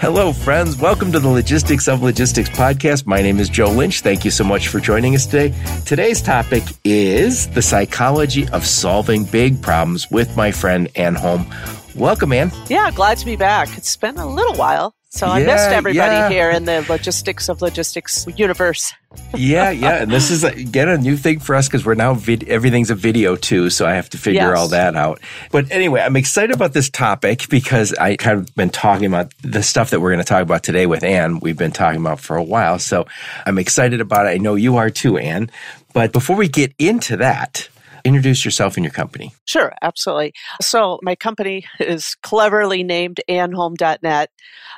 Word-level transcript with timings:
Hello, 0.00 0.32
friends. 0.32 0.76
Welcome 0.76 1.10
to 1.10 1.18
the 1.18 1.28
Logistics 1.28 1.88
of 1.88 2.02
Logistics 2.02 2.48
podcast. 2.48 3.04
My 3.04 3.20
name 3.20 3.40
is 3.40 3.48
Joe 3.48 3.70
Lynch. 3.70 4.00
Thank 4.00 4.24
you 4.24 4.30
so 4.30 4.44
much 4.44 4.68
for 4.68 4.78
joining 4.78 5.16
us 5.16 5.26
today. 5.26 5.52
Today's 5.86 6.22
topic 6.22 6.62
is 6.84 7.48
the 7.50 7.62
psychology 7.62 8.48
of 8.50 8.64
solving 8.64 9.24
big 9.24 9.60
problems 9.60 10.08
with 10.08 10.36
my 10.36 10.52
friend 10.52 10.88
Ann 10.94 11.16
Holm. 11.16 11.52
Welcome, 11.96 12.32
Ann. 12.32 12.52
Yeah, 12.68 12.92
glad 12.92 13.18
to 13.18 13.26
be 13.26 13.34
back. 13.34 13.76
It's 13.76 13.96
been 13.96 14.18
a 14.18 14.26
little 14.26 14.54
while. 14.54 14.94
So 15.10 15.26
I 15.26 15.38
Yeah, 15.40 15.46
missed 15.46 15.70
everybody 15.70 16.12
yeah. 16.14 16.28
here 16.28 16.50
in 16.50 16.66
the 16.66 16.84
logistics 16.86 17.48
of 17.48 17.62
logistics 17.62 18.26
universe. 18.36 18.92
yeah, 19.34 19.70
yeah. 19.70 20.02
And 20.02 20.10
this 20.10 20.30
is, 20.30 20.44
again, 20.44 20.88
a 20.90 20.98
new 20.98 21.16
thing 21.16 21.38
for 21.40 21.54
us 21.54 21.66
because 21.66 21.82
we're 21.86 21.94
now, 21.94 22.12
vid- 22.12 22.46
everything's 22.46 22.90
a 22.90 22.94
video 22.94 23.34
too. 23.34 23.70
So 23.70 23.86
I 23.86 23.94
have 23.94 24.10
to 24.10 24.18
figure 24.18 24.42
Yes. 24.42 24.58
all 24.58 24.68
that 24.68 24.96
out. 24.96 25.20
But 25.50 25.70
anyway, 25.72 26.02
I'm 26.02 26.14
excited 26.16 26.54
about 26.54 26.74
this 26.74 26.90
topic 26.90 27.48
because 27.48 27.94
I 27.94 28.16
kind 28.16 28.38
of 28.38 28.54
been 28.54 28.68
talking 28.68 29.06
about 29.06 29.32
the 29.42 29.62
stuff 29.62 29.90
that 29.90 30.00
we're 30.00 30.10
going 30.10 30.18
to 30.24 30.28
talk 30.28 30.42
about 30.42 30.62
today 30.62 30.84
with 30.84 31.02
Ann. 31.02 31.40
We've 31.40 31.56
been 31.56 31.72
talking 31.72 32.00
about 32.02 32.20
for 32.20 32.36
a 32.36 32.44
while. 32.44 32.78
So 32.78 33.06
I'm 33.46 33.58
excited 33.58 34.02
about 34.02 34.26
it. 34.26 34.30
I 34.30 34.36
know 34.36 34.56
you 34.56 34.76
are 34.76 34.90
too, 34.90 35.16
Ann. 35.16 35.50
But 35.94 36.12
before 36.12 36.36
we 36.36 36.48
get 36.48 36.74
into 36.78 37.16
that, 37.16 37.66
introduce 38.04 38.44
yourself 38.44 38.76
and 38.76 38.84
your 38.84 38.92
company. 38.92 39.32
Sure, 39.44 39.72
absolutely. 39.82 40.34
So 40.60 40.98
my 41.02 41.14
company 41.14 41.64
is 41.80 42.16
cleverly 42.22 42.82
named 42.82 43.20
AnnHolm.net. 43.28 44.30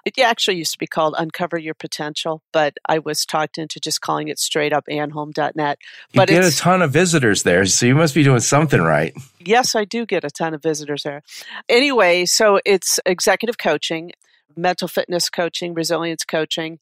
It 0.05 0.19
actually 0.19 0.57
used 0.57 0.73
to 0.73 0.79
be 0.79 0.87
called 0.87 1.15
Uncover 1.19 1.59
Your 1.59 1.75
Potential, 1.75 2.43
but 2.53 2.75
I 2.89 2.99
was 2.99 3.27
talked 3.27 3.59
into 3.59 3.81
just 3.81 4.01
calling 4.01 4.29
it 4.29 4.39
straight 4.39 4.73
up 4.73 4.87
AnnHolm.net. 4.91 5.79
You 6.13 6.19
But 6.19 6.29
get 6.29 6.45
a 6.45 6.57
ton 6.57 6.83
of 6.83 6.93
visitors 6.93 7.43
there, 7.43 7.65
so 7.67 7.87
you 7.87 7.95
must 7.95 8.15
be 8.15 8.23
doing 8.23 8.41
something 8.41 8.81
right. 8.81 9.15
yes, 9.45 9.75
I 9.75 9.85
do 9.85 10.07
get 10.07 10.25
a 10.25 10.31
ton 10.31 10.55
of 10.55 10.63
visitors 10.63 11.03
there. 11.03 11.23
Anyway, 11.69 12.25
so 12.25 12.61
it's 12.65 12.99
executive 13.07 13.59
coaching, 13.59 14.13
mental 14.57 14.89
fitness 14.89 15.29
coaching, 15.31 15.75
resilience 15.75 16.25
coaching. 16.25 16.79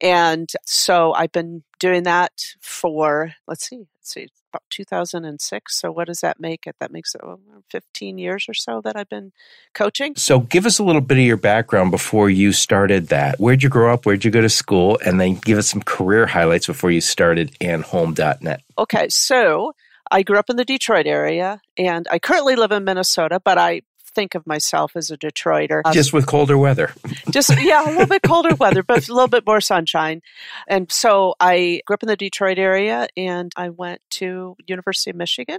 And 0.00 0.48
so 0.64 1.12
I've 1.14 1.32
been 1.32 1.62
doing 1.78 2.04
that 2.04 2.32
for, 2.60 3.32
let's 3.46 3.68
see, 3.68 3.86
see, 4.06 4.28
about 4.52 4.62
2006. 4.70 5.78
So 5.78 5.92
what 5.92 6.06
does 6.06 6.20
that 6.20 6.40
make 6.40 6.66
it? 6.66 6.76
That 6.80 6.92
makes 6.92 7.14
it 7.14 7.20
oh, 7.24 7.38
15 7.70 8.18
years 8.18 8.46
or 8.48 8.54
so 8.54 8.80
that 8.82 8.96
I've 8.96 9.08
been 9.08 9.32
coaching. 9.74 10.14
So 10.16 10.40
give 10.40 10.66
us 10.66 10.78
a 10.78 10.84
little 10.84 11.00
bit 11.00 11.18
of 11.18 11.24
your 11.24 11.36
background 11.36 11.90
before 11.90 12.30
you 12.30 12.52
started 12.52 13.08
that. 13.08 13.38
Where'd 13.38 13.62
you 13.62 13.68
grow 13.68 13.92
up? 13.92 14.06
Where'd 14.06 14.24
you 14.24 14.30
go 14.30 14.40
to 14.40 14.48
school? 14.48 14.98
And 15.04 15.20
then 15.20 15.34
give 15.34 15.58
us 15.58 15.68
some 15.68 15.82
career 15.82 16.26
highlights 16.26 16.66
before 16.66 16.90
you 16.90 17.00
started 17.00 17.56
AnnHolm.net. 17.60 18.62
Okay, 18.78 19.08
so 19.08 19.72
I 20.10 20.22
grew 20.22 20.38
up 20.38 20.50
in 20.50 20.56
the 20.56 20.64
Detroit 20.64 21.06
area 21.06 21.60
and 21.76 22.06
I 22.10 22.18
currently 22.18 22.56
live 22.56 22.72
in 22.72 22.84
Minnesota, 22.84 23.40
but 23.40 23.58
I 23.58 23.82
think 24.16 24.34
of 24.34 24.46
myself 24.46 24.96
as 24.96 25.10
a 25.10 25.16
Detroiter. 25.16 25.82
Just 25.92 26.12
um, 26.12 26.18
with 26.18 26.26
colder 26.26 26.58
weather. 26.58 26.92
just 27.30 27.50
yeah 27.60 27.84
a 27.84 27.90
little 27.90 28.06
bit 28.06 28.22
colder 28.22 28.54
weather 28.54 28.82
but 28.82 29.08
a 29.08 29.12
little 29.12 29.28
bit 29.28 29.46
more 29.46 29.60
sunshine 29.60 30.22
and 30.68 30.90
so 30.90 31.34
i 31.40 31.80
grew 31.86 31.94
up 31.94 32.02
in 32.02 32.08
the 32.08 32.16
detroit 32.16 32.58
area 32.58 33.08
and 33.16 33.52
i 33.56 33.68
went 33.68 34.00
to 34.10 34.56
university 34.66 35.10
of 35.10 35.16
michigan 35.16 35.58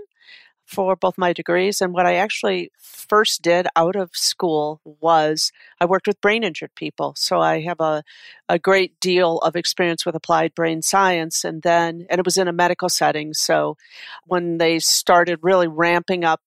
for 0.65 0.97
both 0.97 1.17
my 1.17 1.31
degrees 1.33 1.81
and 1.81 1.93
what 1.93 2.05
i 2.05 2.15
actually 2.15 2.71
first 2.77 3.41
did 3.41 3.67
out 3.75 3.95
of 3.95 4.09
school 4.13 4.81
was 4.99 5.51
i 5.79 5.85
worked 5.85 6.07
with 6.07 6.19
brain 6.19 6.43
injured 6.43 6.73
people 6.75 7.13
so 7.15 7.39
i 7.39 7.61
have 7.61 7.79
a, 7.79 8.03
a 8.49 8.59
great 8.59 8.99
deal 8.99 9.37
of 9.39 9.55
experience 9.55 10.05
with 10.05 10.15
applied 10.15 10.53
brain 10.53 10.81
science 10.81 11.43
and 11.45 11.61
then 11.61 12.05
and 12.09 12.19
it 12.19 12.25
was 12.25 12.37
in 12.37 12.47
a 12.47 12.53
medical 12.53 12.89
setting 12.89 13.33
so 13.33 13.77
when 14.25 14.57
they 14.57 14.79
started 14.79 15.39
really 15.41 15.67
ramping 15.67 16.25
up 16.25 16.41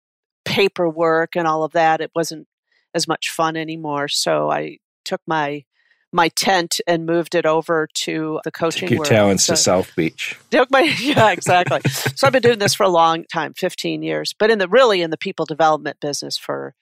paperwork 0.51 1.37
and 1.37 1.47
all 1.47 1.63
of 1.65 1.73
that 1.73 2.01
it 2.01 2.11
wasn't 2.15 2.47
as 2.95 3.07
much 3.09 3.31
fun 3.31 3.57
anymore 3.57 4.09
so 4.09 4.51
i 4.51 4.77
took 5.05 5.21
my 5.27 5.65
my 6.13 6.29
tent 6.31 6.81
and 6.89 7.07
moved 7.07 7.37
it 7.37 7.47
over 7.47 7.87
to 7.95 8.41
the 8.43 8.51
coaching 8.51 8.89
Take 8.89 8.91
your 8.91 8.99
world. 8.99 9.09
talents 9.09 9.45
So- 9.45 9.53
to 9.53 9.57
South 9.57 9.95
Beach. 9.95 10.37
took 10.51 10.71
my 10.71 10.81
yeah 11.01 11.31
exactly 11.31 11.81
so 11.89 12.27
i've 12.27 12.33
been 12.33 12.43
doing 12.43 12.59
this 12.59 12.75
for 12.75 12.83
a 12.85 12.89
long 12.89 13.25
time 13.33 13.55
15 13.55 14.03
years 14.03 14.35
but 14.39 14.51
in 14.51 14.59
the 14.59 14.69
really 14.69 15.03
in 15.03 15.11
the 15.11 15.17
people 15.17 15.47
development 15.47 15.99
business 16.01 16.37
for 16.37 16.75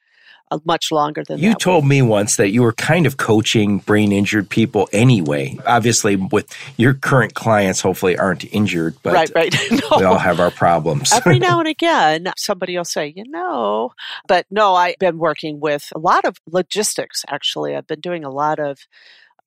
much 0.65 0.91
longer 0.91 1.23
than 1.25 1.39
You 1.39 1.55
told 1.55 1.87
me 1.87 2.03
once 2.03 2.37
that 2.37 2.51
you 2.51 2.63
were 2.63 2.73
kind 2.73 3.07
of 3.07 3.17
coaching 3.17 3.79
brain 3.79 4.13
injured 4.13 4.49
people 4.49 4.89
anyway. 4.93 5.59
Obviously, 5.67 6.17
with 6.17 6.55
your 6.77 6.95
current 6.95 7.35
clients, 7.35 7.81
hopefully 7.81 8.19
aren't 8.19 8.45
injured, 8.53 8.97
but 9.03 9.13
right 9.13 9.31
right 9.35 9.55
we 9.71 10.05
all 10.05 10.19
have 10.19 10.41
our 10.41 10.51
problems. 10.51 11.13
Every 11.13 11.39
now 11.49 11.59
and 11.59 11.69
again, 11.69 12.33
somebody 12.37 12.77
will 12.77 12.85
say, 12.85 13.13
you 13.15 13.25
know, 13.29 13.93
but 14.27 14.47
no, 14.51 14.75
I've 14.75 14.99
been 14.99 15.19
working 15.19 15.61
with 15.61 15.89
a 15.95 15.99
lot 15.99 16.25
of 16.25 16.37
logistics, 16.47 17.25
actually. 17.29 17.77
I've 17.77 17.87
been 17.87 18.01
doing 18.01 18.25
a 18.25 18.31
lot 18.31 18.59
of 18.59 18.79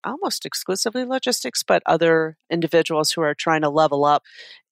almost 0.04 0.46
exclusively 0.46 1.06
logistics, 1.06 1.64
but 1.64 1.84
other 1.86 2.38
individuals 2.50 3.12
who 3.12 3.22
are 3.22 3.36
trying 3.36 3.62
to 3.62 3.70
level 3.70 4.06
up 4.06 4.24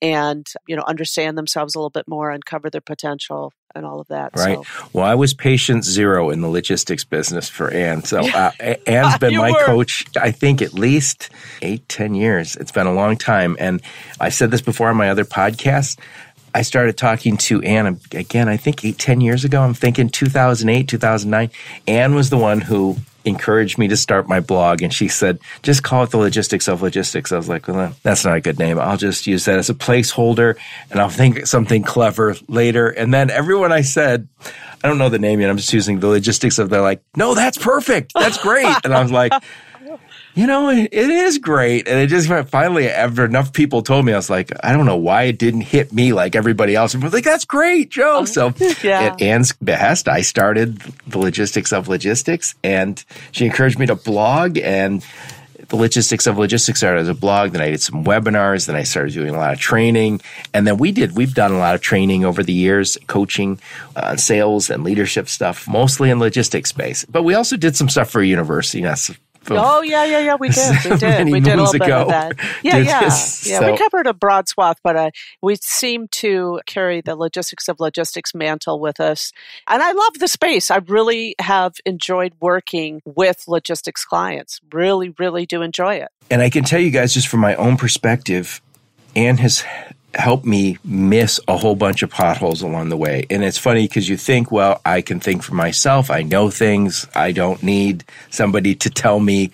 and, 0.02 0.48
you 0.68 0.76
know, 0.76 0.84
understand 0.88 1.38
themselves 1.38 1.76
a 1.76 1.80
little 1.80 1.90
bit 1.90 2.08
more, 2.08 2.32
and 2.32 2.38
uncover 2.38 2.70
their 2.70 2.82
potential 2.82 3.54
and 3.76 3.86
all 3.86 4.00
of 4.00 4.08
that. 4.08 4.32
Right. 4.36 4.58
So, 4.58 4.90
Well, 4.94 5.06
I 5.06 5.16
was 5.16 5.34
patient 5.34 5.86
zero 5.86 6.30
in 6.30 6.42
the 6.42 6.48
logistics 6.48 7.04
business 7.04 7.48
for 7.50 7.70
Ann. 7.72 8.04
So 8.04 8.20
uh, 8.28 8.52
A- 8.60 8.90
Ann's 8.90 9.18
been 9.20 9.36
my 9.38 9.52
were. 9.52 9.66
coach, 9.66 10.06
I 10.20 10.32
think, 10.32 10.62
at 10.62 10.74
least 10.74 11.30
eight, 11.62 11.88
ten 11.90 12.16
years. 12.16 12.56
It's 12.56 12.72
been 12.72 12.88
a 12.88 12.94
long 12.94 13.18
time. 13.18 13.56
And 13.60 13.82
I 14.20 14.30
said 14.30 14.52
this 14.52 14.62
before 14.62 14.90
on 14.90 14.98
my 14.98 15.10
other 15.10 15.26
podcast. 15.26 16.00
I 16.56 16.64
started 16.64 16.98
talking 16.98 17.38
to 17.38 17.62
Ann 17.62 18.00
again, 18.12 18.50
I 18.50 18.58
think 18.58 18.84
eight, 18.84 18.98
ten 18.98 19.22
years 19.22 19.46
ago. 19.46 19.62
I'm 19.62 19.76
thinking 19.76 20.10
2008, 20.10 20.88
2009. 20.88 21.52
Ann 21.88 22.16
was 22.16 22.32
the 22.32 22.38
one 22.38 22.60
who 22.62 22.98
encouraged 23.30 23.78
me 23.78 23.88
to 23.88 23.96
start 23.98 24.28
my 24.28 24.40
blog 24.40 24.82
and 24.82 24.94
she 24.94 25.08
said 25.08 25.40
just 25.64 25.84
call 25.84 26.04
it 26.04 26.10
the 26.10 26.18
logistics 26.18 26.68
of 26.68 26.82
logistics. 26.82 27.32
I 27.32 27.38
was 27.38 27.48
like 27.48 27.68
well 27.68 27.96
that's 28.04 28.26
not 28.26 28.36
a 28.36 28.42
good 28.42 28.60
name. 28.60 28.80
I'll 28.80 28.98
just 28.98 29.28
use 29.28 29.46
that 29.46 29.60
as 29.60 29.70
a 29.70 29.74
placeholder 29.74 30.58
and 30.92 31.00
i'll 31.00 31.10
think 31.10 31.48
something 31.48 31.84
clever 31.84 32.36
later. 32.48 32.90
And 32.90 33.14
then 33.14 33.30
everyone 33.30 33.72
i 33.72 33.82
said 33.82 34.28
i 34.84 34.88
don't 34.88 34.98
know 34.98 35.10
the 35.10 35.20
name 35.20 35.40
yet. 35.40 35.50
I'm 35.50 35.58
just 35.58 35.74
using 35.74 36.00
the 36.00 36.08
logistics 36.08 36.60
of 36.60 36.70
they're 36.70 36.82
like 36.82 37.02
no 37.16 37.36
that's 37.36 37.58
perfect. 37.58 38.14
That's 38.14 38.38
great. 38.38 38.76
And 38.84 38.94
i 38.94 39.02
was 39.02 39.12
like 39.12 39.32
you 40.36 40.48
know, 40.48 40.70
it 40.70 40.94
is 40.94 41.38
great. 41.38 41.88
And 41.88 42.00
it 42.00 42.08
just 42.08 42.30
finally, 42.50 42.88
after 42.90 43.26
enough 43.26 43.52
people 43.52 43.82
told 43.82 44.06
me, 44.06 44.14
I 44.14 44.16
was 44.16 44.30
like, 44.30 44.52
I 44.64 44.72
don't 44.74 44.86
know 44.86 44.96
why 44.98 45.24
it 45.24 45.38
didn't 45.38 45.62
hit 45.62 45.92
me 45.92 46.14
like 46.14 46.36
everybody 46.36 46.76
else. 46.76 46.96
I 46.96 47.00
was 47.00 47.14
like, 47.14 47.24
that's 47.26 47.46
great, 47.46 47.90
Joe. 47.90 48.26
So 48.26 48.54
Yeah. 48.84 49.02
at 49.02 49.22
Ann's 49.22 49.52
behest, 49.54 50.08
I 50.08 50.22
started 50.22 50.78
the 51.08 51.18
logistics 51.18 51.74
of 51.74 51.88
logistics 51.88 52.56
and 52.64 53.04
she 53.32 53.46
encouraged 53.46 53.80
me 53.80 53.86
to 53.88 53.96
blog 53.96 54.58
and 54.58 55.04
the 55.68 55.76
logistics 55.76 56.26
of 56.26 56.38
logistics 56.38 56.80
started 56.80 57.02
as 57.02 57.10
a 57.10 57.14
blog. 57.14 57.52
Then 57.52 57.62
I 57.62 57.70
did 57.70 57.82
some 57.82 58.04
webinars. 58.04 58.66
Then 58.66 58.76
I 58.76 58.82
started 58.84 59.14
doing 59.14 59.36
a 59.36 59.38
lot 59.38 59.54
of 59.54 59.60
training. 59.60 60.20
And 60.52 60.66
then 60.66 60.78
we 60.78 60.92
did, 60.92 61.16
we've 61.16 61.36
done 61.36 61.52
a 61.52 61.60
lot 61.60 61.76
of 61.76 61.82
training 61.82 62.26
over 62.26 62.42
the 62.42 62.54
years, 62.54 62.98
coaching 63.06 63.60
uh, 63.96 64.16
sales 64.16 64.72
and 64.72 64.84
leadership 64.84 65.30
stuff, 65.30 65.68
mostly 65.68 66.10
in 66.10 66.18
logistics 66.20 66.70
space. 66.72 67.06
But 67.06 67.22
we 67.22 67.36
also 67.36 67.56
did 67.56 67.76
some 67.76 67.88
stuff 67.88 68.10
for 68.10 68.20
a 68.22 68.26
university. 68.26 68.82
That's 68.82 69.12
Oh 69.58 69.82
yeah, 69.82 70.04
yeah, 70.06 70.20
yeah. 70.20 70.36
We 70.36 70.50
did. 70.60 70.76
We 70.86 70.98
did. 70.98 71.26
We 71.30 71.40
did 71.40 71.54
a 71.60 71.64
little 71.64 71.80
bit 71.80 71.92
of 71.92 72.08
that. 72.10 72.36
Yeah, 72.64 72.78
yeah, 72.78 73.00
this, 73.06 73.48
yeah. 73.48 73.60
so- 73.60 73.72
We 73.72 73.78
covered 73.78 74.08
a 74.08 74.14
broad 74.14 74.48
swath, 74.48 74.80
but 74.84 74.96
uh, 74.96 75.12
we 75.42 75.56
seem 75.56 76.08
to 76.10 76.62
carry 76.66 77.02
the 77.02 77.16
logistics 77.16 77.68
of 77.68 77.80
logistics 77.80 78.34
mantle 78.36 78.80
with 78.80 79.00
us, 79.00 79.32
and 79.68 79.82
I 79.82 79.92
love 79.92 80.20
the 80.20 80.28
space. 80.28 80.70
I 80.72 80.78
really 80.78 81.36
have 81.40 81.76
enjoyed 81.86 82.34
working 82.40 83.02
with 83.06 83.46
logistics 83.48 84.06
clients. 84.06 84.60
Really, 84.72 85.10
really 85.18 85.46
do 85.46 85.62
enjoy 85.62 85.96
it. 85.96 86.10
And 86.32 86.42
I 86.42 86.50
can 86.50 86.64
tell 86.64 86.80
you 86.80 86.92
guys, 86.92 87.14
just 87.14 87.28
from 87.28 87.40
my 87.40 87.56
own 87.56 87.76
perspective, 87.78 88.62
Ann 89.16 89.38
has 89.38 89.64
helped 90.16 90.46
me 90.46 90.78
miss 90.84 91.40
a 91.48 91.56
whole 91.56 91.76
bunch 91.76 92.02
of 92.02 92.10
potholes 92.10 92.62
along 92.62 92.90
the 92.90 92.98
way. 92.98 93.26
And 93.30 93.44
it's 93.44 93.58
funny 93.58 93.88
because 93.88 94.10
you 94.10 94.18
think, 94.18 94.52
well, 94.52 94.82
I 94.84 95.02
can 95.02 95.20
think 95.20 95.44
for 95.44 95.54
myself. 95.54 96.10
I 96.10 96.24
know 96.24 96.50
things. 96.50 97.08
I 97.14 97.32
don't 97.32 97.62
need 97.62 98.04
somebody 98.32 98.74
to 98.76 98.90
tell 98.90 99.20
me, 99.20 99.52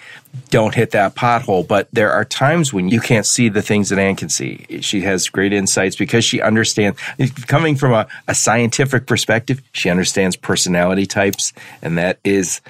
don't 0.49 0.73
hit 0.73 0.91
that 0.91 1.15
pothole. 1.15 1.67
But 1.67 1.89
there 1.91 2.11
are 2.11 2.23
times 2.23 2.71
when 2.71 2.89
you 2.89 3.01
can't 3.01 3.25
see 3.25 3.49
the 3.49 3.61
things 3.61 3.89
that 3.89 3.99
Ann 3.99 4.15
can 4.15 4.29
see. 4.29 4.65
She 4.81 5.01
has 5.01 5.27
great 5.27 5.51
insights 5.51 5.95
because 5.95 6.23
she 6.23 6.41
understands, 6.41 6.99
coming 7.47 7.75
from 7.75 7.93
a, 7.93 8.07
a 8.27 8.35
scientific 8.35 9.07
perspective, 9.07 9.61
she 9.73 9.89
understands 9.89 10.35
personality 10.37 11.05
types. 11.05 11.51
And 11.81 11.97
that 11.97 12.19
is 12.23 12.61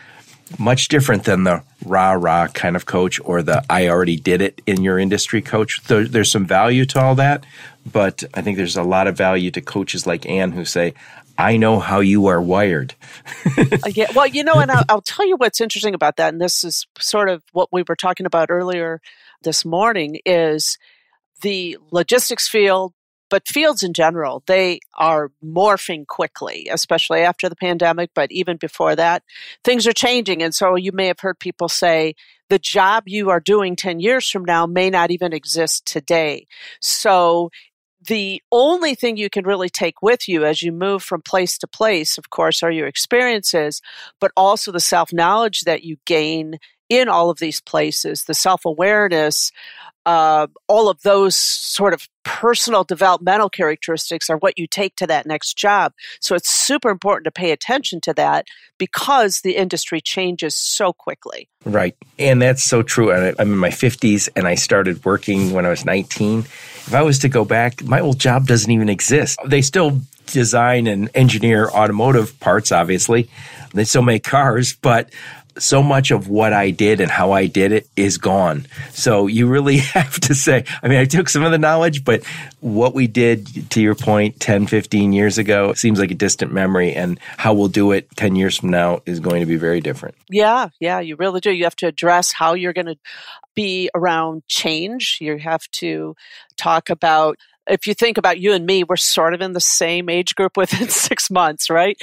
much 0.59 0.87
different 0.87 1.23
than 1.23 1.43
the 1.43 1.63
rah 1.85 2.11
rah 2.11 2.47
kind 2.47 2.75
of 2.75 2.85
coach 2.85 3.19
or 3.23 3.41
the 3.41 3.63
I 3.69 3.87
already 3.87 4.17
did 4.17 4.41
it 4.41 4.61
in 4.65 4.83
your 4.83 4.99
industry 4.99 5.41
coach. 5.41 5.81
There, 5.83 6.07
there's 6.07 6.31
some 6.31 6.45
value 6.45 6.85
to 6.85 7.01
all 7.01 7.15
that, 7.15 7.45
but 7.91 8.23
I 8.33 8.41
think 8.41 8.57
there's 8.57 8.77
a 8.77 8.83
lot 8.83 9.07
of 9.07 9.17
value 9.17 9.51
to 9.51 9.61
coaches 9.61 10.07
like 10.07 10.25
Ann 10.25 10.51
who 10.51 10.65
say, 10.65 10.93
I 11.37 11.57
know 11.57 11.79
how 11.79 11.99
you 11.99 12.27
are 12.27 12.41
wired. 12.41 12.95
Uh, 13.57 13.89
yeah, 13.93 14.07
well, 14.15 14.27
you 14.27 14.43
know, 14.43 14.55
and 14.55 14.71
I'll, 14.71 14.83
I'll 14.89 15.01
tell 15.01 15.27
you 15.27 15.35
what's 15.35 15.61
interesting 15.61 15.93
about 15.93 16.17
that, 16.17 16.33
and 16.33 16.41
this 16.41 16.63
is 16.63 16.87
sort 16.97 17.29
of 17.29 17.43
what 17.51 17.69
we 17.71 17.83
were 17.87 17.95
talking 17.95 18.25
about 18.25 18.49
earlier 18.49 19.01
this 19.43 19.65
morning, 19.65 20.19
is 20.25 20.77
the 21.41 21.77
logistics 21.91 22.47
field, 22.47 22.93
but 23.29 23.47
fields 23.47 23.83
in 23.83 23.93
general, 23.93 24.43
they 24.47 24.79
are 24.95 25.31
morphing 25.43 26.07
quickly, 26.07 26.67
especially 26.71 27.21
after 27.21 27.49
the 27.49 27.55
pandemic, 27.55 28.11
but 28.15 28.31
even 28.31 28.57
before 28.57 28.95
that, 28.95 29.23
things 29.63 29.85
are 29.87 29.93
changing. 29.93 30.41
And 30.41 30.55
so 30.55 30.75
you 30.75 30.91
may 30.91 31.07
have 31.07 31.19
heard 31.19 31.39
people 31.39 31.67
say, 31.67 32.15
the 32.49 32.59
job 32.59 33.03
you 33.07 33.29
are 33.31 33.39
doing 33.39 33.75
10 33.75 33.99
years 33.99 34.29
from 34.29 34.45
now 34.45 34.65
may 34.67 34.89
not 34.89 35.11
even 35.11 35.33
exist 35.33 35.85
today. 35.85 36.45
So 36.79 37.49
the 38.07 38.41
only 38.51 38.95
thing 38.95 39.17
you 39.17 39.29
can 39.29 39.45
really 39.45 39.69
take 39.69 40.01
with 40.01 40.27
you 40.27 40.45
as 40.45 40.61
you 40.61 40.71
move 40.71 41.03
from 41.03 41.21
place 41.21 41.57
to 41.59 41.67
place, 41.67 42.17
of 42.17 42.29
course, 42.29 42.63
are 42.63 42.71
your 42.71 42.87
experiences, 42.87 43.81
but 44.19 44.31
also 44.35 44.71
the 44.71 44.79
self 44.79 45.11
knowledge 45.13 45.61
that 45.61 45.83
you 45.83 45.97
gain 46.05 46.57
in 46.89 47.09
all 47.09 47.29
of 47.29 47.39
these 47.39 47.61
places, 47.61 48.23
the 48.23 48.33
self 48.33 48.65
awareness 48.65 49.51
uh, 50.05 50.45
all 50.67 50.87
of 50.87 51.01
those 51.01 51.35
sort 51.35 51.93
of 51.93 52.07
personal 52.23 52.83
developmental 52.83 53.49
characteristics 53.49 54.29
are 54.29 54.37
what 54.37 54.57
you 54.57 54.67
take 54.67 54.95
to 54.95 55.07
that 55.07 55.25
next 55.25 55.57
job. 55.57 55.93
So 56.19 56.35
it's 56.35 56.49
super 56.49 56.89
important 56.89 57.25
to 57.25 57.31
pay 57.31 57.51
attention 57.51 58.01
to 58.01 58.13
that 58.13 58.45
because 58.77 59.41
the 59.41 59.55
industry 59.55 60.01
changes 60.01 60.55
so 60.55 60.93
quickly. 60.93 61.49
Right. 61.65 61.95
And 62.19 62.41
that's 62.41 62.63
so 62.63 62.83
true. 62.83 63.11
I'm 63.11 63.35
in 63.39 63.57
my 63.57 63.69
50s 63.69 64.29
and 64.35 64.47
I 64.47 64.55
started 64.55 65.03
working 65.05 65.53
when 65.53 65.65
I 65.65 65.69
was 65.69 65.85
19. 65.85 66.39
If 66.39 66.93
I 66.93 67.01
was 67.01 67.19
to 67.19 67.29
go 67.29 67.43
back, 67.43 67.83
my 67.83 67.99
old 67.99 68.19
job 68.19 68.45
doesn't 68.45 68.69
even 68.69 68.89
exist. 68.89 69.39
They 69.45 69.61
still 69.61 70.01
design 70.27 70.85
and 70.87 71.09
engineer 71.15 71.69
automotive 71.69 72.39
parts, 72.39 72.71
obviously. 72.71 73.29
They 73.73 73.85
still 73.85 74.03
make 74.03 74.23
cars, 74.23 74.75
but 74.75 75.09
so 75.57 75.81
much 75.81 76.11
of 76.11 76.27
what 76.27 76.53
I 76.53 76.71
did 76.71 76.99
and 76.99 77.09
how 77.09 77.31
I 77.31 77.47
did 77.47 77.71
it 77.71 77.87
is 77.95 78.17
gone. 78.17 78.65
So 78.91 79.27
you 79.27 79.47
really 79.47 79.77
have 79.95 80.19
to 80.21 80.35
say, 80.35 80.65
I 80.83 80.87
mean, 80.87 80.99
I 80.99 81.05
took 81.05 81.29
some 81.29 81.43
of 81.43 81.51
the 81.51 81.57
knowledge, 81.57 82.03
but 82.03 82.23
what 82.59 82.93
we 82.93 83.07
did, 83.07 83.69
to 83.71 83.81
your 83.81 83.95
point, 83.95 84.39
10, 84.39 84.67
15 84.67 85.13
years 85.13 85.37
ago, 85.37 85.73
seems 85.73 85.99
like 85.99 86.11
a 86.11 86.15
distant 86.15 86.51
memory. 86.51 86.93
And 86.93 87.19
how 87.37 87.53
we'll 87.53 87.67
do 87.67 87.91
it 87.91 88.09
10 88.15 88.35
years 88.35 88.57
from 88.57 88.69
now 88.69 89.01
is 89.05 89.19
going 89.19 89.39
to 89.39 89.45
be 89.45 89.57
very 89.57 89.81
different. 89.81 90.15
Yeah, 90.29 90.69
yeah, 90.79 90.99
you 90.99 91.15
really 91.15 91.39
do. 91.39 91.51
You 91.51 91.63
have 91.63 91.75
to 91.77 91.87
address 91.87 92.33
how 92.33 92.53
you're 92.53 92.73
going 92.73 92.87
to 92.87 92.97
be 93.55 93.89
around 93.95 94.43
change. 94.47 95.19
You 95.21 95.37
have 95.37 95.69
to 95.71 96.15
talk 96.57 96.89
about 96.89 97.37
if 97.67 97.87
you 97.87 97.93
think 97.93 98.17
about 98.17 98.39
you 98.39 98.53
and 98.53 98.65
me, 98.65 98.83
we're 98.83 98.95
sort 98.95 99.33
of 99.33 99.41
in 99.41 99.53
the 99.53 99.59
same 99.59 100.09
age 100.09 100.35
group 100.35 100.57
within 100.57 100.89
six 100.89 101.31
months, 101.31 101.69
right? 101.69 101.97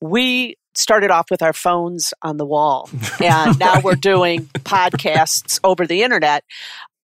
We 0.00 0.57
started 0.78 1.10
off 1.10 1.30
with 1.30 1.42
our 1.42 1.52
phones 1.52 2.14
on 2.22 2.36
the 2.36 2.46
wall 2.46 2.88
and 3.22 3.58
now 3.58 3.80
we're 3.80 3.94
doing 3.94 4.46
podcasts 4.60 5.58
over 5.64 5.86
the 5.86 6.02
internet. 6.02 6.44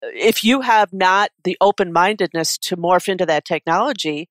If 0.03 0.45
you 0.45 0.61
have 0.61 0.93
not 0.93 1.31
the 1.45 1.57
open-mindedness 1.61 2.59
to 2.59 2.77
morph 2.77 3.09
into 3.09 3.27
that 3.27 3.45
technology 3.45 4.29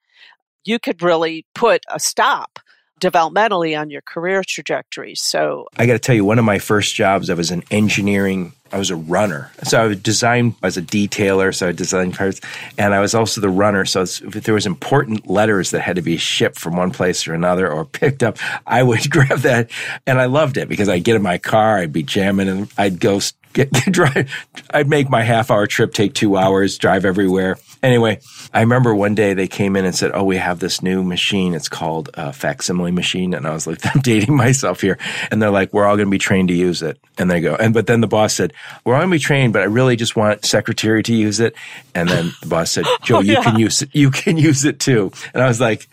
you 0.65 0.79
could 0.79 1.01
really 1.01 1.45
put 1.53 1.83
a 1.89 1.99
stop 1.99 2.59
developmentally 3.01 3.77
on 3.77 3.89
your 3.89 4.01
career 4.01 4.43
trajectory. 4.47 5.15
So 5.15 5.67
i 5.77 5.85
got 5.85 5.93
to 5.93 5.99
tell 5.99 6.15
you 6.15 6.25
one 6.25 6.39
of 6.39 6.45
my 6.45 6.59
first 6.59 6.95
jobs 6.95 7.29
i 7.29 7.33
was 7.33 7.51
an 7.51 7.63
engineering 7.71 8.53
I 8.73 8.77
was 8.77 8.89
a 8.89 8.95
runner. 8.95 9.51
So 9.63 9.81
I 9.81 9.87
would 9.87 10.01
design 10.01 10.55
as 10.63 10.77
a 10.77 10.81
detailer. 10.81 11.53
So 11.53 11.69
I 11.69 11.71
designed 11.71 12.15
cars, 12.15 12.41
and 12.75 12.95
I 12.95 13.01
was 13.01 13.13
also 13.13 13.39
the 13.39 13.49
runner. 13.49 13.85
So 13.85 14.01
if 14.01 14.43
there 14.43 14.55
was 14.55 14.65
important 14.65 15.29
letters 15.29 15.69
that 15.71 15.81
had 15.81 15.95
to 15.97 16.01
be 16.01 16.17
shipped 16.17 16.57
from 16.57 16.75
one 16.75 16.89
place 16.89 17.27
or 17.27 17.35
another 17.35 17.71
or 17.71 17.85
picked 17.85 18.23
up, 18.23 18.39
I 18.65 18.81
would 18.81 19.09
grab 19.11 19.39
that, 19.39 19.69
and 20.07 20.19
I 20.19 20.25
loved 20.25 20.57
it 20.57 20.67
because 20.67 20.89
I'd 20.89 21.03
get 21.03 21.15
in 21.15 21.21
my 21.21 21.37
car, 21.37 21.77
I'd 21.77 21.93
be 21.93 22.01
jamming, 22.01 22.49
and 22.49 22.67
I'd 22.75 22.99
go 22.99 23.19
get, 23.53 23.71
drive. 23.91 24.47
I'd 24.69 24.89
make 24.89 25.09
my 25.09 25.23
half 25.23 25.51
hour 25.51 25.67
trip 25.67 25.93
take 25.93 26.13
two 26.13 26.37
hours, 26.37 26.77
drive 26.77 27.05
everywhere. 27.05 27.57
Anyway, 27.81 28.19
I 28.53 28.61
remember 28.61 28.95
one 28.95 29.15
day 29.15 29.33
they 29.33 29.47
came 29.47 29.75
in 29.75 29.85
and 29.85 29.93
said, 29.93 30.11
"Oh, 30.13 30.23
we 30.23 30.37
have 30.37 30.59
this 30.59 30.81
new 30.81 31.03
machine. 31.03 31.53
It's 31.53 31.69
called 31.69 32.09
a 32.13 32.31
facsimile 32.31 32.91
machine." 32.91 33.33
And 33.33 33.45
I 33.45 33.53
was 33.53 33.67
like, 33.67 33.79
"I'm 33.95 34.01
dating 34.01 34.35
myself 34.35 34.81
here." 34.81 34.97
And 35.31 35.41
they're 35.41 35.51
like, 35.51 35.73
"We're 35.73 35.85
all 35.85 35.95
going 35.95 36.07
to 36.07 36.11
be 36.11 36.17
trained 36.17 36.47
to 36.49 36.53
use 36.53 36.81
it." 36.81 36.99
And 37.17 37.29
they 37.29 37.41
go, 37.41 37.55
and 37.55 37.73
but 37.73 37.87
then 37.87 38.01
the 38.01 38.07
boss 38.07 38.33
said, 38.33 38.53
"We're 38.83 38.95
all 38.95 39.01
going 39.01 39.11
to 39.11 39.15
be 39.15 39.19
trained, 39.19 39.53
but 39.53 39.61
I 39.61 39.65
really 39.65 39.95
just 39.95 40.15
want 40.15 40.45
secretary 40.45 41.03
to 41.03 41.13
use 41.13 41.39
it." 41.39 41.55
And 41.93 42.09
then 42.09 42.31
the 42.41 42.47
boss 42.47 42.71
said, 42.71 42.85
"Joe, 43.03 43.17
oh, 43.17 43.21
yeah. 43.21 43.37
you 43.37 43.41
can 43.43 43.59
use 43.59 43.81
it. 43.81 43.89
You 43.93 44.11
can 44.11 44.37
use 44.37 44.65
it 44.65 44.79
too." 44.79 45.11
And 45.33 45.43
I 45.43 45.47
was 45.47 45.59
like. 45.59 45.87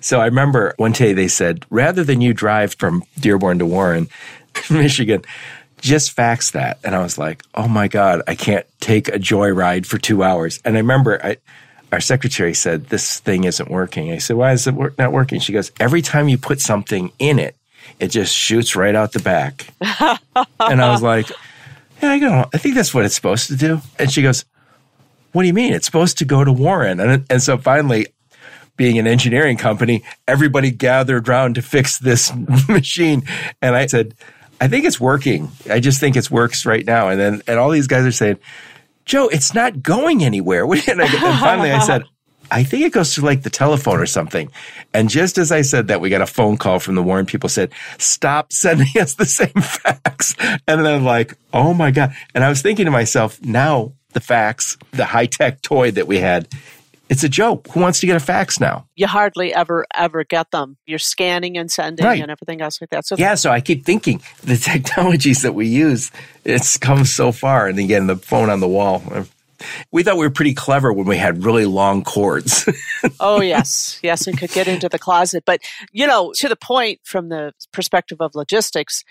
So 0.00 0.20
I 0.20 0.26
remember 0.26 0.74
one 0.76 0.92
day 0.92 1.14
they 1.14 1.28
said, 1.28 1.64
rather 1.70 2.04
than 2.04 2.20
you 2.20 2.34
drive 2.34 2.74
from 2.74 3.04
Dearborn 3.18 3.58
to 3.60 3.64
Warren, 3.64 4.10
Michigan, 4.70 5.22
just 5.84 6.12
fax 6.12 6.52
that. 6.52 6.78
And 6.82 6.94
I 6.94 7.02
was 7.02 7.18
like, 7.18 7.42
oh 7.54 7.68
my 7.68 7.88
God, 7.88 8.22
I 8.26 8.34
can't 8.34 8.66
take 8.80 9.08
a 9.08 9.18
joyride 9.18 9.84
for 9.84 9.98
two 9.98 10.22
hours. 10.22 10.58
And 10.64 10.76
I 10.76 10.80
remember 10.80 11.20
I, 11.22 11.36
our 11.92 12.00
secretary 12.00 12.54
said, 12.54 12.86
this 12.86 13.20
thing 13.20 13.44
isn't 13.44 13.70
working. 13.70 14.10
I 14.10 14.16
said, 14.16 14.36
why 14.36 14.52
is 14.52 14.66
it 14.66 14.74
not 14.96 15.12
working? 15.12 15.40
She 15.40 15.52
goes, 15.52 15.70
every 15.78 16.00
time 16.00 16.26
you 16.28 16.38
put 16.38 16.62
something 16.62 17.12
in 17.18 17.38
it, 17.38 17.54
it 18.00 18.08
just 18.08 18.34
shoots 18.34 18.74
right 18.74 18.94
out 18.94 19.12
the 19.12 19.20
back. 19.20 19.66
and 20.58 20.80
I 20.80 20.90
was 20.90 21.02
like, 21.02 21.28
yeah, 22.02 22.12
I 22.12 22.18
go, 22.18 22.48
I 22.54 22.56
think 22.56 22.76
that's 22.76 22.94
what 22.94 23.04
it's 23.04 23.14
supposed 23.14 23.48
to 23.48 23.56
do. 23.56 23.82
And 23.98 24.10
she 24.10 24.22
goes, 24.22 24.46
what 25.32 25.42
do 25.42 25.48
you 25.48 25.54
mean? 25.54 25.74
It's 25.74 25.84
supposed 25.84 26.16
to 26.18 26.24
go 26.24 26.44
to 26.44 26.52
Warren. 26.52 26.98
And, 26.98 27.26
and 27.28 27.42
so 27.42 27.58
finally, 27.58 28.06
being 28.78 28.98
an 28.98 29.06
engineering 29.06 29.58
company, 29.58 30.02
everybody 30.26 30.70
gathered 30.70 31.28
around 31.28 31.56
to 31.56 31.62
fix 31.62 31.98
this 31.98 32.32
machine. 32.68 33.22
And 33.60 33.76
I 33.76 33.84
said, 33.84 34.14
I 34.64 34.68
think 34.68 34.86
it's 34.86 34.98
working. 34.98 35.52
I 35.68 35.78
just 35.78 36.00
think 36.00 36.16
it 36.16 36.30
works 36.30 36.64
right 36.64 36.86
now. 36.86 37.10
And 37.10 37.20
then, 37.20 37.42
and 37.46 37.58
all 37.58 37.68
these 37.68 37.86
guys 37.86 38.06
are 38.06 38.12
saying, 38.12 38.38
Joe, 39.04 39.28
it's 39.28 39.52
not 39.52 39.82
going 39.82 40.24
anywhere. 40.24 40.64
And, 40.88 41.02
I, 41.02 41.04
and 41.04 41.38
finally 41.38 41.70
I 41.70 41.80
said, 41.80 42.04
I 42.50 42.64
think 42.64 42.82
it 42.82 42.92
goes 42.92 43.14
to 43.16 43.20
like 43.22 43.42
the 43.42 43.50
telephone 43.50 44.00
or 44.00 44.06
something. 44.06 44.50
And 44.94 45.10
just 45.10 45.36
as 45.36 45.52
I 45.52 45.60
said 45.60 45.88
that, 45.88 46.00
we 46.00 46.08
got 46.08 46.22
a 46.22 46.26
phone 46.26 46.56
call 46.56 46.78
from 46.78 46.94
the 46.94 47.02
Warren 47.02 47.26
people 47.26 47.50
said, 47.50 47.72
stop 47.98 48.54
sending 48.54 48.88
us 48.98 49.16
the 49.16 49.26
same 49.26 49.48
fax. 49.48 50.34
And 50.40 50.80
then 50.80 50.86
I'm 50.86 51.04
like, 51.04 51.34
oh 51.52 51.74
my 51.74 51.90
God. 51.90 52.14
And 52.34 52.42
I 52.42 52.48
was 52.48 52.62
thinking 52.62 52.86
to 52.86 52.90
myself, 52.90 53.38
now 53.42 53.92
the 54.14 54.20
fax, 54.20 54.78
the 54.92 55.04
high 55.04 55.26
tech 55.26 55.60
toy 55.60 55.90
that 55.90 56.06
we 56.06 56.20
had 56.20 56.48
it's 57.14 57.22
a 57.22 57.28
joke. 57.28 57.68
Who 57.68 57.78
wants 57.78 58.00
to 58.00 58.06
get 58.06 58.16
a 58.16 58.20
fax 58.20 58.58
now? 58.58 58.88
You 58.96 59.06
hardly 59.06 59.54
ever 59.54 59.86
ever 59.94 60.24
get 60.24 60.50
them. 60.50 60.76
You're 60.84 60.98
scanning 60.98 61.56
and 61.56 61.70
sending 61.70 62.04
right. 62.04 62.20
and 62.20 62.28
everything 62.28 62.60
else 62.60 62.80
like 62.80 62.90
that. 62.90 63.06
So 63.06 63.14
yeah, 63.16 63.36
so 63.36 63.52
I 63.52 63.60
keep 63.60 63.84
thinking 63.84 64.20
the 64.42 64.56
technologies 64.72 65.42
that 65.42 65.54
we 65.54 65.68
use, 65.68 66.10
it's 66.44 66.76
come 66.76 67.04
so 67.04 67.30
far. 67.30 67.68
And 67.68 67.78
again, 67.78 68.08
the 68.08 68.16
phone 68.16 68.50
on 68.50 68.58
the 68.58 68.66
wall. 68.66 69.00
We 69.92 70.02
thought 70.02 70.16
we 70.16 70.26
were 70.26 70.32
pretty 70.32 70.54
clever 70.54 70.92
when 70.92 71.06
we 71.06 71.16
had 71.16 71.44
really 71.44 71.66
long 71.66 72.02
cords. 72.02 72.68
oh 73.20 73.40
yes, 73.40 74.00
yes, 74.02 74.26
and 74.26 74.36
could 74.36 74.50
get 74.50 74.66
into 74.66 74.88
the 74.88 74.98
closet. 74.98 75.44
But 75.46 75.60
you 75.92 76.08
know, 76.08 76.32
to 76.38 76.48
the 76.48 76.56
point 76.56 76.98
from 77.04 77.28
the 77.28 77.52
perspective 77.72 78.18
of 78.20 78.34
logistics, 78.34 79.04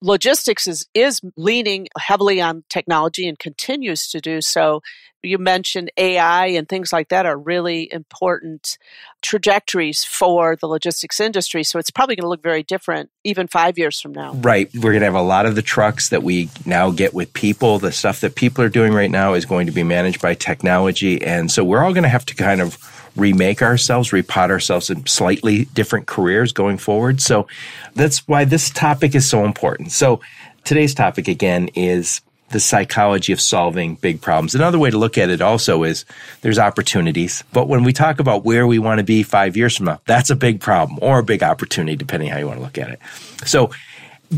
logistics 0.00 0.66
is 0.66 0.86
is 0.94 1.20
leaning 1.36 1.88
heavily 1.98 2.40
on 2.40 2.64
technology 2.68 3.28
and 3.28 3.38
continues 3.38 4.08
to 4.08 4.20
do 4.20 4.40
so 4.40 4.80
you 5.22 5.38
mentioned 5.38 5.90
AI 5.96 6.46
and 6.46 6.68
things 6.68 6.92
like 6.92 7.08
that 7.08 7.26
are 7.26 7.36
really 7.36 7.92
important 7.92 8.78
trajectories 9.20 10.04
for 10.04 10.56
the 10.56 10.66
logistics 10.66 11.18
industry. 11.18 11.64
So 11.64 11.78
it's 11.78 11.90
probably 11.90 12.16
going 12.16 12.24
to 12.24 12.28
look 12.28 12.42
very 12.42 12.62
different 12.62 13.10
even 13.24 13.48
five 13.48 13.78
years 13.78 14.00
from 14.00 14.12
now. 14.12 14.34
Right. 14.34 14.70
We're 14.74 14.92
going 14.92 15.00
to 15.00 15.06
have 15.06 15.14
a 15.14 15.22
lot 15.22 15.46
of 15.46 15.56
the 15.56 15.62
trucks 15.62 16.10
that 16.10 16.22
we 16.22 16.50
now 16.64 16.90
get 16.90 17.14
with 17.14 17.32
people. 17.32 17.78
The 17.78 17.92
stuff 17.92 18.20
that 18.20 18.36
people 18.36 18.64
are 18.64 18.68
doing 18.68 18.92
right 18.92 19.10
now 19.10 19.34
is 19.34 19.44
going 19.44 19.66
to 19.66 19.72
be 19.72 19.82
managed 19.82 20.22
by 20.22 20.34
technology. 20.34 21.22
And 21.22 21.50
so 21.50 21.64
we're 21.64 21.82
all 21.82 21.92
going 21.92 22.04
to 22.04 22.08
have 22.08 22.26
to 22.26 22.34
kind 22.34 22.60
of 22.60 22.76
remake 23.16 23.62
ourselves, 23.62 24.10
repot 24.10 24.50
ourselves 24.50 24.90
in 24.90 25.06
slightly 25.06 25.66
different 25.66 26.06
careers 26.06 26.52
going 26.52 26.78
forward. 26.78 27.20
So 27.20 27.46
that's 27.94 28.26
why 28.28 28.44
this 28.44 28.70
topic 28.70 29.14
is 29.14 29.28
so 29.28 29.44
important. 29.44 29.92
So 29.92 30.20
today's 30.64 30.94
topic 30.94 31.28
again 31.28 31.68
is 31.74 32.20
the 32.50 32.60
psychology 32.60 33.32
of 33.32 33.40
solving 33.40 33.96
big 33.96 34.20
problems. 34.22 34.54
Another 34.54 34.78
way 34.78 34.90
to 34.90 34.96
look 34.96 35.18
at 35.18 35.28
it 35.28 35.42
also 35.42 35.82
is 35.82 36.04
there's 36.40 36.58
opportunities. 36.58 37.44
But 37.52 37.68
when 37.68 37.84
we 37.84 37.92
talk 37.92 38.20
about 38.20 38.44
where 38.44 38.66
we 38.66 38.78
want 38.78 38.98
to 38.98 39.04
be 39.04 39.22
five 39.22 39.56
years 39.56 39.76
from 39.76 39.86
now, 39.86 40.00
that's 40.06 40.30
a 40.30 40.36
big 40.36 40.60
problem 40.60 40.98
or 41.02 41.18
a 41.18 41.24
big 41.24 41.42
opportunity, 41.42 41.96
depending 41.96 42.30
how 42.30 42.38
you 42.38 42.46
want 42.46 42.58
to 42.58 42.64
look 42.64 42.78
at 42.78 42.88
it. 42.88 43.00
So 43.44 43.70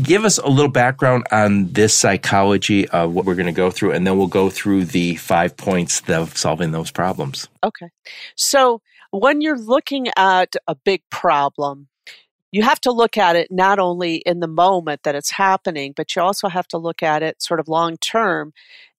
give 0.01 0.25
us 0.25 0.37
a 0.37 0.47
little 0.47 0.71
background 0.71 1.25
on 1.31 1.67
this 1.71 1.93
psychology 1.93 2.87
of 2.89 3.13
what 3.13 3.25
we're 3.25 3.35
going 3.35 3.45
to 3.47 3.51
go 3.51 3.71
through, 3.71 3.91
and 3.91 4.05
then 4.05 4.17
we'll 4.17 4.27
go 4.27 4.49
through 4.49 4.85
the 4.85 5.15
five 5.15 5.57
points 5.57 6.01
of 6.09 6.37
solving 6.37 6.71
those 6.71 6.91
problems. 6.91 7.49
Okay. 7.63 7.89
So 8.35 8.81
when 9.11 9.41
you're 9.41 9.57
looking 9.57 10.07
at 10.17 10.55
a 10.67 10.75
big 10.75 11.01
problem, 11.09 11.87
you 12.51 12.63
have 12.63 12.81
to 12.81 12.91
look 12.91 13.17
at 13.17 13.35
it 13.35 13.49
not 13.51 13.79
only 13.79 14.17
in 14.17 14.39
the 14.39 14.47
moment 14.47 15.03
that 15.03 15.15
it's 15.15 15.31
happening, 15.31 15.93
but 15.95 16.15
you 16.15 16.21
also 16.21 16.49
have 16.49 16.67
to 16.69 16.77
look 16.77 17.01
at 17.01 17.23
it 17.23 17.41
sort 17.41 17.59
of 17.59 17.67
long 17.67 17.97
term. 17.97 18.53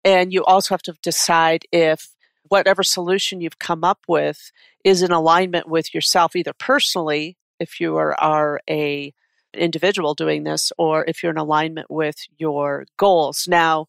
And 0.04 0.32
you 0.32 0.44
also 0.44 0.75
have 0.75 0.82
to 0.82 0.94
decide 1.02 1.64
if 1.70 2.14
whatever 2.49 2.82
solution 2.82 3.40
you've 3.40 3.58
come 3.58 3.84
up 3.84 4.00
with 4.08 4.52
is 4.84 5.02
in 5.02 5.12
alignment 5.12 5.68
with 5.68 5.94
yourself, 5.94 6.34
either 6.34 6.52
personally 6.52 7.37
if 7.61 7.80
you 7.80 7.96
are, 7.96 8.18
are 8.20 8.61
a 8.68 9.14
individual 9.54 10.14
doing 10.14 10.44
this 10.44 10.73
or 10.78 11.04
if 11.06 11.23
you're 11.23 11.32
in 11.32 11.38
alignment 11.38 11.90
with 11.90 12.16
your 12.38 12.87
goals. 12.97 13.47
Now, 13.49 13.87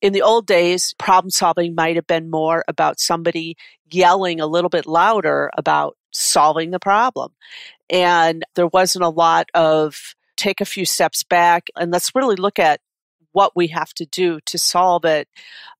in 0.00 0.12
the 0.12 0.22
old 0.22 0.46
days, 0.46 0.94
problem 0.98 1.30
solving 1.30 1.74
might 1.74 1.96
have 1.96 2.06
been 2.06 2.30
more 2.30 2.64
about 2.68 3.00
somebody 3.00 3.56
yelling 3.90 4.40
a 4.40 4.46
little 4.46 4.68
bit 4.68 4.86
louder 4.86 5.50
about 5.56 5.96
solving 6.12 6.70
the 6.70 6.78
problem. 6.78 7.32
And 7.88 8.44
there 8.54 8.66
wasn't 8.66 9.04
a 9.04 9.08
lot 9.08 9.48
of 9.54 10.14
take 10.36 10.60
a 10.60 10.66
few 10.66 10.84
steps 10.84 11.22
back 11.22 11.68
and 11.76 11.92
let's 11.92 12.14
really 12.14 12.36
look 12.36 12.58
at 12.58 12.80
what 13.32 13.52
we 13.56 13.68
have 13.68 13.92
to 13.94 14.06
do 14.06 14.40
to 14.46 14.58
solve 14.58 15.04
it 15.04 15.28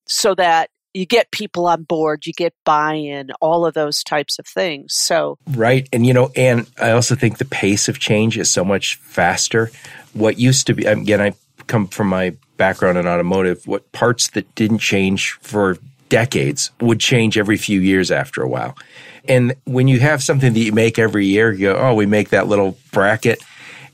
so 0.07 0.35
that 0.35 0.71
you 0.95 1.05
get 1.05 1.33
people 1.33 1.67
on 1.67 1.83
board, 1.83 2.25
you 2.25 2.33
get 2.33 2.55
buy 2.65 2.95
in, 2.95 3.33
all 3.41 3.67
of 3.67 3.75
those 3.75 4.03
types 4.05 4.39
of 4.39 4.47
things. 4.47 4.95
So, 4.95 5.39
right. 5.51 5.89
And, 5.93 6.07
you 6.07 6.15
know, 6.15 6.31
and 6.37 6.71
I 6.81 6.93
also 6.93 7.17
think 7.17 7.39
the 7.39 7.45
pace 7.45 7.89
of 7.89 7.99
change 7.99 8.39
is 8.39 8.49
so 8.49 8.65
much 8.65 8.95
faster. 8.97 9.71
What 10.13 10.39
used 10.39 10.69
to 10.69 10.75
be, 10.75 10.85
again, 10.87 11.21
I 11.21 11.35
come 11.67 11.89
from 11.89 12.07
my 12.07 12.37
background 12.57 12.97
in 12.97 13.09
automotive, 13.09 13.67
what 13.67 13.91
parts 13.91 14.31
that 14.31 14.55
didn't 14.55 14.79
change 14.79 15.33
for 15.43 15.79
decades 16.09 16.71
would 16.81 17.01
change 17.01 17.37
every 17.37 17.57
few 17.57 17.81
years 17.81 18.13
after 18.13 18.43
a 18.43 18.49
while. 18.49 18.79
And 19.27 19.55
when 19.65 19.89
you 19.89 19.99
have 19.99 20.23
something 20.23 20.53
that 20.53 20.61
you 20.61 20.73
make 20.73 20.99
every 20.99 21.27
year, 21.27 21.51
you 21.51 21.73
go, 21.73 21.77
oh, 21.77 21.95
we 21.95 22.07
make 22.07 22.29
that 22.29 22.47
little 22.47 22.79
bracket. 22.93 23.43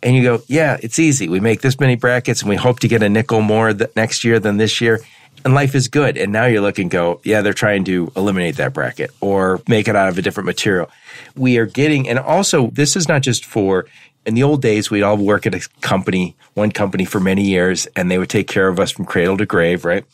And 0.03 0.17
you 0.17 0.23
go, 0.23 0.43
yeah, 0.49 0.77
it's 0.83 0.99
easy. 0.99 1.29
We 1.29 1.41
make 1.41 1.63
this 1.63 1.79
many 1.81 1.95
brackets 1.95 2.43
and 2.43 2.51
we 2.51 2.57
hope 2.57 2.81
to 2.81 2.89
get 2.89 3.03
a 3.03 3.09
nickel 3.09 3.41
more 3.41 3.73
next 3.97 4.25
year 4.25 4.39
than 4.39 4.59
this 4.59 4.81
year 4.81 5.01
and 5.45 5.55
life 5.55 5.75
is 5.75 5.89
good. 5.89 6.17
And 6.17 6.33
now 6.33 6.47
you're 6.47 6.61
looking, 6.61 6.89
go, 6.89 7.21
yeah, 7.25 7.43
they're 7.43 7.53
trying 7.53 7.85
to 7.85 8.13
eliminate 8.17 8.57
that 8.57 8.73
bracket 8.73 9.11
or 9.21 9.61
make 9.69 9.89
it 9.89 9.97
out 9.97 10.09
of 10.09 10.19
a 10.19 10.23
different 10.23 10.47
material. 10.47 10.91
We 11.37 11.59
are 11.59 11.67
getting, 11.67 12.09
and 12.09 12.19
also 12.19 12.69
this 12.69 12.97
is 12.97 13.09
not 13.09 13.23
just 13.23 13.45
for, 13.45 13.87
in 14.27 14.35
the 14.35 14.43
old 14.43 14.63
days, 14.63 14.91
we'd 14.91 15.03
all 15.03 15.17
work 15.17 15.47
at 15.47 15.55
a 15.55 15.69
company, 15.81 16.37
one 16.55 16.71
company 16.71 17.05
for 17.05 17.21
many 17.21 17.45
years, 17.45 17.87
and 17.97 18.11
they 18.11 18.19
would 18.19 18.29
take 18.29 18.49
care 18.49 18.69
of 18.69 18.79
us 18.79 18.91
from 18.91 19.05
cradle 19.05 19.37
to 19.39 19.47
grave, 19.47 19.85
right? 19.85 20.05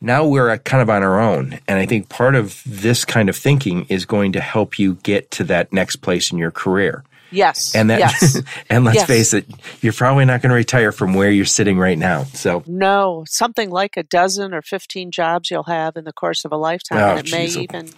Now 0.00 0.26
we're 0.26 0.56
kind 0.58 0.82
of 0.82 0.90
on 0.90 1.02
our 1.02 1.18
own. 1.18 1.58
And 1.66 1.78
I 1.78 1.86
think 1.86 2.08
part 2.08 2.34
of 2.34 2.62
this 2.66 3.04
kind 3.04 3.28
of 3.28 3.36
thinking 3.36 3.86
is 3.88 4.04
going 4.04 4.32
to 4.32 4.40
help 4.40 4.78
you 4.78 4.94
get 5.02 5.30
to 5.32 5.44
that 5.44 5.72
next 5.72 5.96
place 5.96 6.30
in 6.30 6.38
your 6.38 6.50
career. 6.50 7.02
Yes. 7.36 7.74
And 7.74 7.90
that, 7.90 7.98
yes. 7.98 8.42
and 8.70 8.84
let's 8.84 8.96
yes. 8.96 9.06
face 9.06 9.34
it, 9.34 9.46
you're 9.82 9.92
probably 9.92 10.24
not 10.24 10.42
going 10.42 10.50
to 10.50 10.56
retire 10.56 10.92
from 10.92 11.14
where 11.14 11.30
you're 11.30 11.44
sitting 11.44 11.78
right 11.78 11.98
now. 11.98 12.24
So 12.24 12.62
no, 12.66 13.24
something 13.28 13.70
like 13.70 13.96
a 13.96 14.02
dozen 14.02 14.54
or 14.54 14.62
fifteen 14.62 15.10
jobs 15.10 15.50
you'll 15.50 15.64
have 15.64 15.96
in 15.96 16.04
the 16.04 16.12
course 16.12 16.44
of 16.44 16.52
a 16.52 16.56
lifetime, 16.56 16.98
oh, 16.98 17.10
and 17.10 17.20
it 17.20 17.26
geez. 17.26 17.56
may 17.56 17.62
even 17.62 17.90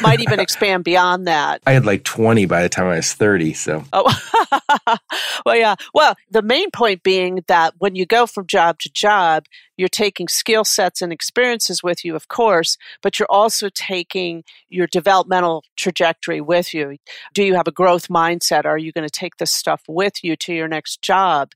might 0.00 0.20
even 0.20 0.40
expand 0.40 0.84
beyond 0.84 1.26
that. 1.26 1.62
I 1.66 1.72
had 1.72 1.84
like 1.84 2.04
twenty 2.04 2.46
by 2.46 2.62
the 2.62 2.68
time 2.68 2.86
I 2.86 2.96
was 2.96 3.12
thirty. 3.12 3.52
So 3.52 3.84
oh, 3.92 4.98
well, 5.46 5.56
yeah. 5.56 5.74
Well, 5.92 6.14
the 6.30 6.42
main 6.42 6.70
point 6.70 7.02
being 7.02 7.40
that 7.48 7.74
when 7.78 7.94
you 7.94 8.06
go 8.06 8.26
from 8.26 8.46
job 8.46 8.78
to 8.80 8.90
job, 8.92 9.44
you're 9.76 9.88
taking 9.88 10.28
skill 10.28 10.64
sets 10.64 11.02
and 11.02 11.12
experiences 11.12 11.82
with 11.82 12.04
you, 12.04 12.14
of 12.14 12.28
course, 12.28 12.76
but 13.02 13.18
you're 13.18 13.30
also 13.30 13.68
taking 13.74 14.44
your 14.68 14.86
developmental 14.86 15.64
trajectory 15.76 16.40
with 16.40 16.74
you. 16.74 16.96
Do 17.32 17.42
you 17.42 17.54
have 17.54 17.68
a 17.68 17.72
growth 17.72 18.08
mindset? 18.08 18.64
Are 18.64 18.78
you 18.84 18.92
going 18.92 19.06
to 19.06 19.10
take 19.10 19.36
this 19.36 19.52
stuff 19.52 19.82
with 19.88 20.22
you 20.22 20.36
to 20.36 20.54
your 20.54 20.68
next 20.68 21.02
job? 21.02 21.52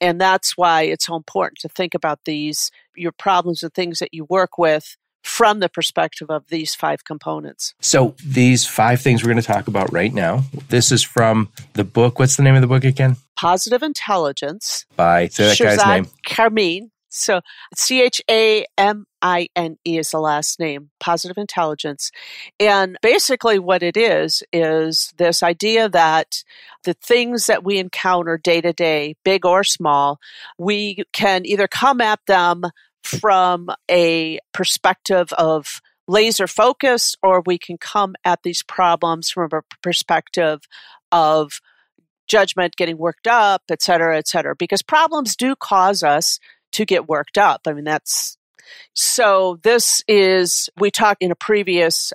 And 0.00 0.20
that's 0.20 0.56
why 0.56 0.82
it's 0.82 1.06
so 1.06 1.16
important 1.16 1.60
to 1.60 1.68
think 1.68 1.94
about 1.94 2.20
these, 2.24 2.70
your 2.94 3.12
problems 3.12 3.62
and 3.62 3.72
things 3.72 3.98
that 4.00 4.12
you 4.12 4.24
work 4.24 4.58
with 4.58 4.96
from 5.22 5.60
the 5.60 5.68
perspective 5.68 6.30
of 6.30 6.48
these 6.48 6.74
five 6.74 7.04
components. 7.04 7.74
So, 7.80 8.14
these 8.24 8.66
five 8.66 9.00
things 9.00 9.22
we're 9.22 9.30
going 9.30 9.40
to 9.40 9.46
talk 9.46 9.68
about 9.68 9.92
right 9.92 10.12
now. 10.12 10.44
This 10.68 10.90
is 10.90 11.02
from 11.02 11.48
the 11.74 11.84
book. 11.84 12.18
What's 12.18 12.36
the 12.36 12.42
name 12.42 12.56
of 12.56 12.60
the 12.60 12.66
book 12.66 12.84
again? 12.84 13.16
Positive 13.36 13.82
Intelligence. 13.82 14.84
By, 14.96 15.28
say 15.28 15.46
that 15.46 15.56
Shirzad 15.56 15.76
guy's 15.76 15.86
name. 15.86 16.06
Chamine. 16.26 16.90
So 17.12 17.40
C 17.76 18.02
H 18.02 18.22
A 18.30 18.66
M 18.78 19.06
I 19.20 19.48
N 19.54 19.76
E 19.86 19.98
is 19.98 20.10
the 20.10 20.18
last 20.18 20.58
name, 20.58 20.90
positive 20.98 21.36
intelligence. 21.36 22.10
And 22.58 22.96
basically, 23.02 23.58
what 23.58 23.82
it 23.82 23.96
is, 23.96 24.42
is 24.52 25.12
this 25.18 25.42
idea 25.42 25.88
that 25.90 26.42
the 26.84 26.94
things 26.94 27.46
that 27.46 27.64
we 27.64 27.78
encounter 27.78 28.38
day 28.38 28.60
to 28.62 28.72
day, 28.72 29.14
big 29.24 29.44
or 29.44 29.62
small, 29.62 30.18
we 30.58 31.04
can 31.12 31.44
either 31.46 31.68
come 31.68 32.00
at 32.00 32.20
them 32.26 32.62
from 33.04 33.68
a 33.90 34.38
perspective 34.52 35.32
of 35.34 35.80
laser 36.08 36.46
focus, 36.46 37.14
or 37.22 37.42
we 37.44 37.58
can 37.58 37.76
come 37.78 38.14
at 38.24 38.42
these 38.42 38.62
problems 38.62 39.30
from 39.30 39.50
a 39.52 39.62
perspective 39.82 40.62
of 41.10 41.60
judgment, 42.26 42.76
getting 42.76 42.96
worked 42.96 43.26
up, 43.26 43.62
et 43.68 43.82
cetera, 43.82 44.16
et 44.16 44.26
cetera. 44.26 44.56
Because 44.56 44.82
problems 44.82 45.36
do 45.36 45.54
cause 45.54 46.02
us 46.02 46.38
to 46.72 46.84
get 46.84 47.08
worked 47.08 47.38
up. 47.38 47.62
I 47.66 47.72
mean, 47.72 47.84
that's 47.84 48.36
so. 48.94 49.58
This 49.62 50.02
is, 50.08 50.68
we 50.78 50.90
talked 50.90 51.22
in 51.22 51.30
a 51.30 51.36
previous 51.36 52.12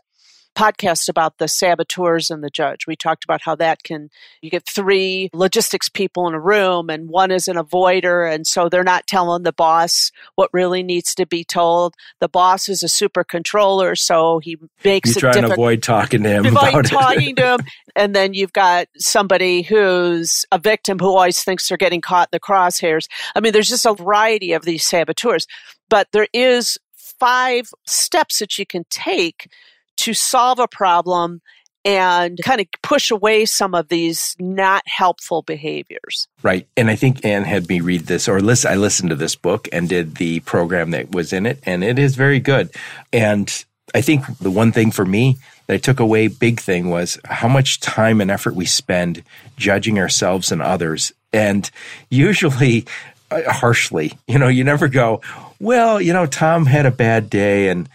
podcast 0.58 1.08
about 1.08 1.38
the 1.38 1.48
saboteurs 1.48 2.32
and 2.32 2.44
the 2.44 2.50
judge. 2.50 2.88
We 2.88 2.96
talked 2.96 3.24
about 3.24 3.42
how 3.44 3.56
that 3.56 3.84
can, 3.84 4.10
you 4.42 4.50
get 4.50 4.66
three 4.66 5.30
logistics 5.32 5.88
people 5.88 6.28
in 6.28 6.34
a 6.34 6.40
room 6.40 6.90
and 6.90 7.10
one 7.10 7.30
is 7.30 7.48
an 7.48 7.58
avoider. 7.58 8.34
And 8.34 8.48
so 8.48 8.68
they're 8.68 8.84
not 8.84 9.06
telling 9.06 9.44
the 9.44 9.54
boss 9.54 10.12
what 10.36 10.50
really 10.54 10.82
needs 10.82 11.14
to 11.16 11.28
be 11.28 11.44
told. 11.44 11.94
The 12.20 12.28
boss 12.28 12.70
is 12.70 12.82
a 12.82 12.88
super 12.88 13.24
controller. 13.24 13.96
So 13.96 14.40
he 14.40 14.58
makes 14.84 15.10
you 15.10 15.18
it 15.18 15.20
try 15.20 15.32
and 15.36 15.52
avoid 15.52 15.84
talking 15.84 16.24
to 16.24 16.30
him 16.30 16.46
avoid 16.58 16.86
talking 16.86 17.36
to 17.36 17.54
him. 17.54 17.60
And 17.96 18.16
then 18.16 18.34
you've 18.34 18.54
got 18.54 18.88
somebody 18.98 19.62
who's 19.62 20.44
a 20.52 20.58
victim 20.58 20.98
who 20.98 21.08
always 21.08 21.44
thinks 21.44 21.68
they're 21.68 21.78
getting 21.78 22.02
caught 22.02 22.30
in 22.32 22.36
the 22.36 22.40
crosshairs. 22.40 23.08
I 23.36 23.42
mean, 23.42 23.54
there's 23.54 23.70
just 23.70 23.86
a 23.86 23.94
variety 23.94 24.54
of 24.54 24.66
these 24.66 24.84
saboteurs, 24.84 25.46
but 25.88 26.08
there 26.14 26.28
is 26.34 26.80
five 27.20 27.70
steps 27.86 28.40
that 28.40 28.58
you 28.58 28.66
can 28.66 28.86
take 28.90 29.50
to 29.98 30.14
solve 30.14 30.60
a 30.60 30.68
problem 30.68 31.42
and 31.88 32.38
kind 32.44 32.60
of 32.60 32.68
push 32.84 33.12
away 33.12 33.46
some 33.46 33.74
of 33.74 33.88
these 33.88 34.36
not 34.40 34.84
helpful 34.86 35.42
behaviors. 35.42 36.28
Right. 36.44 36.68
And 36.76 36.90
I 36.90 36.96
think 36.96 37.24
Ann 37.24 37.46
had 37.46 37.70
me 37.70 37.80
read 37.80 38.02
this 38.02 38.28
or 38.28 38.42
listen 38.42 38.72
I 38.72 38.76
listened 38.76 39.10
to 39.12 39.16
this 39.16 39.36
book 39.36 39.70
and 39.72 39.88
did 39.88 40.16
the 40.16 40.42
program 40.42 40.92
that 40.92 41.12
was 41.12 41.32
in 41.32 41.46
it 41.46 41.60
and 41.64 41.86
it 41.86 41.98
is 41.98 42.16
very 42.16 42.42
good. 42.42 42.72
And 43.14 43.64
I 43.96 44.02
think 44.02 44.26
the 44.40 44.52
one 44.52 44.74
thing 44.74 44.92
for 44.92 45.06
me 45.06 45.38
that 45.68 45.76
I 45.76 45.78
took 45.78 46.02
away 46.02 46.28
big 46.28 46.60
thing 46.60 46.90
was 46.90 47.18
how 47.24 47.48
much 47.48 47.80
time 47.80 48.20
and 48.20 48.30
effort 48.30 48.56
we 48.56 48.66
spend 48.66 49.24
judging 49.56 49.98
ourselves 49.98 50.52
and 50.52 50.62
others. 50.62 51.14
And 51.32 51.70
usually 52.10 52.86
uh, 53.32 53.50
harshly, 53.50 54.14
you 54.28 54.40
know, 54.40 54.50
you 54.50 54.66
never 54.66 54.90
go, 54.90 55.22
well, 55.60 56.02
you 56.02 56.12
know, 56.12 56.26
Tom 56.26 56.66
had 56.66 56.86
a 56.86 56.92
bad 56.92 57.30
day 57.30 57.70
and 57.70 57.88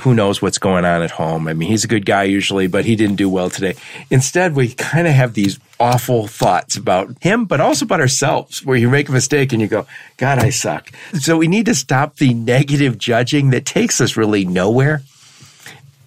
who 0.00 0.14
knows 0.14 0.42
what's 0.42 0.58
going 0.58 0.84
on 0.84 1.02
at 1.02 1.10
home. 1.10 1.48
I 1.48 1.52
mean, 1.52 1.68
he's 1.68 1.84
a 1.84 1.88
good 1.88 2.06
guy 2.06 2.24
usually, 2.24 2.66
but 2.66 2.84
he 2.84 2.96
didn't 2.96 3.16
do 3.16 3.28
well 3.28 3.50
today. 3.50 3.74
Instead, 4.10 4.54
we 4.54 4.74
kind 4.74 5.06
of 5.06 5.14
have 5.14 5.34
these 5.34 5.58
awful 5.80 6.26
thoughts 6.26 6.76
about 6.76 7.14
him, 7.20 7.44
but 7.44 7.60
also 7.60 7.84
about 7.84 8.00
ourselves, 8.00 8.64
where 8.64 8.76
you 8.76 8.90
make 8.90 9.08
a 9.08 9.12
mistake 9.12 9.52
and 9.52 9.60
you 9.60 9.68
go, 9.68 9.86
God, 10.16 10.38
I 10.38 10.50
suck. 10.50 10.90
So 11.14 11.36
we 11.36 11.48
need 11.48 11.66
to 11.66 11.74
stop 11.74 12.16
the 12.16 12.34
negative 12.34 12.98
judging 12.98 13.50
that 13.50 13.64
takes 13.64 14.00
us 14.00 14.16
really 14.16 14.44
nowhere. 14.44 15.02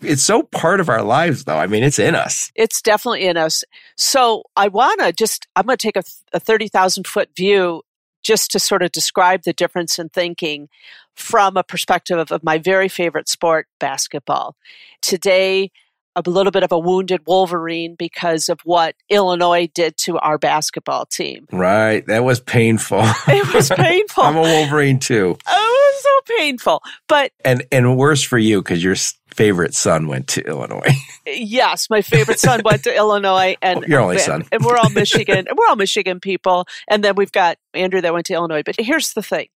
It's 0.01 0.23
so 0.23 0.43
part 0.43 0.79
of 0.79 0.89
our 0.89 1.01
lives, 1.01 1.45
though. 1.45 1.57
I 1.57 1.67
mean, 1.67 1.83
it's 1.83 1.99
in 1.99 2.13
us. 2.13 2.51
It's 2.55 2.81
definitely 2.81 3.25
in 3.25 3.35
us. 3.35 3.63
So 3.95 4.43
I 4.55 4.67
want 4.67 4.99
to 4.99 5.11
just, 5.11 5.47
I'm 5.55 5.65
going 5.65 5.77
to 5.77 5.81
take 5.81 5.97
a, 5.97 6.03
a 6.33 6.39
30,000 6.39 7.07
foot 7.07 7.29
view 7.35 7.81
just 8.23 8.51
to 8.51 8.59
sort 8.59 8.83
of 8.83 8.91
describe 8.91 9.43
the 9.43 9.53
difference 9.53 9.97
in 9.97 10.09
thinking 10.09 10.69
from 11.17 11.57
a 11.57 11.63
perspective 11.63 12.17
of, 12.17 12.31
of 12.31 12.43
my 12.43 12.57
very 12.57 12.87
favorite 12.87 13.27
sport, 13.27 13.67
basketball. 13.79 14.55
Today, 15.01 15.71
a 16.15 16.29
little 16.29 16.51
bit 16.51 16.63
of 16.63 16.71
a 16.71 16.79
wounded 16.79 17.21
Wolverine 17.27 17.95
because 17.95 18.49
of 18.49 18.59
what 18.63 18.95
Illinois 19.09 19.67
did 19.73 19.97
to 19.97 20.17
our 20.19 20.37
basketball 20.37 21.05
team. 21.05 21.47
Right. 21.51 22.05
That 22.07 22.23
was 22.23 22.39
painful. 22.39 23.03
It 23.27 23.53
was 23.53 23.69
painful. 23.69 24.23
I'm 24.23 24.37
a 24.37 24.41
Wolverine 24.41 24.99
too. 24.99 25.37
Oh, 25.47 25.91
it 25.91 25.95
was 25.95 26.03
so 26.03 26.35
painful. 26.37 26.81
But 27.07 27.31
and 27.43 27.65
and 27.71 27.97
worse 27.97 28.23
for 28.23 28.37
you 28.37 28.61
because 28.61 28.83
your 28.83 28.95
favorite 29.35 29.75
son 29.75 30.07
went 30.07 30.27
to 30.29 30.41
Illinois. 30.41 30.95
yes, 31.25 31.89
my 31.89 32.01
favorite 32.01 32.39
son 32.39 32.61
went 32.65 32.83
to 32.85 32.95
Illinois, 32.95 33.55
and 33.61 33.83
your 33.85 34.01
only 34.01 34.17
son, 34.17 34.43
and 34.51 34.63
we're 34.63 34.77
all 34.77 34.89
Michigan, 34.89 35.45
and 35.47 35.57
we're 35.57 35.67
all 35.67 35.75
Michigan 35.75 36.19
people. 36.19 36.65
And 36.87 37.03
then 37.03 37.15
we've 37.15 37.31
got 37.31 37.57
Andrew 37.73 38.01
that 38.01 38.13
went 38.13 38.25
to 38.27 38.33
Illinois. 38.33 38.63
But 38.63 38.75
here's 38.79 39.13
the 39.13 39.21
thing: 39.21 39.47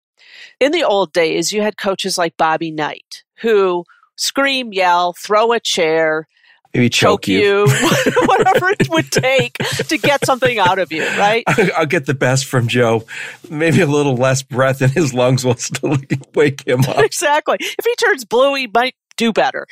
in 0.59 0.71
the 0.71 0.83
old 0.83 1.13
days, 1.13 1.51
you 1.51 1.61
had 1.61 1.77
coaches 1.77 2.17
like 2.17 2.37
Bobby 2.37 2.71
Knight 2.71 3.23
who 3.41 3.85
scream, 4.15 4.71
yell, 4.71 5.13
throw 5.13 5.51
a 5.51 5.59
chair, 5.59 6.27
maybe 6.73 6.89
choke, 6.89 7.23
choke 7.23 7.27
you, 7.27 7.67
whatever 8.25 8.69
it 8.69 8.89
would 8.89 9.11
take 9.11 9.53
to 9.87 9.97
get 9.97 10.25
something 10.25 10.59
out 10.59 10.79
of 10.79 10.91
you, 10.91 11.03
right? 11.17 11.43
I'll 11.75 11.85
get 11.85 12.05
the 12.05 12.13
best 12.13 12.45
from 12.45 12.67
Joe. 12.67 13.05
Maybe 13.49 13.81
a 13.81 13.87
little 13.87 14.15
less 14.15 14.43
breath 14.43 14.81
in 14.81 14.89
his 14.89 15.13
lungs 15.13 15.43
will 15.43 15.57
still 15.57 15.97
wake 16.35 16.67
him 16.67 16.81
up. 16.81 16.99
exactly. 16.99 17.57
If 17.59 17.85
he 17.85 17.95
turns 17.95 18.25
blue, 18.25 18.55
he 18.55 18.67
might 18.73 18.95
do 19.17 19.33
better. 19.33 19.67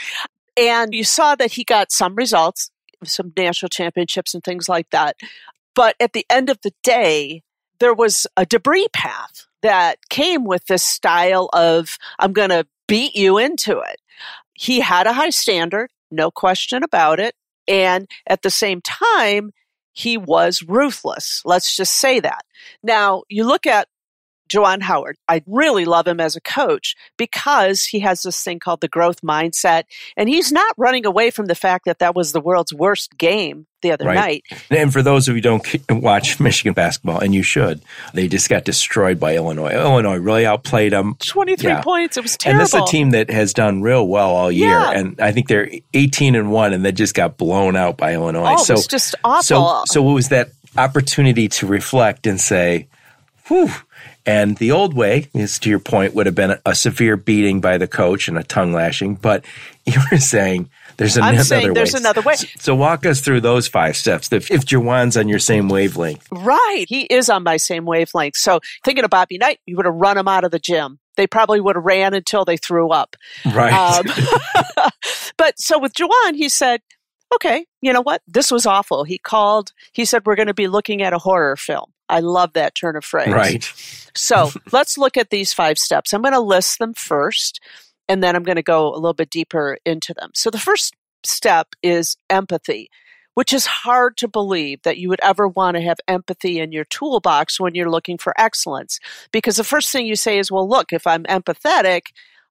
And 0.57 0.93
you 0.93 1.03
saw 1.03 1.35
that 1.35 1.53
he 1.53 1.63
got 1.63 1.91
some 1.91 2.15
results, 2.15 2.71
some 3.05 3.31
national 3.37 3.69
championships 3.69 4.33
and 4.33 4.43
things 4.43 4.67
like 4.67 4.89
that. 4.89 5.15
But 5.75 5.95
at 5.99 6.13
the 6.13 6.25
end 6.29 6.49
of 6.49 6.59
the 6.63 6.73
day, 6.83 7.43
there 7.79 7.93
was 7.93 8.27
a 8.35 8.45
debris 8.45 8.87
path 8.91 9.45
that 9.61 9.97
came 10.09 10.45
with 10.45 10.65
this 10.65 10.83
style 10.83 11.49
of, 11.53 11.97
I'm 12.17 12.33
going 12.33 12.49
to 12.49 12.65
beat 12.87 13.15
you 13.15 13.37
into 13.37 13.79
it. 13.79 13.97
He 14.53 14.79
had 14.79 15.07
a 15.07 15.13
high 15.13 15.29
standard, 15.29 15.91
no 16.11 16.31
question 16.31 16.83
about 16.83 17.19
it. 17.19 17.35
And 17.67 18.07
at 18.27 18.41
the 18.41 18.49
same 18.49 18.81
time, 18.81 19.51
he 19.93 20.17
was 20.17 20.63
ruthless. 20.63 21.41
Let's 21.45 21.75
just 21.75 21.93
say 21.93 22.19
that. 22.19 22.45
Now, 22.81 23.23
you 23.29 23.45
look 23.45 23.67
at 23.67 23.87
Juwan 24.49 24.81
Howard. 24.81 25.17
I 25.27 25.43
really 25.45 25.85
love 25.85 26.07
him 26.07 26.19
as 26.19 26.35
a 26.35 26.41
coach 26.41 26.95
because 27.17 27.85
he 27.85 27.99
has 27.99 28.21
this 28.23 28.43
thing 28.43 28.59
called 28.59 28.81
the 28.81 28.87
growth 28.87 29.21
mindset. 29.21 29.83
And 30.17 30.27
he's 30.27 30.51
not 30.51 30.73
running 30.77 31.05
away 31.05 31.29
from 31.31 31.45
the 31.45 31.55
fact 31.55 31.85
that 31.85 31.99
that 31.99 32.15
was 32.15 32.31
the 32.31 32.41
world's 32.41 32.73
worst 32.73 33.17
game 33.17 33.67
the 33.81 33.91
other 33.93 34.05
Right. 34.05 34.15
night. 34.15 34.43
And 34.69 34.91
for 34.91 35.01
those 35.01 35.29
of 35.29 35.37
you 35.37 35.41
who 35.41 35.57
don't 35.87 36.01
watch 36.01 36.37
Michigan 36.39 36.73
basketball, 36.73 37.19
and 37.19 37.33
you 37.33 37.43
should, 37.43 37.81
they 38.13 38.27
just 38.27 38.49
got 38.49 38.65
destroyed 38.65 39.19
by 39.21 39.35
Illinois. 39.37 39.71
Illinois 39.71 40.17
really 40.17 40.45
outplayed 40.45 40.91
them. 40.91 41.15
23 41.19 41.69
Yeah. 41.69 41.81
points. 41.81 42.17
It 42.17 42.23
was 42.23 42.37
And 42.45 42.59
this 42.59 42.73
is 42.73 42.81
a 42.81 42.85
team 42.85 43.11
that 43.11 43.29
has 43.29 43.53
done 43.53 43.81
real 43.81 44.05
well 44.05 44.31
all 44.31 44.51
year. 44.51 44.69
Yeah. 44.69 44.91
And 44.91 45.15
I 45.21 45.31
think 45.31 45.47
they're 45.47 45.69
18 45.93 46.35
and 46.35 46.51
1, 46.51 46.73
and 46.73 46.83
they 46.83 46.91
just 46.91 47.13
got 47.13 47.37
blown 47.37 47.77
out 47.77 47.95
by 47.95 48.13
Illinois. 48.15 48.49
Oh, 48.49 48.61
it 48.61 48.65
so, 48.65 48.73
was 48.73 48.87
just 48.87 49.15
awful. 49.23 49.43
So, 49.43 49.83
so 49.87 50.09
it 50.09 50.13
was 50.13 50.27
that 50.29 50.49
opportunity 50.77 51.47
to 51.47 51.67
reflect 51.67 52.27
and 52.27 52.39
say, 52.39 52.87
whew. 53.47 53.69
And 54.29 54.57
the 54.57 54.73
old 54.73 54.93
way 54.93 55.27
is, 55.33 55.57
to 55.57 55.71
your 55.71 55.79
point, 55.79 56.13
would 56.13 56.27
have 56.27 56.35
been 56.35 56.59
a, 56.63 56.75
severe 56.75 57.17
beating 57.17 57.61
by 57.61 57.79
the 57.79 57.87
coach 57.87 58.27
and 58.27 58.37
a 58.37 58.43
tongue 58.43 58.73
lashing. 58.73 59.15
But 59.15 59.43
you 59.87 59.99
were 60.11 60.19
saying 60.19 60.69
there's 60.97 61.17
I'm 61.17 61.33
another 61.33 61.43
saying 61.43 61.67
way. 61.69 61.73
there's 61.73 61.95
another 61.95 62.21
way. 62.21 62.35
So, 62.35 62.47
so 62.59 62.75
walk 62.75 63.07
us 63.07 63.21
through 63.21 63.41
those 63.41 63.67
five 63.67 63.97
steps. 63.97 64.31
If, 64.31 64.51
if 64.51 64.65
Juwan's 64.65 65.17
on 65.17 65.29
your 65.29 65.39
same 65.39 65.67
wavelength, 65.67 66.27
Right. 66.31 66.85
He 66.87 67.05
is 67.05 67.27
on 67.27 67.41
my 67.41 67.57
same 67.57 67.85
wavelength. 67.85 68.35
So 68.37 68.59
thinking 68.85 69.03
of 69.03 69.09
Bobby 69.09 69.39
Knight, 69.39 69.61
you 69.65 69.75
would 69.77 69.87
have 69.87 69.95
run 69.95 70.15
him 70.15 70.27
out 70.27 70.43
of 70.43 70.51
the 70.51 70.59
gym. 70.59 70.99
They 71.17 71.25
probably 71.25 71.59
would 71.59 71.75
have 71.75 71.83
ran 71.83 72.13
until 72.13 72.45
they 72.45 72.57
threw 72.57 72.89
up. 72.91 73.15
right? 73.51 73.73
Um, 73.73 74.05
but 75.37 75.59
so 75.59 75.79
with 75.79 75.93
Juwan, 75.93 76.35
he 76.35 76.49
said, 76.49 76.81
okay, 77.33 77.65
you 77.81 77.93
know 77.93 78.01
what? 78.01 78.21
This 78.27 78.51
was 78.51 78.67
awful. 78.67 79.05
He 79.05 79.17
called, 79.17 79.73
he 79.91 80.05
said, 80.05 80.21
we're 80.25 80.35
going 80.35 80.47
to 80.47 80.53
be 80.53 80.67
looking 80.67 81.01
at 81.01 81.13
a 81.13 81.17
horror 81.17 81.55
film. 81.55 81.93
I 82.09 82.19
love 82.19 82.53
that 82.53 82.75
turn 82.75 82.95
of 82.95 83.05
phrase. 83.05 83.33
right. 83.33 83.63
So 84.15 84.51
let's 84.71 84.97
look 84.97 85.17
at 85.17 85.29
these 85.29 85.53
five 85.53 85.77
steps. 85.77 86.13
I'm 86.13 86.21
going 86.21 86.33
to 86.33 86.39
list 86.39 86.79
them 86.79 86.93
first, 86.93 87.61
and 88.07 88.23
then 88.23 88.35
I'm 88.35 88.43
going 88.43 88.55
to 88.57 88.63
go 88.63 88.93
a 88.93 88.95
little 88.95 89.13
bit 89.13 89.29
deeper 89.29 89.77
into 89.85 90.13
them. 90.13 90.31
So 90.33 90.49
the 90.49 90.57
first 90.59 90.95
step 91.23 91.67
is 91.83 92.17
empathy, 92.29 92.89
which 93.35 93.53
is 93.53 93.65
hard 93.65 94.17
to 94.17 94.27
believe 94.27 94.81
that 94.83 94.97
you 94.97 95.09
would 95.09 95.21
ever 95.21 95.47
want 95.47 95.75
to 95.75 95.81
have 95.83 95.97
empathy 96.07 96.59
in 96.59 96.71
your 96.71 96.85
toolbox 96.85 97.59
when 97.59 97.75
you're 97.75 97.89
looking 97.89 98.17
for 98.17 98.33
excellence. 98.39 98.99
Because 99.31 99.57
the 99.57 99.63
first 99.63 99.91
thing 99.91 100.05
you 100.05 100.15
say 100.15 100.39
is, 100.39 100.51
well, 100.51 100.67
look, 100.67 100.91
if 100.91 101.05
I'm 101.05 101.23
empathetic, 101.25 102.07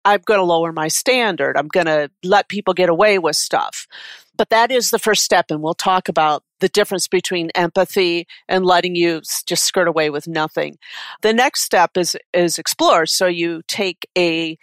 I'm 0.05 0.22
going 0.25 0.39
to 0.39 0.45
lower 0.45 0.74
my 0.74 0.88
standard. 0.88 1.57
I'm 1.57 1.67
going 1.67 1.86
to 1.86 2.10
let 2.24 2.50
people 2.50 2.74
get 2.74 2.89
away 2.89 3.19
with 3.19 3.36
stuff. 3.36 3.88
But 4.35 4.49
that 4.49 4.71
is 4.71 4.89
the 4.89 4.99
first 4.99 5.23
step, 5.23 5.45
and 5.49 5.61
we'll 5.61 5.73
talk 5.73 6.09
about 6.09 6.43
the 6.59 6.69
difference 6.69 7.07
between 7.07 7.51
empathy 7.55 8.25
and 8.47 8.65
letting 8.65 8.95
you 8.95 9.21
just 9.45 9.65
skirt 9.65 9.87
away 9.87 10.09
with 10.09 10.27
nothing. 10.27 10.77
The 11.21 11.33
next 11.33 11.63
step 11.63 11.97
is 11.97 12.17
is 12.33 12.57
explore. 12.57 13.05
So 13.05 13.27
you 13.27 13.61
take 13.67 14.07
a 14.17 14.57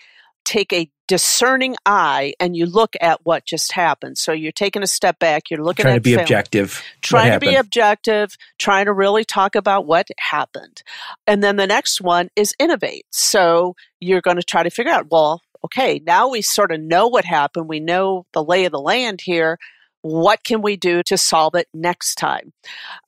take 0.44 0.72
a 0.72 0.90
discerning 1.06 1.74
eye 1.84 2.32
and 2.38 2.56
you 2.56 2.66
look 2.66 2.94
at 3.00 3.18
what 3.24 3.44
just 3.44 3.72
happened. 3.72 4.16
So 4.16 4.32
you're 4.32 4.52
taking 4.52 4.82
a 4.82 4.86
step 4.86 5.18
back. 5.18 5.50
You're 5.50 5.62
looking 5.62 5.82
Trying 5.82 5.96
to 5.96 6.00
be 6.00 6.14
objective. 6.14 6.82
Trying 7.02 7.32
to 7.32 7.40
be 7.40 7.56
objective, 7.56 8.36
trying 8.58 8.86
to 8.86 8.92
really 8.92 9.24
talk 9.24 9.56
about 9.56 9.86
what 9.86 10.06
happened. 10.18 10.82
And 11.26 11.42
then 11.42 11.56
the 11.56 11.66
next 11.66 12.00
one 12.00 12.28
is 12.36 12.54
innovate. 12.60 13.06
So 13.10 13.74
you're 13.98 14.20
going 14.20 14.36
to 14.36 14.42
try 14.44 14.62
to 14.62 14.70
figure 14.70 14.92
out, 14.92 15.08
well, 15.10 15.42
okay, 15.64 16.00
now 16.04 16.28
we 16.28 16.42
sort 16.42 16.72
of 16.72 16.80
know 16.80 17.08
what 17.08 17.24
happened. 17.24 17.68
We 17.68 17.80
know 17.80 18.26
the 18.32 18.44
lay 18.44 18.64
of 18.64 18.72
the 18.72 18.80
land 18.80 19.20
here. 19.20 19.58
What 20.02 20.44
can 20.44 20.62
we 20.62 20.76
do 20.76 21.02
to 21.04 21.18
solve 21.18 21.54
it 21.54 21.68
next 21.74 22.14
time? 22.14 22.52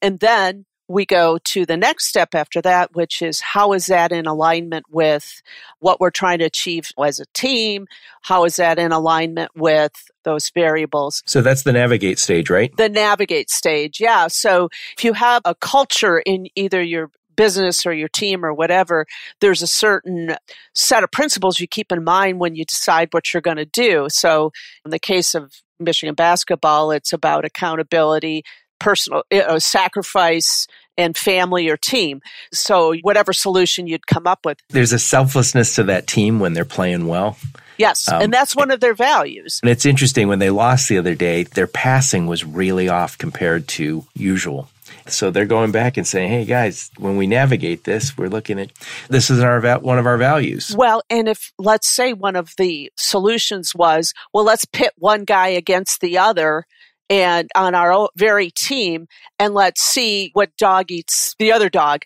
And 0.02 0.20
then 0.20 0.66
we 0.88 1.06
go 1.06 1.38
to 1.38 1.64
the 1.64 1.76
next 1.76 2.06
step 2.06 2.34
after 2.34 2.60
that, 2.62 2.94
which 2.94 3.22
is 3.22 3.40
how 3.40 3.72
is 3.72 3.86
that 3.86 4.12
in 4.12 4.26
alignment 4.26 4.84
with 4.90 5.42
what 5.78 6.00
we're 6.00 6.10
trying 6.10 6.38
to 6.40 6.44
achieve 6.44 6.90
as 7.02 7.18
a 7.18 7.24
team? 7.32 7.86
How 8.20 8.44
is 8.44 8.56
that 8.56 8.78
in 8.78 8.92
alignment 8.92 9.52
with 9.56 9.92
those 10.24 10.50
variables? 10.50 11.22
So 11.24 11.40
that's 11.40 11.62
the 11.62 11.72
navigate 11.72 12.18
stage, 12.18 12.50
right? 12.50 12.76
the 12.76 12.88
navigate 12.88 13.50
stage. 13.50 14.00
Yeah. 14.00 14.28
So 14.28 14.68
if 14.96 15.04
you 15.04 15.14
have 15.14 15.42
a 15.44 15.54
culture 15.54 16.18
in 16.18 16.48
either 16.54 16.82
your 16.82 17.10
business 17.36 17.86
or 17.86 17.92
your 17.92 18.08
team 18.08 18.44
or 18.44 18.52
whatever, 18.52 19.06
there's 19.40 19.62
a 19.62 19.66
certain 19.66 20.36
set 20.74 21.04
of 21.04 21.10
principles 21.10 21.60
you 21.60 21.66
keep 21.66 21.92
in 21.92 22.04
mind 22.04 22.38
when 22.38 22.54
you 22.54 22.64
decide 22.64 23.08
what 23.12 23.32
you're 23.32 23.40
going 23.40 23.56
to 23.56 23.66
do. 23.66 24.08
So 24.08 24.52
in 24.84 24.90
the 24.90 24.98
case 24.98 25.34
of 25.34 25.52
Michigan 25.78 26.14
basketball, 26.14 26.90
it's 26.90 27.12
about 27.12 27.44
accountability, 27.44 28.44
personal 28.78 29.22
you 29.30 29.40
know, 29.40 29.58
sacrifice, 29.58 30.66
and 30.98 31.16
family 31.16 31.68
or 31.68 31.76
team. 31.76 32.20
So 32.52 32.94
whatever 33.02 33.32
solution 33.32 33.86
you'd 33.86 34.06
come 34.06 34.26
up 34.26 34.44
with. 34.44 34.58
There's 34.68 34.92
a 34.92 34.98
selflessness 34.98 35.76
to 35.76 35.84
that 35.84 36.06
team 36.06 36.38
when 36.38 36.52
they're 36.52 36.64
playing 36.64 37.06
well. 37.06 37.38
Yes. 37.78 38.08
Um, 38.08 38.22
and 38.22 38.32
that's 38.32 38.54
one 38.54 38.70
of 38.70 38.80
their 38.80 38.94
values. 38.94 39.60
And 39.62 39.70
it's 39.70 39.86
interesting 39.86 40.28
when 40.28 40.38
they 40.38 40.50
lost 40.50 40.88
the 40.88 40.98
other 40.98 41.14
day, 41.14 41.44
their 41.44 41.66
passing 41.66 42.26
was 42.26 42.44
really 42.44 42.88
off 42.88 43.18
compared 43.18 43.66
to 43.68 44.04
usual. 44.14 44.68
So 45.06 45.30
they're 45.30 45.46
going 45.46 45.72
back 45.72 45.96
and 45.96 46.06
saying, 46.06 46.30
"Hey 46.30 46.44
guys, 46.44 46.90
when 46.98 47.16
we 47.16 47.26
navigate 47.26 47.84
this, 47.84 48.16
we're 48.16 48.28
looking 48.28 48.58
at 48.58 48.72
this 49.08 49.30
is 49.30 49.40
our 49.40 49.60
one 49.78 49.98
of 49.98 50.06
our 50.06 50.16
values." 50.16 50.74
Well, 50.76 51.02
and 51.10 51.28
if 51.28 51.52
let's 51.58 51.88
say 51.88 52.12
one 52.12 52.36
of 52.36 52.54
the 52.58 52.92
solutions 52.96 53.74
was, 53.74 54.14
well, 54.32 54.44
let's 54.44 54.64
pit 54.64 54.92
one 54.96 55.24
guy 55.24 55.48
against 55.48 56.00
the 56.00 56.18
other 56.18 56.66
and 57.10 57.50
on 57.54 57.74
our 57.74 58.08
very 58.16 58.50
team 58.50 59.06
and 59.38 59.52
let's 59.52 59.82
see 59.82 60.30
what 60.32 60.56
dog 60.56 60.90
eats 60.90 61.34
the 61.38 61.52
other 61.52 61.68
dog. 61.68 62.02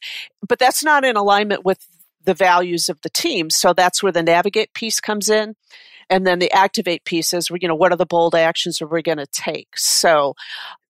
But 0.46 0.59
that's 0.59 0.83
not 0.83 1.05
in 1.05 1.16
alignment 1.16 1.64
with 1.64 1.87
the 2.25 2.35
values 2.35 2.88
of 2.88 3.01
the 3.03 3.11
team. 3.11 3.49
So 3.51 3.72
that's 3.72 4.03
where 4.03 4.12
the 4.12 4.22
navigate 4.22 4.75
piece 4.75 5.01
comes 5.01 5.29
in. 5.31 5.55
And 6.11 6.27
then 6.27 6.38
the 6.38 6.53
activate 6.53 7.05
piece 7.05 7.33
is, 7.33 7.51
you 7.51 7.68
know, 7.68 7.75
what 7.75 7.92
are 7.92 7.96
the 7.96 8.07
bold 8.07 8.35
actions 8.35 8.83
are 8.83 8.87
we 8.87 9.03
going 9.03 9.18
to 9.18 9.27
take? 9.27 9.77
So 9.77 10.35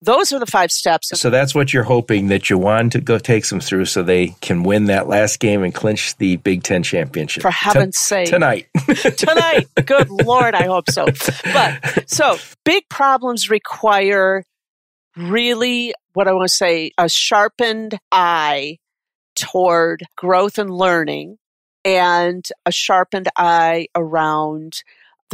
those 0.04 0.32
are 0.32 0.38
the 0.38 0.46
five 0.46 0.70
steps. 0.70 1.10
So 1.18 1.30
that's 1.30 1.54
what 1.54 1.72
you're 1.72 1.84
hoping 1.84 2.28
that 2.28 2.42
Juwan 2.42 2.90
to 2.92 3.00
go 3.00 3.18
takes 3.18 3.50
them 3.50 3.60
through, 3.60 3.86
so 3.86 4.02
they 4.02 4.28
can 4.40 4.62
win 4.62 4.86
that 4.86 5.08
last 5.08 5.40
game 5.40 5.62
and 5.62 5.74
clinch 5.74 6.16
the 6.16 6.36
Big 6.36 6.62
Ten 6.62 6.82
championship. 6.82 7.42
For 7.42 7.50
heaven's 7.50 7.98
sake. 7.98 8.28
tonight. 8.28 8.66
tonight. 9.16 9.66
Good 9.84 10.10
Lord, 10.10 10.54
I 10.54 10.64
hope 10.64 10.90
so. 10.90 11.06
But 11.52 12.10
so 12.10 12.36
big 12.64 12.88
problems 12.88 13.50
require 13.50 14.44
really 15.16 15.94
what 16.12 16.28
I 16.28 16.32
want 16.32 16.48
to 16.48 16.54
say 16.54 16.92
a 16.98 17.08
sharpened 17.08 17.98
eye 18.10 18.78
toward 19.36 20.04
growth 20.16 20.58
and 20.58 20.70
learning 20.70 21.38
and 21.84 22.46
a 22.64 22.72
sharpened 22.72 23.28
eye 23.36 23.88
around 23.94 24.82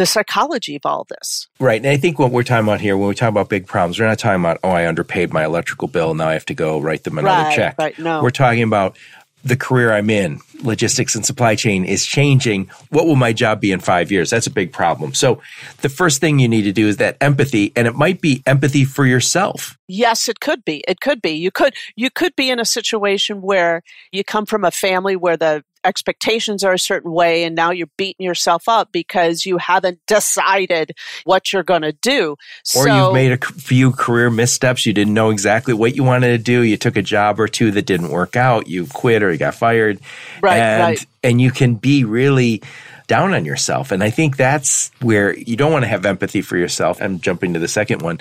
the 0.00 0.06
psychology 0.06 0.76
of 0.76 0.86
all 0.86 1.06
this. 1.10 1.46
Right. 1.58 1.78
And 1.78 1.86
I 1.86 1.98
think 1.98 2.18
what 2.18 2.32
we're 2.32 2.42
talking 2.42 2.66
about 2.66 2.80
here, 2.80 2.96
when 2.96 3.10
we 3.10 3.14
talk 3.14 3.28
about 3.28 3.50
big 3.50 3.66
problems, 3.66 4.00
we're 4.00 4.06
not 4.06 4.18
talking 4.18 4.40
about, 4.40 4.58
oh, 4.64 4.70
I 4.70 4.88
underpaid 4.88 5.30
my 5.30 5.44
electrical 5.44 5.88
bill. 5.88 6.14
Now 6.14 6.28
I 6.28 6.32
have 6.32 6.46
to 6.46 6.54
go 6.54 6.80
write 6.80 7.04
them 7.04 7.18
another 7.18 7.48
right, 7.48 7.54
check. 7.54 7.76
right. 7.78 7.98
No. 7.98 8.22
We're 8.22 8.30
talking 8.30 8.62
about 8.62 8.96
the 9.44 9.56
career 9.56 9.92
I'm 9.92 10.08
in, 10.08 10.40
logistics 10.62 11.14
and 11.14 11.25
supply 11.25 11.55
chain 11.55 11.85
is 11.85 12.07
changing. 12.07 12.70
What 12.90 13.07
will 13.07 13.16
my 13.16 13.33
job 13.33 13.61
be 13.61 13.73
in 13.73 13.81
five 13.81 14.11
years? 14.11 14.31
That's 14.31 14.46
a 14.46 14.51
big 14.51 14.73
problem. 14.73 15.14
So 15.14 15.40
the 15.83 15.88
first 15.88 16.20
thing 16.20 16.38
you 16.38 16.49
need 16.49 16.62
to 16.62 16.73
do 16.73 16.88
is 16.88 16.99
that 16.99 17.16
empathy, 17.20 17.73
and 17.77 17.87
it 17.87 17.94
might 17.94 18.20
be 18.20 18.42
empathy 18.46 18.85
for 18.85 19.07
yourself. 19.07 19.79
Yes, 19.88 20.29
it 20.29 20.40
could 20.40 20.64
be. 20.64 20.85
It 20.87 21.01
could 21.01 21.20
be. 21.20 21.33
You 21.33 21.51
could 21.51 21.75
you 21.96 22.11
could 22.11 22.37
be 22.37 22.51
in 22.51 22.61
a 22.61 22.64
situation 22.64 23.42
where 23.42 23.83
you 24.12 24.23
come 24.25 24.46
from 24.46 24.64
a 24.64 24.70
family 24.70 25.16
where 25.16 25.37
the 25.37 25.64
expectations 25.85 26.62
are 26.64 26.73
a 26.73 26.79
certain 26.79 27.12
way 27.12 27.44
and 27.44 27.55
now 27.55 27.70
you're 27.70 27.88
beating 27.96 28.25
yourself 28.25 28.68
up 28.68 28.92
because 28.92 29.46
you 29.46 29.59
haven't 29.59 29.99
decided 30.07 30.92
what 31.25 31.53
you're 31.53 31.62
going 31.62 31.83
to 31.83 31.92
do. 31.92 32.33
Or 32.77 32.85
so, 32.85 33.05
you've 33.07 33.14
made 33.14 33.33
a 33.33 33.38
few 33.38 33.92
career 33.92 34.31
missteps. 34.31 34.87
You 34.87 34.92
didn't 34.92 35.14
know 35.14 35.31
exactly 35.31 35.75
what 35.75 35.96
you 35.96 36.05
wanted 36.05 36.37
to 36.37 36.38
do. 36.38 36.62
You 36.62 36.77
took 36.77 36.96
a 36.96 37.03
job 37.03 37.40
or 37.40 37.49
two 37.49 37.70
that 37.73 37.87
didn't 37.87 38.11
work 38.11 38.37
out. 38.37 38.68
You 38.68 38.87
quit 38.87 39.23
or 39.23 39.33
you 39.33 39.38
got 39.38 39.55
fired. 39.55 40.01
Right, 40.42 40.49
and, 40.58 40.82
right. 40.82 41.06
And 41.22 41.40
you 41.40 41.50
can 41.50 41.74
be 41.74 42.04
really 42.04 42.62
down 43.06 43.34
on 43.34 43.44
yourself. 43.44 43.90
And 43.90 44.02
I 44.04 44.10
think 44.10 44.36
that's 44.36 44.90
where 45.00 45.36
you 45.36 45.56
don't 45.56 45.72
want 45.72 45.82
to 45.82 45.88
have 45.88 46.06
empathy 46.06 46.42
for 46.42 46.56
yourself. 46.56 47.00
I'm 47.02 47.20
jumping 47.20 47.54
to 47.54 47.58
the 47.58 47.68
second 47.68 48.02
one. 48.02 48.20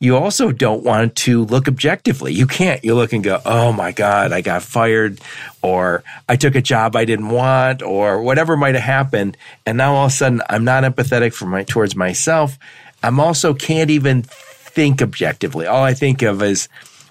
You 0.00 0.16
also 0.16 0.52
don't 0.52 0.84
want 0.84 1.16
to 1.16 1.44
look 1.44 1.66
objectively. 1.66 2.32
You 2.32 2.46
can't. 2.46 2.84
You 2.84 2.94
look 2.94 3.12
and 3.12 3.24
go, 3.24 3.40
oh 3.44 3.72
my 3.72 3.90
God, 3.90 4.30
I 4.30 4.42
got 4.42 4.62
fired, 4.62 5.20
or 5.60 6.04
I 6.28 6.36
took 6.36 6.54
a 6.54 6.62
job 6.62 6.94
I 6.94 7.04
didn't 7.04 7.30
want, 7.30 7.82
or 7.82 8.22
whatever 8.22 8.56
might 8.56 8.76
have 8.76 8.84
happened. 8.84 9.36
And 9.66 9.76
now 9.76 9.96
all 9.96 10.06
of 10.06 10.12
a 10.12 10.14
sudden 10.14 10.40
I'm 10.48 10.62
not 10.62 10.84
empathetic 10.84 11.34
for 11.34 11.46
my 11.46 11.64
towards 11.64 11.96
myself. 11.96 12.56
I'm 13.02 13.18
also 13.18 13.54
can't 13.54 13.90
even 13.90 14.22
think 14.22 15.02
objectively. 15.02 15.66
All 15.66 15.82
I 15.82 15.94
think 15.94 16.22
of 16.22 16.42
is 16.44 16.68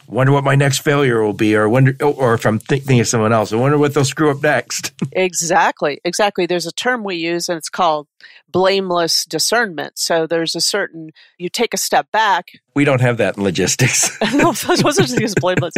wonder 0.07 0.31
what 0.31 0.43
my 0.43 0.55
next 0.55 0.79
failure 0.79 1.21
will 1.21 1.33
be, 1.33 1.55
or 1.55 1.67
wonder, 1.67 1.95
or 2.01 2.33
if 2.33 2.45
I'm 2.45 2.59
thinking 2.59 2.99
of 2.99 3.07
someone 3.07 3.33
else, 3.33 3.51
I 3.51 3.57
wonder 3.57 3.77
what 3.77 3.93
they'll 3.93 4.05
screw 4.05 4.31
up 4.31 4.41
next. 4.41 4.93
exactly, 5.11 5.99
exactly. 6.03 6.45
There's 6.45 6.65
a 6.65 6.71
term 6.71 7.03
we 7.03 7.15
use, 7.15 7.49
and 7.49 7.57
it's 7.57 7.69
called 7.69 8.07
blameless 8.49 9.25
discernment. 9.25 9.97
So 9.97 10.27
there's 10.27 10.55
a 10.55 10.61
certain 10.61 11.11
you 11.37 11.49
take 11.49 11.73
a 11.73 11.77
step 11.77 12.11
back. 12.11 12.47
We 12.75 12.85
don't 12.85 13.01
have 13.01 13.17
that 13.17 13.37
in 13.37 13.43
logistics. 13.43 14.17
no, 14.33 14.53
wasn't 14.67 15.19
just 15.19 15.39
blameless. 15.39 15.73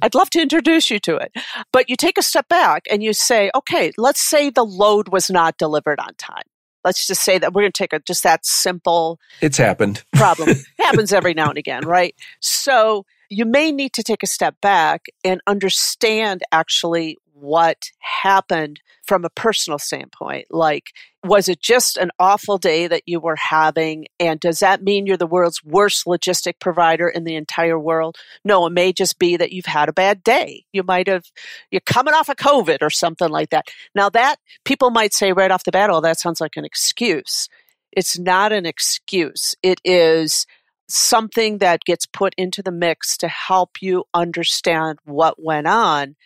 I'd 0.00 0.14
love 0.14 0.30
to 0.30 0.40
introduce 0.40 0.90
you 0.90 0.98
to 1.00 1.16
it, 1.16 1.32
but 1.72 1.88
you 1.88 1.96
take 1.96 2.18
a 2.18 2.22
step 2.22 2.48
back 2.48 2.84
and 2.90 3.02
you 3.02 3.12
say, 3.12 3.50
okay, 3.54 3.92
let's 3.98 4.20
say 4.20 4.50
the 4.50 4.64
load 4.64 5.08
was 5.08 5.30
not 5.30 5.58
delivered 5.58 6.00
on 6.00 6.14
time 6.14 6.44
let's 6.84 7.06
just 7.06 7.22
say 7.22 7.38
that 7.38 7.52
we're 7.52 7.62
going 7.62 7.72
to 7.72 7.78
take 7.78 7.92
a 7.92 8.00
just 8.00 8.22
that 8.22 8.44
simple 8.44 9.18
it's 9.40 9.56
happened 9.56 10.02
problem 10.14 10.48
it 10.48 10.58
happens 10.80 11.12
every 11.12 11.34
now 11.34 11.48
and 11.48 11.58
again 11.58 11.86
right 11.86 12.14
so 12.40 13.04
you 13.32 13.46
may 13.46 13.72
need 13.72 13.94
to 13.94 14.02
take 14.02 14.22
a 14.22 14.26
step 14.26 14.60
back 14.60 15.06
and 15.24 15.40
understand 15.46 16.42
actually 16.52 17.16
what 17.32 17.90
happened 17.98 18.80
from 19.04 19.24
a 19.24 19.30
personal 19.30 19.78
standpoint. 19.78 20.46
Like, 20.50 20.92
was 21.24 21.48
it 21.48 21.60
just 21.60 21.96
an 21.96 22.10
awful 22.18 22.58
day 22.58 22.86
that 22.86 23.04
you 23.06 23.20
were 23.20 23.36
having? 23.36 24.06
And 24.20 24.38
does 24.38 24.60
that 24.60 24.82
mean 24.82 25.06
you're 25.06 25.16
the 25.16 25.26
world's 25.26 25.64
worst 25.64 26.04
logistic 26.04 26.60
provider 26.60 27.08
in 27.08 27.24
the 27.24 27.34
entire 27.34 27.78
world? 27.78 28.16
No, 28.44 28.66
it 28.66 28.70
may 28.70 28.92
just 28.92 29.18
be 29.18 29.38
that 29.38 29.50
you've 29.50 29.64
had 29.64 29.88
a 29.88 29.94
bad 29.94 30.22
day. 30.22 30.66
You 30.72 30.82
might 30.82 31.08
have, 31.08 31.24
you're 31.70 31.80
coming 31.80 32.14
off 32.14 32.28
of 32.28 32.36
COVID 32.36 32.78
or 32.82 32.90
something 32.90 33.30
like 33.30 33.48
that. 33.50 33.68
Now, 33.94 34.10
that 34.10 34.36
people 34.64 34.90
might 34.90 35.14
say 35.14 35.32
right 35.32 35.50
off 35.50 35.64
the 35.64 35.72
bat, 35.72 35.90
oh, 35.90 36.02
that 36.02 36.20
sounds 36.20 36.40
like 36.40 36.56
an 36.56 36.66
excuse. 36.66 37.48
It's 37.92 38.18
not 38.18 38.52
an 38.52 38.66
excuse. 38.66 39.54
It 39.62 39.80
is 39.84 40.46
something 40.92 41.58
that 41.58 41.84
gets 41.84 42.04
put 42.04 42.34
into 42.36 42.62
the 42.62 42.70
mix 42.70 43.16
to 43.16 43.28
help 43.28 43.80
you 43.80 44.04
understand 44.12 44.98
what 45.04 45.42
went 45.42 45.66
on. 45.66 46.16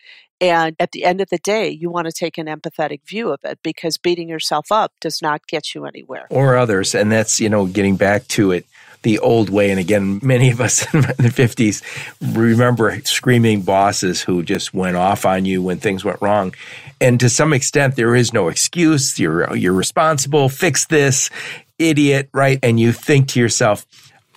And 0.40 0.74
at 0.80 0.90
the 0.90 1.04
end 1.04 1.20
of 1.20 1.30
the 1.30 1.38
day, 1.38 1.68
you 1.68 1.88
want 1.88 2.06
to 2.06 2.12
take 2.12 2.36
an 2.36 2.46
empathetic 2.46 3.00
view 3.06 3.30
of 3.30 3.40
it 3.44 3.60
because 3.62 3.96
beating 3.96 4.28
yourself 4.28 4.72
up 4.72 4.92
does 5.00 5.22
not 5.22 5.46
get 5.46 5.74
you 5.74 5.86
anywhere. 5.86 6.26
Or 6.30 6.56
others. 6.56 6.94
And 6.94 7.10
that's, 7.12 7.40
you 7.40 7.48
know, 7.48 7.66
getting 7.66 7.96
back 7.96 8.26
to 8.28 8.50
it 8.50 8.66
the 9.02 9.20
old 9.20 9.50
way. 9.50 9.70
And 9.70 9.78
again, 9.78 10.18
many 10.22 10.50
of 10.50 10.60
us 10.60 10.92
in 10.92 11.02
the 11.02 11.32
50s 11.32 11.82
remember 12.36 13.00
screaming 13.04 13.62
bosses 13.62 14.20
who 14.20 14.42
just 14.42 14.74
went 14.74 14.96
off 14.96 15.24
on 15.24 15.44
you 15.44 15.62
when 15.62 15.78
things 15.78 16.04
went 16.04 16.20
wrong. 16.20 16.54
And 17.00 17.20
to 17.20 17.30
some 17.30 17.52
extent, 17.52 17.94
there 17.94 18.16
is 18.16 18.32
no 18.32 18.48
excuse. 18.48 19.18
You're, 19.18 19.54
you're 19.56 19.72
responsible. 19.72 20.48
Fix 20.48 20.86
this, 20.86 21.30
idiot, 21.78 22.28
right? 22.32 22.58
And 22.62 22.80
you 22.80 22.92
think 22.92 23.28
to 23.28 23.40
yourself, 23.40 23.86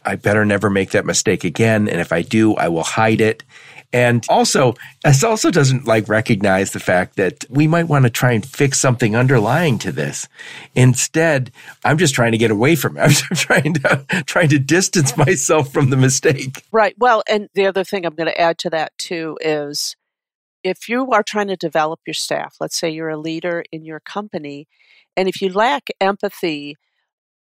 I 0.09 0.15
better 0.15 0.43
never 0.43 0.69
make 0.69 0.91
that 0.91 1.05
mistake 1.05 1.43
again. 1.43 1.87
And 1.87 2.01
if 2.01 2.11
I 2.11 2.23
do, 2.23 2.55
I 2.55 2.67
will 2.67 2.83
hide 2.83 3.21
it. 3.21 3.43
And 3.91 4.23
also, 4.29 4.75
this 5.03 5.23
also 5.23 5.49
doesn't 5.49 5.85
like 5.85 6.07
recognize 6.07 6.71
the 6.71 6.79
fact 6.79 7.15
that 7.15 7.45
we 7.49 7.67
might 7.67 7.87
want 7.87 8.03
to 8.03 8.09
try 8.09 8.33
and 8.33 8.45
fix 8.45 8.79
something 8.79 9.15
underlying 9.15 9.79
to 9.79 9.91
this. 9.91 10.27
Instead, 10.75 11.51
I'm 11.83 11.97
just 11.97 12.13
trying 12.13 12.33
to 12.33 12.37
get 12.37 12.51
away 12.51 12.75
from 12.75 12.97
it. 12.97 13.01
I'm 13.29 13.35
trying 13.35 13.73
to 13.75 14.05
trying 14.25 14.49
to 14.49 14.59
distance 14.59 15.17
myself 15.17 15.73
from 15.73 15.89
the 15.89 15.97
mistake. 15.97 16.63
Right. 16.71 16.95
Well, 16.99 17.23
and 17.27 17.49
the 17.55 17.65
other 17.65 17.83
thing 17.83 18.05
I'm 18.05 18.15
going 18.15 18.29
to 18.29 18.39
add 18.39 18.59
to 18.59 18.69
that 18.71 18.95
too 18.97 19.37
is 19.41 19.95
if 20.63 20.89
you 20.89 21.09
are 21.11 21.23
trying 21.23 21.47
to 21.47 21.55
develop 21.55 21.99
your 22.05 22.13
staff, 22.13 22.55
let's 22.59 22.77
say 22.77 22.89
you're 22.89 23.09
a 23.09 23.17
leader 23.17 23.63
in 23.71 23.85
your 23.85 23.99
company, 24.01 24.67
and 25.17 25.27
if 25.27 25.41
you 25.41 25.51
lack 25.51 25.89
empathy 25.99 26.75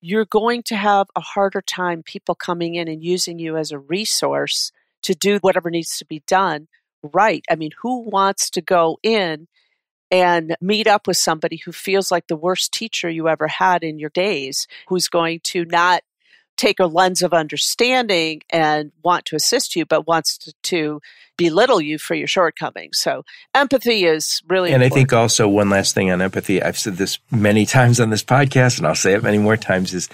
you're 0.01 0.25
going 0.25 0.63
to 0.63 0.75
have 0.75 1.08
a 1.15 1.21
harder 1.21 1.62
time 1.62 2.03
people 2.03 2.36
coming 2.36 2.75
in 2.75 2.88
and 2.88 3.03
using 3.03 3.39
you 3.39 3.58
as 3.58 3.71
a 3.71 3.79
resource 3.79 4.71
to 5.03 5.13
do 5.15 5.38
whatever 5.41 5.69
needs 5.69 5.97
to 5.97 6.05
be 6.05 6.21
done 6.27 6.67
right. 7.13 7.43
I 7.49 7.55
mean, 7.55 7.71
who 7.81 8.01
wants 8.01 8.49
to 8.51 8.62
go 8.62 8.97
in 9.03 9.47
and 10.12 10.55
meet 10.62 10.88
up 10.88 11.08
with 11.08 11.17
somebody 11.17 11.58
who 11.58 11.71
feels 11.71 12.12
like 12.12 12.27
the 12.27 12.36
worst 12.36 12.71
teacher 12.71 13.10
you 13.10 13.27
ever 13.27 13.47
had 13.47 13.84
in 13.84 13.99
your 13.99 14.12
days, 14.12 14.67
who's 14.88 15.08
going 15.08 15.39
to 15.43 15.65
not 15.65 16.03
take 16.57 16.79
a 16.79 16.85
lens 16.85 17.21
of 17.21 17.33
understanding 17.33 18.41
and 18.49 18.91
want 19.03 19.25
to 19.25 19.35
assist 19.35 19.75
you, 19.75 19.85
but 19.85 20.07
wants 20.07 20.37
to, 20.37 20.53
to 20.63 21.01
belittle 21.37 21.81
you 21.81 21.97
for 21.97 22.15
your 22.15 22.27
shortcomings. 22.27 22.97
So 22.99 23.23
empathy 23.53 24.05
is 24.05 24.41
really 24.47 24.71
And 24.71 24.81
important. 24.81 24.93
I 24.93 24.95
think 24.95 25.13
also 25.13 25.47
one 25.47 25.69
last 25.69 25.93
thing 25.93 26.11
on 26.11 26.21
empathy, 26.21 26.61
I've 26.61 26.77
said 26.77 26.95
this 26.95 27.19
many 27.31 27.65
times 27.65 27.99
on 27.99 28.09
this 28.09 28.23
podcast 28.23 28.77
and 28.77 28.87
I'll 28.87 28.95
say 28.95 29.13
it 29.13 29.23
many 29.23 29.37
more 29.37 29.57
times 29.57 29.93
is 29.93 30.09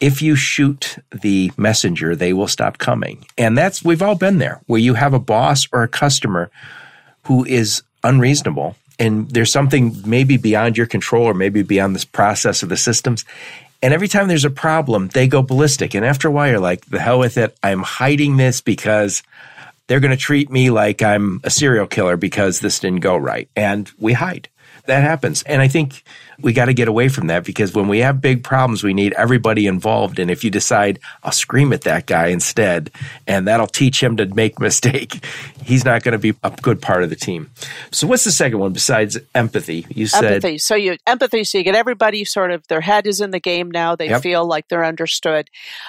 if 0.00 0.22
you 0.22 0.34
shoot 0.34 0.96
the 1.12 1.52
messenger, 1.56 2.16
they 2.16 2.32
will 2.32 2.48
stop 2.48 2.78
coming. 2.78 3.26
And 3.36 3.56
that's 3.58 3.84
we've 3.84 4.02
all 4.02 4.14
been 4.14 4.38
there 4.38 4.60
where 4.66 4.80
you 4.80 4.94
have 4.94 5.12
a 5.12 5.18
boss 5.18 5.68
or 5.72 5.82
a 5.82 5.88
customer 5.88 6.50
who 7.24 7.44
is 7.44 7.82
unreasonable 8.02 8.76
and 9.00 9.30
there's 9.30 9.50
something 9.50 9.96
maybe 10.04 10.36
beyond 10.36 10.76
your 10.76 10.86
control 10.86 11.24
or 11.24 11.34
maybe 11.34 11.62
beyond 11.62 11.94
this 11.94 12.04
process 12.04 12.62
of 12.62 12.68
the 12.68 12.76
systems 12.76 13.24
and 13.82 13.94
every 13.94 14.08
time 14.08 14.28
there's 14.28 14.44
a 14.44 14.50
problem, 14.50 15.08
they 15.08 15.26
go 15.26 15.42
ballistic. 15.42 15.94
And 15.94 16.04
after 16.04 16.28
a 16.28 16.30
while, 16.30 16.50
you're 16.50 16.60
like, 16.60 16.86
the 16.86 17.00
hell 17.00 17.18
with 17.18 17.38
it. 17.38 17.56
I'm 17.62 17.82
hiding 17.82 18.36
this 18.36 18.60
because 18.60 19.22
they're 19.86 20.00
going 20.00 20.10
to 20.10 20.16
treat 20.16 20.50
me 20.50 20.70
like 20.70 21.02
I'm 21.02 21.40
a 21.44 21.50
serial 21.50 21.86
killer 21.86 22.16
because 22.16 22.60
this 22.60 22.78
didn't 22.78 23.00
go 23.00 23.16
right. 23.16 23.48
And 23.56 23.90
we 23.98 24.12
hide 24.12 24.48
that 24.90 25.02
happens. 25.02 25.42
And 25.44 25.62
I 25.62 25.68
think 25.68 26.02
we 26.40 26.52
got 26.52 26.66
to 26.66 26.74
get 26.74 26.88
away 26.88 27.08
from 27.08 27.28
that 27.28 27.44
because 27.44 27.74
when 27.74 27.88
we 27.88 27.98
have 28.00 28.20
big 28.20 28.42
problems, 28.42 28.82
we 28.82 28.94
need 28.94 29.12
everybody 29.14 29.66
involved. 29.66 30.18
And 30.18 30.30
if 30.30 30.44
you 30.44 30.50
decide, 30.50 30.98
I'll 31.22 31.32
scream 31.32 31.72
at 31.72 31.82
that 31.82 32.06
guy 32.06 32.28
instead, 32.28 32.90
and 33.26 33.46
that'll 33.46 33.66
teach 33.66 34.02
him 34.02 34.16
to 34.16 34.26
make 34.26 34.58
mistake, 34.60 35.24
he's 35.62 35.84
not 35.84 36.02
going 36.02 36.12
to 36.12 36.18
be 36.18 36.34
a 36.42 36.50
good 36.62 36.82
part 36.82 37.02
of 37.02 37.10
the 37.10 37.16
team. 37.16 37.50
So, 37.90 38.06
what's 38.06 38.24
the 38.24 38.32
second 38.32 38.58
one 38.58 38.72
besides 38.72 39.18
empathy? 39.34 39.86
You 39.88 40.06
said 40.06 40.24
empathy. 40.24 40.58
So, 40.58 40.74
you 40.74 40.96
empathy. 41.06 41.44
So, 41.44 41.58
you 41.58 41.64
get 41.64 41.74
everybody 41.74 42.24
sort 42.24 42.50
of 42.50 42.66
their 42.68 42.80
head 42.80 43.06
is 43.06 43.20
in 43.20 43.30
the 43.30 43.40
game 43.40 43.70
now. 43.70 43.96
They 43.96 44.10
yep. 44.10 44.22
feel 44.22 44.44
like 44.44 44.68
they're 44.68 44.84
understood. 44.84 45.48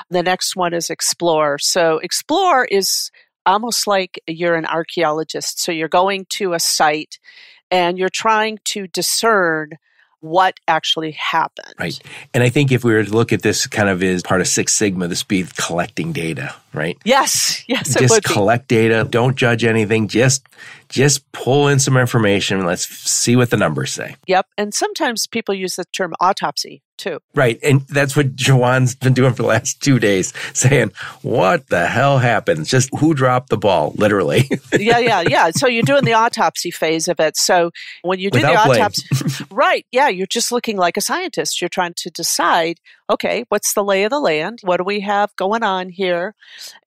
The 0.09 0.23
next 0.23 0.55
one 0.55 0.73
is 0.73 0.89
explore. 0.89 1.57
So, 1.57 1.97
explore 1.99 2.65
is 2.65 3.11
almost 3.45 3.87
like 3.87 4.21
you're 4.27 4.55
an 4.55 4.65
archaeologist. 4.65 5.59
So, 5.59 5.71
you're 5.71 5.87
going 5.87 6.25
to 6.31 6.53
a 6.53 6.59
site 6.59 7.17
and 7.71 7.97
you're 7.97 8.09
trying 8.09 8.59
to 8.65 8.87
discern 8.87 9.71
what 10.19 10.59
actually 10.67 11.11
happened. 11.11 11.73
Right. 11.79 11.99
And 12.33 12.43
I 12.43 12.49
think 12.49 12.71
if 12.71 12.83
we 12.83 12.93
were 12.93 13.03
to 13.03 13.11
look 13.11 13.33
at 13.33 13.41
this 13.41 13.65
kind 13.65 13.89
of 13.89 14.03
as 14.03 14.21
part 14.21 14.39
of 14.39 14.47
Six 14.47 14.73
Sigma, 14.73 15.07
this 15.07 15.23
be 15.23 15.45
collecting 15.57 16.13
data, 16.13 16.53
right? 16.73 16.97
Yes. 17.05 17.63
Yes. 17.67 17.93
Just 17.93 18.23
collect 18.23 18.67
be. 18.67 18.75
data. 18.75 19.07
Don't 19.09 19.35
judge 19.35 19.63
anything. 19.63 20.07
Just 20.07 20.47
just 20.89 21.31
pull 21.31 21.67
in 21.67 21.79
some 21.79 21.97
information. 21.97 22.65
Let's 22.65 22.87
see 22.87 23.35
what 23.35 23.49
the 23.49 23.57
numbers 23.57 23.93
say. 23.93 24.15
Yep. 24.27 24.45
And 24.57 24.73
sometimes 24.73 25.25
people 25.25 25.55
use 25.55 25.77
the 25.77 25.85
term 25.85 26.13
autopsy 26.19 26.83
too. 26.97 27.19
Right. 27.33 27.57
And 27.63 27.81
that's 27.87 28.15
what 28.15 28.35
Juwan's 28.35 28.93
been 28.95 29.13
doing 29.13 29.33
for 29.33 29.41
the 29.41 29.47
last 29.47 29.81
two 29.81 29.99
days, 29.99 30.33
saying, 30.53 30.91
what 31.21 31.67
the 31.67 31.87
hell 31.87 32.19
happened? 32.19 32.65
Just 32.65 32.89
who 32.99 33.13
dropped 33.13 33.49
the 33.49 33.57
ball, 33.57 33.93
literally. 33.95 34.49
yeah, 34.77 34.99
yeah, 34.99 35.21
yeah. 35.21 35.49
So 35.51 35.67
you're 35.67 35.83
doing 35.83 36.03
the 36.03 36.13
autopsy 36.13 36.71
phase 36.71 37.07
of 37.07 37.19
it. 37.19 37.37
So 37.37 37.71
when 38.03 38.19
you 38.19 38.29
do 38.29 38.39
Without 38.39 38.65
the 38.65 38.81
autopsy, 38.81 39.45
right. 39.49 39.85
Yeah. 39.91 40.09
You're 40.09 40.27
just 40.27 40.51
looking 40.51 40.77
like 40.77 40.97
a 40.97 41.01
scientist. 41.01 41.59
You're 41.61 41.69
trying 41.69 41.93
to 41.97 42.09
decide, 42.11 42.79
okay, 43.11 43.45
what's 43.49 43.73
the 43.73 43.83
lay 43.83 44.03
of 44.03 44.09
the 44.09 44.19
land? 44.19 44.59
What 44.63 44.77
do 44.77 44.83
we 44.83 45.01
have 45.01 45.35
going 45.35 45.63
on 45.63 45.89
here? 45.89 46.33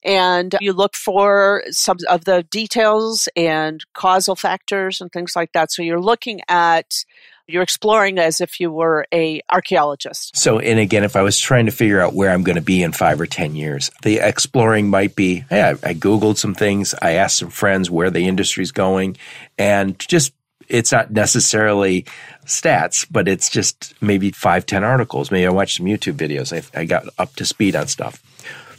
And 0.03 0.57
you 0.61 0.73
look 0.73 0.97
for 0.97 1.63
some 1.71 1.99
of 2.09 2.25
the 2.25 2.43
details 2.45 3.29
and 3.37 3.85
causal 3.93 4.35
factors 4.35 5.01
and 5.01 5.13
things 5.13 5.37
like 5.37 5.53
that. 5.53 5.71
So 5.71 5.83
you're 5.83 6.01
looking 6.01 6.41
at 6.49 7.05
you're 7.47 7.63
exploring 7.63 8.19
as 8.19 8.41
if 8.41 8.59
you 8.59 8.73
were 8.73 9.07
a 9.13 9.43
archaeologist. 9.53 10.35
So, 10.35 10.59
and 10.59 10.79
again, 10.79 11.05
if 11.05 11.15
I 11.15 11.21
was 11.21 11.39
trying 11.39 11.67
to 11.67 11.73
figure 11.73 12.01
out 12.01 12.15
where 12.15 12.31
I'm 12.31 12.43
going 12.43 12.57
to 12.57 12.63
be 12.63 12.83
in 12.83 12.93
five 12.93 13.21
or 13.21 13.27
10 13.27 13.55
years, 13.55 13.91
the 14.03 14.19
exploring 14.19 14.89
might 14.89 15.15
be, 15.15 15.45
hey, 15.51 15.63
I, 15.63 15.71
I 15.71 15.95
Googled 15.95 16.39
some 16.39 16.55
things. 16.55 16.95
I 17.03 17.13
asked 17.13 17.37
some 17.37 17.51
friends 17.51 17.91
where 17.91 18.11
the 18.11 18.27
industry's 18.27 18.73
going 18.73 19.19
and 19.59 19.99
just 19.99 20.33
it's 20.69 20.93
not 20.93 21.11
necessarily 21.11 22.05
stats, 22.47 23.07
but 23.11 23.29
it's 23.29 23.51
just 23.51 23.95
maybe 24.01 24.31
five, 24.31 24.67
10 24.67 24.85
articles. 24.85 25.31
Maybe 25.31 25.47
I 25.47 25.51
watched 25.51 25.77
some 25.77 25.87
YouTube 25.87 26.15
videos. 26.15 26.53
I, 26.53 26.79
I 26.79 26.85
got 26.85 27.07
up 27.19 27.35
to 27.37 27.45
speed 27.45 27.77
on 27.77 27.87
stuff 27.89 28.23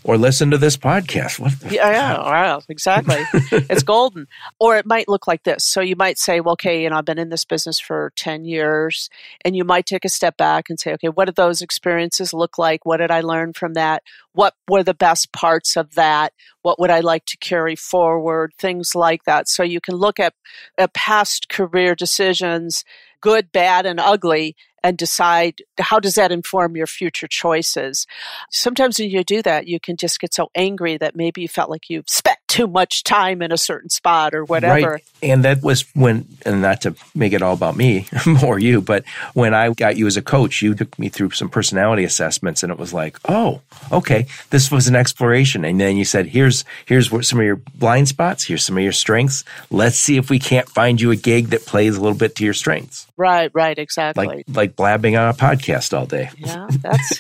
or 0.06 0.20
listen 0.20 0.52
to 0.52 0.58
this 0.58 0.78
podcast. 0.78 1.40
What 1.40 1.54
yeah, 1.64 1.90
yeah, 1.90 2.18
wow, 2.18 2.62
exactly. 2.70 3.18
it's 3.52 3.82
golden. 3.82 4.28
Or 4.60 4.78
it 4.78 4.86
might 4.86 5.08
look 5.08 5.26
like 5.26 5.44
this. 5.44 5.66
So 5.66 5.82
you 5.82 5.96
might 5.96 6.20
say, 6.20 6.40
well, 6.40 6.54
okay, 6.54 6.84
you 6.84 6.90
know, 6.92 6.98
I've 6.98 7.06
been 7.06 7.18
in 7.18 7.30
this 7.30 7.44
business 7.44 7.80
for 7.80 8.14
10 8.16 8.46
years. 8.46 9.10
And 9.44 9.56
you 9.56 9.64
might 9.64 9.88
take 9.88 10.06
a 10.06 10.10
step 10.10 10.38
back 10.38 10.70
and 10.70 10.80
say, 10.80 10.94
okay, 10.94 11.08
what 11.08 11.26
did 11.26 11.36
those 11.36 11.64
experiences 11.64 12.34
look 12.34 12.60
like? 12.60 12.86
What 12.86 12.98
did 12.98 13.10
I 13.10 13.22
learn 13.22 13.54
from 13.54 13.74
that? 13.74 14.04
What 14.34 14.54
were 14.70 14.84
the 14.84 14.94
best 14.94 15.34
parts 15.34 15.76
of 15.76 15.96
that? 15.96 16.34
What 16.62 16.80
would 16.80 16.92
I 16.92 17.00
like 17.00 17.26
to 17.26 17.38
carry 17.38 17.76
forward? 17.76 18.54
Things 18.60 18.94
like 18.94 19.24
that. 19.24 19.50
So 19.50 19.64
you 19.64 19.82
can 19.82 19.96
look 19.96 20.20
at, 20.20 20.36
at 20.78 20.94
past 20.94 21.50
career 21.50 21.96
decisions, 21.96 22.86
good, 23.22 23.52
bad, 23.52 23.88
and 23.88 24.00
ugly, 24.00 24.56
and 24.86 25.00
decide 25.00 25.64
how 25.80 26.00
does 26.00 26.14
that 26.14 26.32
inform 26.32 26.76
your 26.76 26.86
future 26.86 27.28
choices. 27.28 28.06
Sometimes 28.52 29.00
when 29.00 29.10
you 29.10 29.24
do 29.24 29.42
that, 29.42 29.66
you 29.68 29.80
can 29.80 29.98
just 29.98 30.20
get 30.20 30.32
so 30.32 30.52
angry 30.54 30.96
that 30.98 31.16
maybe 31.16 31.42
you 31.42 31.48
felt 31.48 31.72
like 31.72 31.90
you 31.90 32.04
spent 32.06 32.38
too 32.48 32.68
much 32.68 33.04
time 33.04 33.42
in 33.42 33.52
a 33.52 33.58
certain 33.58 33.90
spot 33.90 34.36
or 34.36 34.46
whatever. 34.46 34.92
Right. 34.92 35.04
And 35.24 35.44
that 35.44 35.64
was 35.64 35.82
when, 35.96 36.28
and 36.46 36.62
not 36.62 36.82
to 36.82 36.96
make 37.16 37.34
it 37.34 37.42
all 37.42 37.56
about 37.56 37.76
me 37.76 38.08
or 38.46 38.60
you, 38.60 38.80
but 38.80 39.04
when 39.34 39.56
I 39.56 39.74
got 39.74 39.98
you 39.98 40.06
as 40.06 40.18
a 40.18 40.22
coach, 40.22 40.62
you 40.62 40.76
took 40.76 40.98
me 41.00 41.10
through 41.10 41.32
some 41.32 41.50
personality 41.50 42.04
assessments 42.04 42.62
and 42.62 42.72
it 42.72 42.78
was 42.78 42.94
like, 42.94 43.18
oh, 43.28 43.62
okay, 43.92 44.28
this 44.52 44.70
was 44.70 44.88
an 44.88 44.96
exploration. 44.96 45.66
And 45.66 45.82
then 45.82 45.98
you 45.98 46.06
said, 46.06 46.28
here's, 46.28 46.64
here's 46.86 47.12
what 47.12 47.26
some 47.26 47.40
of 47.40 47.46
your 47.46 47.56
blind 47.74 48.08
spots. 48.08 48.44
Here's 48.44 48.64
some 48.64 48.78
of 48.78 48.84
your 48.84 48.92
strengths. 48.92 49.44
Let's 49.72 49.98
see 49.98 50.18
if 50.18 50.30
we 50.30 50.38
can't 50.38 50.70
find 50.70 51.02
you 51.02 51.10
a 51.10 51.16
gig 51.16 51.48
that 51.48 51.66
plays 51.66 51.98
a 51.98 52.02
little 52.02 52.18
bit 52.18 52.36
to 52.36 52.46
your 52.46 52.54
strengths. 52.54 53.08
Right, 53.18 53.50
right, 53.54 53.78
exactly. 53.78 54.28
Like, 54.28 54.46
like 54.50 54.76
blabbing 54.76 55.16
on 55.16 55.30
a 55.30 55.34
podcast 55.34 55.98
all 55.98 56.06
day. 56.06 56.30
Yeah, 56.38 56.68
that's 56.82 57.20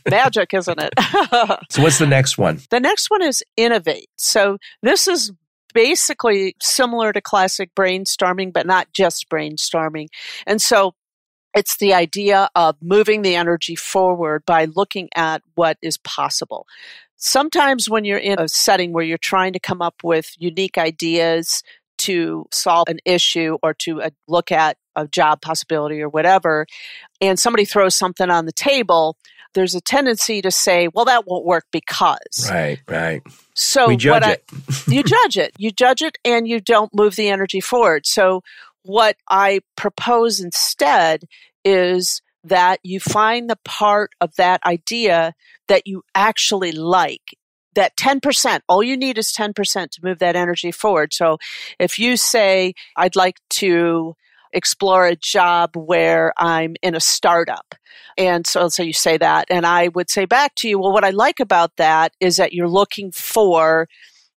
magic, 0.10 0.52
isn't 0.52 0.78
it? 0.78 0.92
so 1.70 1.82
what's 1.82 1.98
the 1.98 2.06
next 2.06 2.36
one? 2.36 2.60
The 2.70 2.80
next 2.80 3.10
one 3.10 3.22
is 3.22 3.42
innovate. 3.56 4.08
So 4.16 4.58
this 4.82 5.08
is 5.08 5.32
basically 5.72 6.56
similar 6.60 7.12
to 7.12 7.20
classic 7.20 7.74
brainstorming, 7.74 8.52
but 8.52 8.66
not 8.66 8.88
just 8.92 9.28
brainstorming. 9.30 10.08
And 10.46 10.60
so 10.60 10.94
it's 11.54 11.78
the 11.78 11.94
idea 11.94 12.48
of 12.54 12.76
moving 12.82 13.22
the 13.22 13.36
energy 13.36 13.76
forward 13.76 14.44
by 14.44 14.66
looking 14.66 15.08
at 15.14 15.42
what 15.54 15.78
is 15.82 15.96
possible. 15.98 16.66
Sometimes 17.16 17.88
when 17.88 18.04
you're 18.04 18.18
in 18.18 18.38
a 18.38 18.48
setting 18.48 18.92
where 18.92 19.04
you're 19.04 19.16
trying 19.18 19.52
to 19.52 19.60
come 19.60 19.80
up 19.80 19.96
with 20.02 20.32
unique 20.38 20.76
ideas 20.76 21.62
to 21.96 22.46
solve 22.52 22.88
an 22.88 22.98
issue 23.04 23.56
or 23.62 23.72
to 23.72 24.02
uh, 24.02 24.10
look 24.28 24.50
at 24.52 24.76
a 24.96 25.06
job 25.08 25.40
possibility 25.40 26.00
or 26.00 26.08
whatever, 26.08 26.66
and 27.20 27.38
somebody 27.38 27.64
throws 27.64 27.94
something 27.94 28.30
on 28.30 28.46
the 28.46 28.52
table, 28.52 29.16
there's 29.54 29.74
a 29.74 29.80
tendency 29.80 30.42
to 30.42 30.50
say, 30.50 30.88
well, 30.92 31.04
that 31.06 31.26
won't 31.26 31.44
work 31.44 31.64
because. 31.72 32.50
Right, 32.50 32.80
right. 32.88 33.22
So 33.54 33.88
we 33.88 33.96
judge 33.96 34.26
it. 34.26 34.44
I, 34.52 34.82
you 34.92 35.02
judge 35.02 35.38
it. 35.38 35.52
You 35.58 35.70
judge 35.70 36.02
it 36.02 36.18
and 36.24 36.46
you 36.46 36.60
don't 36.60 36.94
move 36.94 37.16
the 37.16 37.28
energy 37.28 37.60
forward. 37.60 38.06
So 38.06 38.42
what 38.82 39.16
I 39.28 39.60
propose 39.76 40.40
instead 40.40 41.24
is 41.64 42.20
that 42.42 42.80
you 42.82 43.00
find 43.00 43.48
the 43.48 43.58
part 43.64 44.10
of 44.20 44.34
that 44.36 44.60
idea 44.66 45.34
that 45.68 45.86
you 45.86 46.02
actually 46.14 46.72
like. 46.72 47.36
That 47.74 47.96
10%, 47.96 48.60
all 48.68 48.84
you 48.84 48.96
need 48.96 49.18
is 49.18 49.32
10% 49.32 49.90
to 49.90 50.04
move 50.04 50.20
that 50.20 50.36
energy 50.36 50.70
forward. 50.70 51.12
So 51.12 51.38
if 51.80 51.98
you 51.98 52.16
say, 52.16 52.74
I'd 52.96 53.16
like 53.16 53.40
to 53.50 54.14
explore 54.54 55.06
a 55.06 55.16
job 55.16 55.76
where 55.76 56.32
I'm 56.38 56.76
in 56.82 56.94
a 56.94 57.00
startup. 57.00 57.74
And 58.16 58.46
so, 58.46 58.68
so 58.68 58.82
you 58.82 58.92
say 58.92 59.18
that. 59.18 59.46
And 59.50 59.66
I 59.66 59.88
would 59.88 60.08
say 60.08 60.24
back 60.24 60.54
to 60.56 60.68
you, 60.68 60.78
well, 60.78 60.92
what 60.92 61.04
I 61.04 61.10
like 61.10 61.40
about 61.40 61.76
that 61.76 62.12
is 62.20 62.36
that 62.36 62.52
you're 62.52 62.68
looking 62.68 63.10
for 63.10 63.88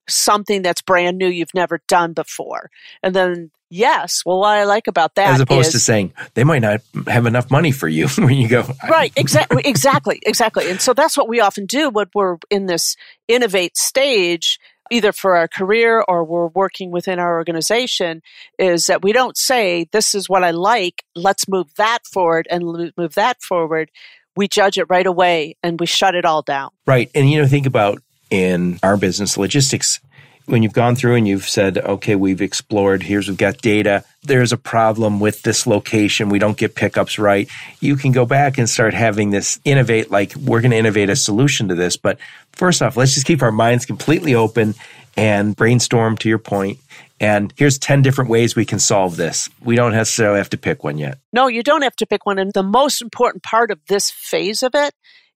something 0.09 0.63
that's 0.63 0.83
brand 0.83 1.19
new 1.19 1.29
you've 1.29 1.55
never 1.55 1.81
done 1.87 2.13
before. 2.13 2.71
And 3.03 3.15
then 3.15 3.51
Yes. 3.69 4.23
Well, 4.25 4.39
what 4.39 4.57
I 4.57 4.65
like 4.65 4.87
about 4.87 5.17
that 5.17 5.35
as 5.35 5.41
opposed 5.41 5.69
is, 5.69 5.73
to 5.73 5.81
saying 5.81 6.13
they 6.35 6.45
might 6.45 6.63
not 6.63 6.83
have 7.09 7.27
enough 7.27 7.51
money 7.51 7.73
for 7.73 7.89
you 7.89 8.07
when 8.19 8.37
you 8.37 8.49
go 8.49 8.65
right. 8.89 9.13
Exactly. 9.17 9.63
exactly. 9.65 10.21
Exactly. 10.25 10.71
And 10.71 10.81
so 10.81 10.95
that's 10.95 11.17
what 11.17 11.29
we 11.29 11.41
often 11.41 11.67
do 11.67 11.91
when 11.91 12.07
we're 12.15 12.37
in 12.49 12.67
this 12.67 12.97
innovate 13.27 13.77
stage 13.77 14.61
either 14.90 15.12
for 15.12 15.37
our 15.37 15.49
career 15.49 16.05
or 16.07 16.25
we're 16.25 16.49
working 16.49 16.90
within 16.90 17.18
our 17.18 17.37
organization 17.37 18.22
is 18.59 18.87
that 18.87 19.03
we 19.03 19.12
don't 19.12 19.37
say, 19.37 19.88
this 19.92 20.14
is 20.14 20.29
what 20.29 20.44
I 20.44 20.51
like, 20.51 21.05
let's 21.14 21.49
move 21.49 21.75
that 21.77 22.07
forward 22.07 22.46
and 22.51 22.92
move 22.96 23.14
that 23.14 23.42
forward. 23.42 23.90
We 24.37 24.49
judge 24.49 24.79
it 24.79 24.85
right 24.88 25.07
away 25.07 25.57
and 25.62 25.81
we 25.81 25.87
shut 25.87 26.14
it 26.14 26.25
all 26.25 26.42
down. 26.42 26.70
Right. 26.87 27.11
And, 27.14 27.31
you 27.31 27.40
know, 27.40 27.46
think 27.46 27.66
about 27.66 28.03
in 28.31 28.79
our 28.83 28.96
business 28.96 29.38
logistics, 29.38 30.01
when 30.47 30.63
you've 30.63 30.73
gone 30.73 30.97
through 30.97 31.17
and 31.17 31.27
you've 31.27 31.49
said, 31.49 31.79
okay, 31.79 32.15
we've 32.15 32.41
explored, 32.41 33.03
here's, 33.03 33.29
we've 33.29 33.37
got 33.37 33.59
data, 33.59 34.05
there's 34.23 34.53
a 34.53 34.57
problem 34.57 35.21
with 35.21 35.43
this 35.43 35.67
location, 35.67 36.29
we 36.29 36.39
don't 36.39 36.57
get 36.57 36.75
pickups 36.75 37.19
right, 37.19 37.49
you 37.81 37.97
can 37.97 38.13
go 38.13 38.25
back 38.25 38.57
and 38.57 38.69
start 38.69 38.95
having 38.95 39.31
this 39.31 39.61
innovate, 39.65 40.11
like 40.11 40.35
we're 40.37 40.61
going 40.61 40.71
to 40.71 40.77
innovate 40.77 41.11
a 41.11 41.17
solution 41.17 41.69
to 41.69 41.75
this. 41.75 41.97
But 41.97 42.19
first 42.53 42.81
off, 42.81 42.97
let's 42.97 43.15
just 43.15 43.27
keep 43.27 43.43
our 43.43 43.53
minds 43.53 43.87
completely 43.87 44.35
open 44.35 44.75
and 45.17 45.57
brainstorm 45.57 46.17
to 46.19 46.29
your 46.29 46.39
point. 46.39 46.79
And 47.19 47.53
here's 47.57 47.79
10 47.79 48.03
different 48.03 48.31
ways 48.31 48.55
we 48.55 48.67
can 48.67 48.79
solve 48.79 49.17
this. 49.17 49.49
We 49.65 49.75
don't 49.75 49.93
necessarily 49.93 50.39
have 50.39 50.51
to 50.51 50.59
pick 50.59 50.85
one 50.85 50.99
yet. 50.99 51.19
No, 51.33 51.49
you 51.49 51.63
don't 51.63 51.83
have 51.83 51.97
to 51.97 52.07
pick 52.07 52.27
one. 52.27 52.39
And 52.39 52.53
the 52.53 52.63
most 52.63 53.01
important 53.01 53.43
part 53.43 53.71
of 53.71 53.81
this 53.89 54.11
phase 54.11 54.63
of 54.63 54.75
it 54.75 54.93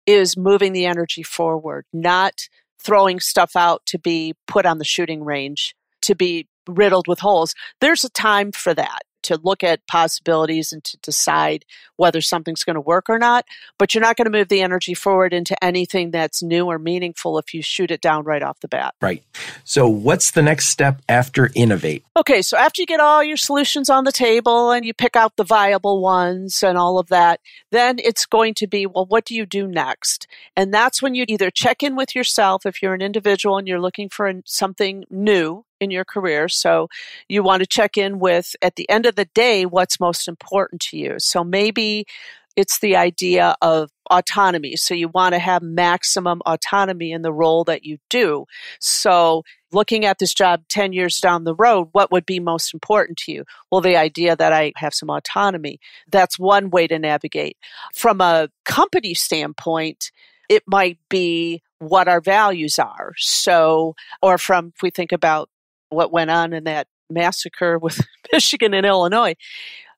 is 0.06 0.36
moving 0.36 0.72
the 0.72 0.86
energy 0.86 1.22
forward, 1.22 1.86
not 1.92 2.34
throwing 2.82 3.20
stuff 3.20 3.56
out 3.56 3.84
to 3.86 3.98
be 3.98 4.34
put 4.46 4.66
on 4.66 4.78
the 4.78 4.84
shooting 4.84 5.24
range, 5.24 5.74
to 6.02 6.14
be 6.14 6.48
riddled 6.66 7.06
with 7.08 7.20
holes. 7.20 7.54
There's 7.80 8.04
a 8.04 8.10
time 8.10 8.52
for 8.52 8.74
that 8.74 9.00
to 9.22 9.38
look 9.42 9.62
at 9.62 9.86
possibilities 9.86 10.72
and 10.72 10.82
to 10.84 10.96
decide 10.98 11.64
whether 11.96 12.20
something's 12.20 12.64
going 12.64 12.74
to 12.74 12.80
work 12.80 13.08
or 13.08 13.18
not. 13.18 13.44
But 13.78 13.94
you're 13.94 14.02
not 14.02 14.16
going 14.16 14.30
to 14.30 14.38
move 14.38 14.48
the 14.48 14.62
energy 14.62 14.94
forward 14.94 15.32
into 15.32 15.62
anything 15.62 16.10
that's 16.10 16.42
new 16.42 16.66
or 16.66 16.78
meaningful 16.78 17.38
if 17.38 17.52
you 17.52 17.62
shoot 17.62 17.90
it 17.90 18.00
down 18.00 18.24
right 18.24 18.42
off 18.42 18.60
the 18.60 18.68
bat. 18.68 18.94
Right. 19.00 19.22
So, 19.64 19.88
what's 19.88 20.30
the 20.30 20.42
next 20.42 20.68
step 20.68 21.02
after 21.08 21.50
innovate? 21.54 22.04
Okay, 22.16 22.42
so 22.42 22.56
after 22.56 22.82
you 22.82 22.86
get 22.86 23.00
all 23.00 23.22
your 23.22 23.36
solutions 23.36 23.90
on 23.90 24.04
the 24.04 24.12
table 24.12 24.70
and 24.70 24.84
you 24.84 24.94
pick 24.94 25.16
out 25.16 25.36
the 25.36 25.44
viable 25.44 26.00
ones 26.00 26.62
and 26.62 26.78
all 26.78 26.98
of 26.98 27.08
that, 27.08 27.40
then 27.70 27.98
it's 27.98 28.26
going 28.26 28.54
to 28.54 28.66
be, 28.66 28.86
well, 28.86 29.06
what 29.06 29.24
do 29.24 29.34
you 29.34 29.46
do 29.46 29.66
next? 29.66 30.26
And 30.56 30.72
that's 30.72 31.02
when 31.02 31.14
you 31.14 31.24
either 31.28 31.50
check 31.50 31.82
in 31.82 31.96
with 31.96 32.14
yourself 32.14 32.64
if 32.64 32.82
you're 32.82 32.94
an 32.94 33.02
individual 33.02 33.58
and 33.58 33.68
you're 33.68 33.80
looking 33.80 34.08
for 34.08 34.32
something 34.44 35.04
new 35.10 35.64
in 35.80 35.90
your 35.90 36.04
career. 36.04 36.48
So 36.48 36.88
you 37.28 37.42
want 37.42 37.60
to 37.60 37.66
check 37.66 37.96
in 37.96 38.18
with, 38.18 38.54
at 38.62 38.76
the 38.76 38.88
end 38.88 39.06
of 39.06 39.16
the 39.16 39.24
day, 39.34 39.66
what's 39.66 39.98
most 39.98 40.28
important 40.28 40.80
to 40.82 40.96
you. 40.96 41.16
So 41.18 41.42
maybe 41.42 42.06
it's 42.56 42.78
the 42.80 42.96
idea 42.96 43.56
of 43.62 43.90
autonomy. 44.10 44.76
So 44.76 44.92
you 44.92 45.08
want 45.08 45.34
to 45.34 45.38
have 45.38 45.62
maximum 45.62 46.42
autonomy 46.44 47.12
in 47.12 47.22
the 47.22 47.32
role 47.32 47.64
that 47.64 47.84
you 47.84 47.98
do. 48.08 48.46
So 48.80 49.44
looking 49.72 50.04
at 50.04 50.18
this 50.18 50.34
job 50.34 50.64
10 50.68 50.92
years 50.92 51.18
down 51.20 51.44
the 51.44 51.54
road, 51.54 51.88
what 51.92 52.10
would 52.10 52.26
be 52.26 52.40
most 52.40 52.74
important 52.74 53.18
to 53.18 53.32
you? 53.32 53.44
Well, 53.70 53.80
the 53.80 53.96
idea 53.96 54.36
that 54.36 54.52
I 54.52 54.72
have 54.76 54.94
some 54.94 55.10
autonomy. 55.10 55.78
That's 56.10 56.38
one 56.38 56.70
way 56.70 56.86
to 56.88 56.98
navigate. 56.98 57.56
From 57.94 58.20
a 58.20 58.48
company 58.64 59.14
standpoint, 59.14 60.10
it 60.48 60.64
might 60.66 60.98
be 61.08 61.62
what 61.78 62.08
our 62.08 62.20
values 62.20 62.78
are. 62.78 63.12
So, 63.16 63.94
or 64.20 64.36
from, 64.36 64.72
if 64.74 64.82
we 64.82 64.90
think 64.90 65.12
about 65.12 65.48
what 65.90 66.12
went 66.12 66.30
on 66.30 66.52
in 66.52 66.64
that 66.64 66.86
massacre 67.10 67.78
with 67.78 68.00
Michigan 68.32 68.74
and 68.74 68.86
Illinois, 68.86 69.34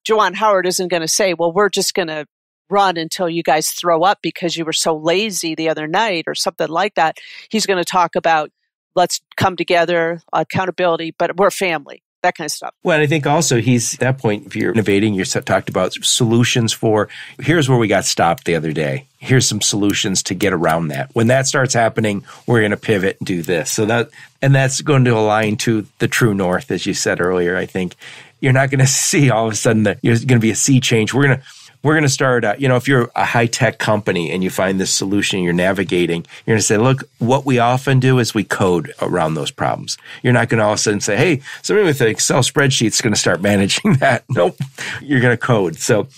Juwan 0.06 0.34
Howard 0.34 0.66
isn't 0.66 0.88
going 0.88 1.02
to 1.02 1.08
say, 1.08 1.34
well, 1.34 1.52
we're 1.52 1.68
just 1.68 1.94
going 1.94 2.08
to 2.08 2.26
run 2.68 2.96
until 2.96 3.28
you 3.28 3.42
guys 3.42 3.70
throw 3.70 4.02
up 4.02 4.18
because 4.22 4.56
you 4.56 4.64
were 4.64 4.72
so 4.72 4.96
lazy 4.96 5.54
the 5.54 5.68
other 5.68 5.86
night 5.86 6.24
or 6.26 6.34
something 6.34 6.68
like 6.68 6.94
that. 6.94 7.18
He's 7.50 7.66
going 7.66 7.78
to 7.78 7.84
talk 7.84 8.16
about 8.16 8.50
let's 8.94 9.20
come 9.36 9.56
together, 9.56 10.20
accountability, 10.32 11.14
but 11.18 11.36
we're 11.36 11.50
family 11.50 12.01
that 12.22 12.34
kind 12.36 12.46
of 12.46 12.52
stuff. 12.52 12.74
Well, 12.82 13.00
I 13.00 13.06
think 13.06 13.26
also 13.26 13.60
he's 13.60 13.94
at 13.94 14.00
that 14.00 14.18
point, 14.18 14.46
if 14.46 14.56
you're 14.56 14.72
innovating, 14.72 15.14
you 15.14 15.24
talked 15.24 15.68
about 15.68 15.92
solutions 15.92 16.72
for 16.72 17.08
here's 17.38 17.68
where 17.68 17.78
we 17.78 17.88
got 17.88 18.04
stopped 18.04 18.44
the 18.44 18.54
other 18.54 18.72
day. 18.72 19.06
Here's 19.18 19.46
some 19.46 19.60
solutions 19.60 20.22
to 20.24 20.34
get 20.34 20.52
around 20.52 20.88
that. 20.88 21.10
When 21.14 21.28
that 21.28 21.46
starts 21.46 21.74
happening, 21.74 22.24
we're 22.46 22.60
going 22.60 22.72
to 22.72 22.76
pivot 22.76 23.18
and 23.20 23.26
do 23.26 23.42
this. 23.42 23.70
So 23.70 23.84
that, 23.86 24.10
and 24.40 24.54
that's 24.54 24.80
going 24.80 25.04
to 25.04 25.16
align 25.16 25.56
to 25.58 25.86
the 25.98 26.08
true 26.08 26.34
north, 26.34 26.70
as 26.70 26.86
you 26.86 26.94
said 26.94 27.20
earlier. 27.20 27.56
I 27.56 27.66
think 27.66 27.94
you're 28.40 28.52
not 28.52 28.70
going 28.70 28.80
to 28.80 28.86
see 28.86 29.30
all 29.30 29.46
of 29.46 29.52
a 29.52 29.56
sudden 29.56 29.84
that 29.84 29.98
there's 30.02 30.24
going 30.24 30.40
to 30.40 30.44
be 30.44 30.50
a 30.50 30.56
sea 30.56 30.80
change. 30.80 31.14
We're 31.14 31.26
going 31.26 31.38
to, 31.38 31.44
we're 31.82 31.94
going 31.94 32.04
to 32.04 32.08
start, 32.08 32.44
uh, 32.44 32.54
you 32.58 32.68
know, 32.68 32.76
if 32.76 32.86
you're 32.86 33.10
a 33.16 33.24
high 33.24 33.46
tech 33.46 33.78
company 33.78 34.30
and 34.30 34.44
you 34.44 34.50
find 34.50 34.80
this 34.80 34.92
solution 34.92 35.40
you're 35.42 35.52
navigating, 35.52 36.24
you're 36.46 36.54
going 36.54 36.58
to 36.58 36.64
say, 36.64 36.78
look, 36.78 37.04
what 37.18 37.44
we 37.44 37.58
often 37.58 37.98
do 37.98 38.18
is 38.18 38.34
we 38.34 38.44
code 38.44 38.92
around 39.00 39.34
those 39.34 39.50
problems. 39.50 39.98
You're 40.22 40.32
not 40.32 40.48
going 40.48 40.58
to 40.58 40.64
all 40.64 40.72
of 40.72 40.78
a 40.78 40.82
sudden 40.82 41.00
say, 41.00 41.16
hey, 41.16 41.42
somebody 41.62 41.86
with 41.86 42.00
an 42.00 42.08
Excel 42.08 42.40
spreadsheet 42.40 42.88
is 42.88 43.00
going 43.00 43.14
to 43.14 43.18
start 43.18 43.40
managing 43.52 43.94
that. 43.94 44.24
Nope. 44.34 44.56
You're 45.02 45.20
going 45.20 45.36
to 45.36 45.40
code. 45.40 45.76
So, 45.76 46.08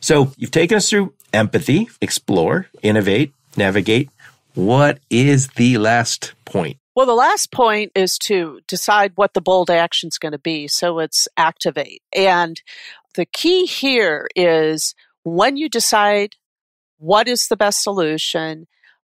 so 0.00 0.32
you've 0.36 0.50
taken 0.50 0.76
us 0.76 0.90
through 0.90 1.14
empathy, 1.32 1.88
explore, 2.02 2.66
innovate, 2.82 3.32
navigate. 3.56 4.10
What 4.54 4.98
is 5.08 5.48
the 5.48 5.78
last 5.78 6.34
point? 6.44 6.76
Well, 6.94 7.06
the 7.06 7.14
last 7.14 7.50
point 7.50 7.92
is 7.94 8.18
to 8.18 8.60
decide 8.68 9.12
what 9.14 9.32
the 9.32 9.40
bold 9.40 9.70
action 9.70 10.08
is 10.08 10.18
going 10.18 10.32
to 10.32 10.38
be. 10.38 10.68
So 10.68 10.98
it's 10.98 11.28
activate. 11.38 12.02
And 12.14 12.60
the 13.14 13.24
key 13.24 13.64
here 13.64 14.28
is 14.36 14.94
when 15.24 15.56
you 15.56 15.68
decide 15.68 16.36
what 16.98 17.28
is 17.28 17.48
the 17.48 17.56
best 17.56 17.82
solution 17.82 18.66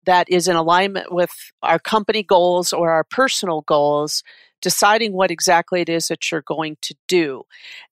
that 0.06 0.30
is 0.30 0.48
in 0.48 0.56
alignment 0.56 1.14
with 1.14 1.32
our 1.62 1.80
company 1.80 2.24
goals 2.24 2.74
or 2.74 2.92
our 2.92 3.04
personal 3.04 3.62
goals, 3.62 4.24
deciding 4.62 5.14
what 5.14 5.32
exactly 5.32 5.82
it 5.82 5.90
is 5.90 6.08
that 6.08 6.32
you're 6.32 6.42
going 6.42 6.78
to 6.82 6.96
do. 7.08 7.44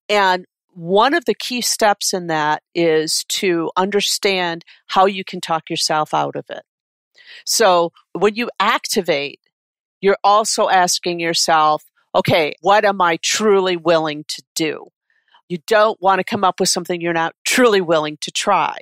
And 0.09 0.45
one 0.73 1.13
of 1.13 1.25
the 1.25 1.33
key 1.33 1.61
steps 1.61 2.13
in 2.13 2.27
that 2.27 2.63
is 2.73 3.25
to 3.25 3.71
understand 3.75 4.63
how 4.87 5.05
you 5.05 5.23
can 5.23 5.41
talk 5.41 5.69
yourself 5.69 6.13
out 6.13 6.35
of 6.35 6.45
it. 6.49 6.63
So 7.45 7.91
when 8.13 8.35
you 8.35 8.49
activate, 8.59 9.39
you're 9.99 10.17
also 10.23 10.69
asking 10.69 11.19
yourself, 11.19 11.83
okay, 12.15 12.53
what 12.61 12.85
am 12.85 13.01
I 13.01 13.17
truly 13.21 13.77
willing 13.77 14.25
to 14.29 14.43
do? 14.55 14.87
You 15.51 15.57
don't 15.67 16.01
want 16.01 16.19
to 16.19 16.23
come 16.23 16.45
up 16.45 16.61
with 16.61 16.69
something 16.69 17.01
you're 17.01 17.11
not 17.11 17.35
truly 17.43 17.81
willing 17.81 18.17
to 18.21 18.31
try 18.31 18.77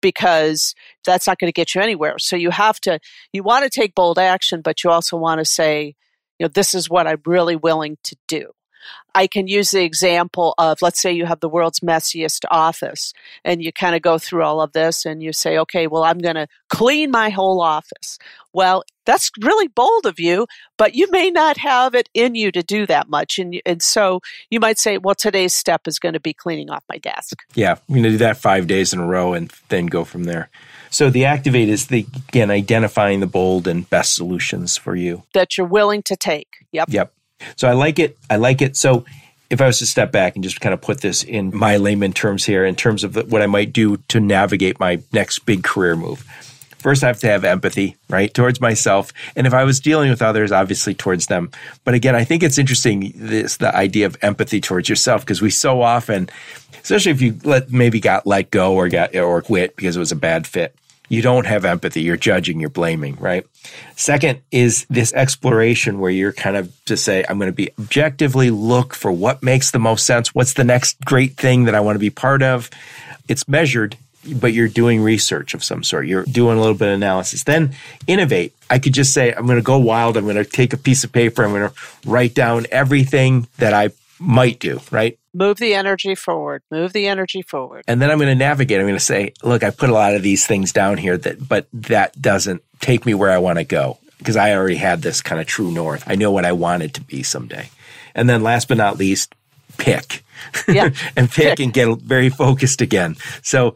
because 0.00 0.72
that's 1.04 1.26
not 1.26 1.40
going 1.40 1.48
to 1.48 1.52
get 1.52 1.74
you 1.74 1.80
anywhere. 1.80 2.16
So 2.20 2.36
you 2.36 2.50
have 2.50 2.78
to, 2.82 3.00
you 3.32 3.42
want 3.42 3.64
to 3.64 3.70
take 3.70 3.96
bold 3.96 4.20
action, 4.20 4.60
but 4.60 4.84
you 4.84 4.90
also 4.90 5.16
want 5.16 5.40
to 5.40 5.44
say, 5.44 5.96
you 6.38 6.44
know, 6.44 6.48
this 6.54 6.76
is 6.76 6.88
what 6.88 7.08
I'm 7.08 7.20
really 7.26 7.56
willing 7.56 7.98
to 8.04 8.16
do. 8.28 8.52
I 9.14 9.26
can 9.26 9.46
use 9.46 9.70
the 9.70 9.82
example 9.82 10.54
of 10.58 10.80
let's 10.80 11.00
say 11.00 11.12
you 11.12 11.26
have 11.26 11.40
the 11.40 11.48
world's 11.48 11.80
messiest 11.80 12.44
office 12.50 13.12
and 13.44 13.62
you 13.62 13.72
kind 13.72 13.94
of 13.94 14.02
go 14.02 14.18
through 14.18 14.42
all 14.42 14.60
of 14.60 14.72
this 14.72 15.04
and 15.04 15.22
you 15.22 15.32
say, 15.32 15.58
okay, 15.58 15.86
well, 15.86 16.04
I'm 16.04 16.18
going 16.18 16.36
to 16.36 16.46
clean 16.68 17.10
my 17.10 17.30
whole 17.30 17.60
office. 17.60 18.18
Well, 18.52 18.84
that's 19.04 19.30
really 19.40 19.68
bold 19.68 20.06
of 20.06 20.20
you, 20.20 20.46
but 20.78 20.94
you 20.94 21.10
may 21.10 21.30
not 21.30 21.58
have 21.58 21.94
it 21.94 22.08
in 22.14 22.34
you 22.34 22.52
to 22.52 22.62
do 22.62 22.86
that 22.86 23.08
much. 23.08 23.38
And, 23.38 23.60
and 23.66 23.82
so 23.82 24.20
you 24.50 24.60
might 24.60 24.78
say, 24.78 24.98
well, 24.98 25.14
today's 25.14 25.54
step 25.54 25.86
is 25.86 25.98
going 25.98 26.12
to 26.14 26.20
be 26.20 26.32
cleaning 26.32 26.70
off 26.70 26.84
my 26.88 26.98
desk. 26.98 27.38
Yeah, 27.54 27.72
I'm 27.72 27.94
going 27.94 28.04
to 28.04 28.10
do 28.10 28.18
that 28.18 28.36
five 28.36 28.66
days 28.66 28.92
in 28.92 29.00
a 29.00 29.06
row 29.06 29.34
and 29.34 29.52
then 29.68 29.86
go 29.86 30.04
from 30.04 30.24
there. 30.24 30.50
So 30.90 31.08
the 31.08 31.24
activate 31.24 31.70
is 31.70 31.86
the 31.86 32.06
again 32.28 32.50
identifying 32.50 33.20
the 33.20 33.26
bold 33.26 33.66
and 33.66 33.88
best 33.88 34.14
solutions 34.14 34.76
for 34.76 34.94
you 34.94 35.22
that 35.32 35.56
you're 35.56 35.66
willing 35.66 36.02
to 36.02 36.16
take. 36.16 36.66
Yep. 36.70 36.88
Yep. 36.90 37.14
So 37.56 37.68
I 37.68 37.72
like 37.72 37.98
it. 37.98 38.16
I 38.30 38.36
like 38.36 38.62
it. 38.62 38.76
So 38.76 39.04
if 39.50 39.60
I 39.60 39.66
was 39.66 39.78
to 39.80 39.86
step 39.86 40.10
back 40.12 40.34
and 40.34 40.42
just 40.42 40.60
kind 40.60 40.72
of 40.72 40.80
put 40.80 41.02
this 41.02 41.22
in 41.22 41.54
my 41.54 41.76
layman 41.76 42.14
terms 42.14 42.44
here, 42.44 42.64
in 42.64 42.74
terms 42.74 43.04
of 43.04 43.30
what 43.30 43.42
I 43.42 43.46
might 43.46 43.72
do 43.72 43.98
to 44.08 44.18
navigate 44.18 44.80
my 44.80 45.02
next 45.12 45.40
big 45.40 45.62
career 45.62 45.94
move, 45.94 46.20
first 46.78 47.04
I 47.04 47.08
have 47.08 47.20
to 47.20 47.26
have 47.28 47.44
empathy, 47.44 47.96
right, 48.08 48.32
towards 48.32 48.60
myself. 48.60 49.12
And 49.36 49.46
if 49.46 49.52
I 49.52 49.64
was 49.64 49.78
dealing 49.78 50.10
with 50.10 50.22
others, 50.22 50.52
obviously 50.52 50.94
towards 50.94 51.26
them. 51.26 51.50
But 51.84 51.92
again, 51.92 52.14
I 52.14 52.24
think 52.24 52.42
it's 52.42 52.58
interesting 52.58 53.12
this 53.14 53.58
the 53.58 53.74
idea 53.74 54.06
of 54.06 54.16
empathy 54.22 54.60
towards 54.60 54.88
yourself 54.88 55.22
because 55.22 55.42
we 55.42 55.50
so 55.50 55.82
often, 55.82 56.30
especially 56.82 57.12
if 57.12 57.20
you 57.20 57.38
let 57.44 57.70
maybe 57.70 58.00
got 58.00 58.26
let 58.26 58.50
go 58.50 58.74
or 58.74 58.88
got 58.88 59.14
or 59.14 59.42
quit 59.42 59.76
because 59.76 59.96
it 59.96 60.00
was 60.00 60.12
a 60.12 60.16
bad 60.16 60.46
fit, 60.46 60.74
you 61.12 61.20
don't 61.20 61.44
have 61.44 61.66
empathy. 61.66 62.00
You're 62.00 62.16
judging, 62.16 62.58
you're 62.58 62.70
blaming, 62.70 63.16
right? 63.16 63.44
Second 63.96 64.40
is 64.50 64.86
this 64.88 65.12
exploration 65.12 65.98
where 65.98 66.10
you're 66.10 66.32
kind 66.32 66.56
of 66.56 66.72
to 66.86 66.96
say, 66.96 67.22
I'm 67.28 67.36
going 67.36 67.50
to 67.50 67.54
be 67.54 67.68
objectively 67.78 68.48
look 68.48 68.94
for 68.94 69.12
what 69.12 69.42
makes 69.42 69.72
the 69.72 69.78
most 69.78 70.06
sense. 70.06 70.34
What's 70.34 70.54
the 70.54 70.64
next 70.64 70.98
great 71.04 71.36
thing 71.36 71.64
that 71.64 71.74
I 71.74 71.80
want 71.80 71.96
to 71.96 72.00
be 72.00 72.08
part 72.08 72.42
of? 72.42 72.70
It's 73.28 73.46
measured, 73.46 73.98
but 74.36 74.54
you're 74.54 74.68
doing 74.68 75.02
research 75.02 75.52
of 75.52 75.62
some 75.62 75.82
sort. 75.82 76.06
You're 76.06 76.24
doing 76.24 76.56
a 76.56 76.60
little 76.62 76.76
bit 76.76 76.88
of 76.88 76.94
analysis. 76.94 77.44
Then 77.44 77.74
innovate. 78.06 78.54
I 78.70 78.78
could 78.78 78.94
just 78.94 79.12
say, 79.12 79.34
I'm 79.34 79.44
going 79.44 79.58
to 79.58 79.62
go 79.62 79.76
wild. 79.76 80.16
I'm 80.16 80.24
going 80.24 80.36
to 80.36 80.46
take 80.46 80.72
a 80.72 80.78
piece 80.78 81.04
of 81.04 81.12
paper. 81.12 81.44
I'm 81.44 81.50
going 81.50 81.68
to 81.68 81.74
write 82.06 82.32
down 82.32 82.64
everything 82.70 83.48
that 83.58 83.74
I 83.74 83.90
might 84.18 84.60
do, 84.60 84.80
right? 84.90 85.18
Move 85.34 85.58
the 85.58 85.74
energy 85.74 86.14
forward. 86.14 86.62
Move 86.70 86.92
the 86.92 87.06
energy 87.08 87.42
forward. 87.42 87.84
And 87.88 88.00
then 88.02 88.10
I'm 88.10 88.18
going 88.18 88.28
to 88.28 88.34
navigate. 88.34 88.78
I'm 88.78 88.86
going 88.86 88.94
to 88.94 89.00
say, 89.00 89.32
look, 89.42 89.62
I 89.62 89.70
put 89.70 89.90
a 89.90 89.94
lot 89.94 90.14
of 90.14 90.22
these 90.22 90.46
things 90.46 90.72
down 90.72 90.98
here 90.98 91.16
that, 91.16 91.46
but 91.46 91.66
that 91.72 92.20
doesn't 92.20 92.62
take 92.80 93.06
me 93.06 93.14
where 93.14 93.30
I 93.30 93.38
want 93.38 93.58
to 93.58 93.64
go 93.64 93.98
because 94.18 94.36
I 94.36 94.54
already 94.54 94.76
had 94.76 95.02
this 95.02 95.22
kind 95.22 95.40
of 95.40 95.46
true 95.46 95.70
north. 95.70 96.04
I 96.06 96.14
know 96.14 96.30
what 96.30 96.44
I 96.44 96.52
wanted 96.52 96.94
to 96.94 97.00
be 97.00 97.22
someday. 97.22 97.70
And 98.14 98.28
then 98.28 98.42
last 98.42 98.68
but 98.68 98.76
not 98.76 98.98
least, 98.98 99.34
pick. 99.78 100.22
Yeah. 100.68 100.90
and 101.16 101.30
pick, 101.30 101.56
pick 101.56 101.60
and 101.60 101.72
get 101.72 101.98
very 101.98 102.28
focused 102.28 102.80
again. 102.80 103.16
So 103.42 103.74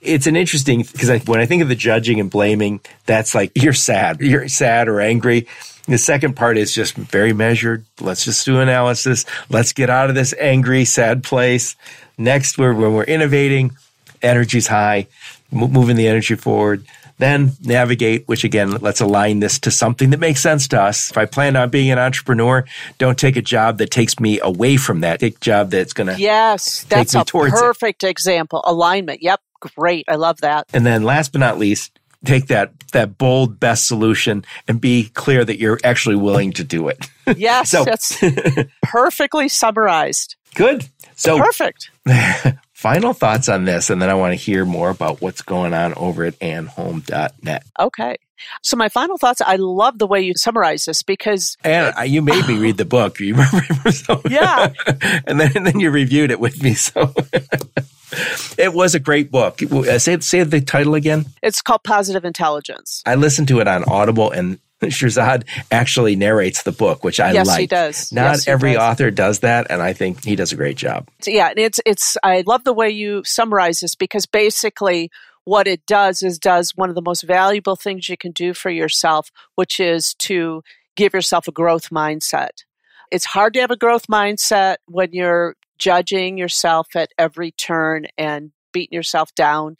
it's 0.00 0.26
an 0.26 0.36
interesting 0.36 0.82
because 0.82 1.24
when 1.26 1.40
I 1.40 1.46
think 1.46 1.62
of 1.62 1.68
the 1.68 1.74
judging 1.74 2.20
and 2.20 2.30
blaming, 2.30 2.80
that's 3.06 3.34
like 3.34 3.52
you're 3.54 3.72
sad, 3.72 4.20
you're 4.20 4.48
sad 4.48 4.88
or 4.88 5.00
angry. 5.00 5.46
The 5.88 5.98
second 5.98 6.34
part 6.34 6.58
is 6.58 6.74
just 6.74 6.96
very 6.96 7.32
measured. 7.32 7.84
Let's 8.00 8.24
just 8.24 8.44
do 8.44 8.60
analysis. 8.60 9.24
Let's 9.48 9.72
get 9.72 9.88
out 9.88 10.08
of 10.08 10.16
this 10.16 10.34
angry, 10.38 10.84
sad 10.84 11.22
place. 11.22 11.76
Next, 12.18 12.58
we're, 12.58 12.74
when 12.74 12.94
we're 12.94 13.04
innovating, 13.04 13.76
energy's 14.22 14.66
high, 14.66 15.06
moving 15.50 15.96
the 15.96 16.08
energy 16.08 16.34
forward. 16.34 16.84
Then 17.18 17.52
navigate, 17.62 18.28
which 18.28 18.44
again, 18.44 18.72
let's 18.72 19.00
align 19.00 19.40
this 19.40 19.58
to 19.60 19.70
something 19.70 20.10
that 20.10 20.20
makes 20.20 20.42
sense 20.42 20.68
to 20.68 20.82
us. 20.82 21.10
If 21.10 21.16
I 21.16 21.24
plan 21.24 21.56
on 21.56 21.70
being 21.70 21.90
an 21.90 21.98
entrepreneur, 21.98 22.66
don't 22.98 23.18
take 23.18 23.36
a 23.36 23.42
job 23.42 23.78
that 23.78 23.90
takes 23.90 24.20
me 24.20 24.38
away 24.40 24.76
from 24.76 25.00
that. 25.00 25.20
Take 25.20 25.36
a 25.36 25.40
job 25.40 25.70
that's 25.70 25.94
going 25.94 26.08
to 26.08 26.20
yes, 26.20 26.84
that's 26.84 27.14
a 27.14 27.24
perfect 27.24 28.04
it. 28.04 28.10
example. 28.10 28.60
Alignment. 28.64 29.22
Yep, 29.22 29.40
great. 29.60 30.04
I 30.08 30.16
love 30.16 30.42
that. 30.42 30.66
And 30.74 30.84
then 30.84 31.04
last 31.04 31.32
but 31.32 31.38
not 31.38 31.58
least, 31.58 31.98
take 32.26 32.46
that 32.48 32.72
that 32.92 33.18
bold 33.18 33.58
best 33.60 33.86
solution 33.86 34.44
and 34.68 34.80
be 34.80 35.10
clear 35.14 35.44
that 35.44 35.58
you're 35.58 35.78
actually 35.84 36.16
willing 36.16 36.52
to 36.52 36.64
do 36.64 36.88
it. 36.88 37.08
Yes, 37.36 37.70
so, 37.70 37.84
that's 37.84 38.22
perfectly 38.84 39.48
summarized. 39.48 40.36
Good. 40.54 40.88
So 41.16 41.38
perfect. 41.38 41.90
final 42.72 43.14
thoughts 43.14 43.48
on 43.48 43.64
this, 43.64 43.90
and 43.90 44.00
then 44.00 44.08
I 44.08 44.14
want 44.14 44.30
to 44.30 44.36
hear 44.36 44.64
more 44.64 44.90
about 44.90 45.20
what's 45.20 45.42
going 45.42 45.74
on 45.74 45.92
over 45.94 46.22
at 46.22 46.38
AnnHolm.net. 46.38 47.64
Okay. 47.80 48.16
So 48.62 48.76
my 48.76 48.88
final 48.88 49.18
thoughts. 49.18 49.40
I 49.40 49.56
love 49.56 49.98
the 49.98 50.06
way 50.06 50.20
you 50.20 50.34
summarize 50.36 50.84
this 50.84 51.02
because 51.02 51.56
you 51.64 52.22
made 52.22 52.46
me 52.46 52.58
read 52.58 52.76
the 52.76 52.84
book. 52.84 53.20
You 53.20 53.34
remember? 53.34 53.92
So, 53.92 54.20
yeah, 54.28 54.72
and 55.26 55.40
then 55.40 55.52
and 55.56 55.66
then 55.66 55.80
you 55.80 55.90
reviewed 55.90 56.30
it 56.30 56.40
with 56.40 56.62
me. 56.62 56.74
So 56.74 57.14
it 58.58 58.72
was 58.72 58.94
a 58.94 59.00
great 59.00 59.30
book. 59.30 59.62
Uh, 59.62 59.98
say 59.98 60.18
say 60.20 60.42
the 60.42 60.60
title 60.60 60.94
again. 60.94 61.26
It's 61.42 61.62
called 61.62 61.84
Positive 61.84 62.24
Intelligence. 62.24 63.02
I 63.06 63.14
listened 63.14 63.48
to 63.48 63.60
it 63.60 63.68
on 63.68 63.84
Audible, 63.84 64.30
and 64.30 64.58
Shirzad 64.82 65.44
actually 65.70 66.16
narrates 66.16 66.62
the 66.62 66.72
book, 66.72 67.02
which 67.02 67.20
I 67.20 67.32
yes, 67.32 67.46
like. 67.46 67.60
he 67.60 67.66
does. 67.66 68.12
Not 68.12 68.32
yes, 68.32 68.48
every 68.48 68.74
does. 68.74 68.82
author 68.82 69.10
does 69.10 69.40
that, 69.40 69.68
and 69.70 69.80
I 69.80 69.92
think 69.92 70.24
he 70.24 70.36
does 70.36 70.52
a 70.52 70.56
great 70.56 70.76
job. 70.76 71.08
Yeah, 71.26 71.52
it's 71.56 71.80
it's. 71.86 72.16
I 72.22 72.44
love 72.46 72.64
the 72.64 72.74
way 72.74 72.90
you 72.90 73.22
summarize 73.24 73.80
this 73.80 73.94
because 73.94 74.26
basically 74.26 75.10
what 75.46 75.68
it 75.68 75.86
does 75.86 76.24
is 76.24 76.40
does 76.40 76.72
one 76.72 76.88
of 76.88 76.96
the 76.96 77.02
most 77.02 77.22
valuable 77.22 77.76
things 77.76 78.08
you 78.08 78.16
can 78.16 78.32
do 78.32 78.52
for 78.52 78.68
yourself, 78.68 79.30
which 79.54 79.78
is 79.78 80.12
to 80.14 80.60
give 80.96 81.14
yourself 81.14 81.46
a 81.46 81.52
growth 81.52 81.90
mindset. 81.90 82.64
It's 83.12 83.26
hard 83.26 83.54
to 83.54 83.60
have 83.60 83.70
a 83.70 83.76
growth 83.76 84.08
mindset 84.08 84.78
when 84.86 85.10
you're 85.12 85.54
judging 85.78 86.36
yourself 86.36 86.88
at 86.96 87.12
every 87.16 87.52
turn 87.52 88.06
and 88.18 88.50
beating 88.76 88.94
yourself 88.94 89.34
down. 89.34 89.74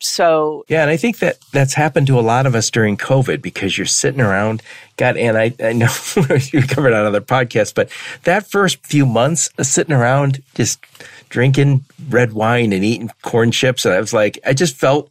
So 0.00 0.66
yeah, 0.68 0.82
and 0.82 0.90
I 0.90 0.98
think 0.98 1.20
that 1.20 1.38
that's 1.50 1.72
happened 1.72 2.06
to 2.08 2.18
a 2.18 2.20
lot 2.20 2.44
of 2.44 2.54
us 2.54 2.70
during 2.70 2.98
COVID 2.98 3.40
because 3.40 3.78
you're 3.78 3.86
sitting 3.86 4.20
around. 4.20 4.62
God, 4.98 5.16
and 5.16 5.38
I, 5.38 5.54
I 5.64 5.72
know 5.72 5.88
you 6.52 6.60
covered 6.60 6.92
on 6.92 7.06
other 7.06 7.22
podcasts, 7.22 7.74
but 7.74 7.88
that 8.24 8.46
first 8.46 8.84
few 8.84 9.06
months 9.06 9.48
sitting 9.62 9.94
around 9.94 10.42
just 10.56 10.84
drinking 11.30 11.86
red 12.10 12.34
wine 12.34 12.74
and 12.74 12.84
eating 12.84 13.08
corn 13.22 13.50
chips, 13.50 13.86
and 13.86 13.94
I 13.94 14.00
was 14.00 14.12
like, 14.12 14.38
I 14.44 14.52
just 14.52 14.76
felt 14.76 15.10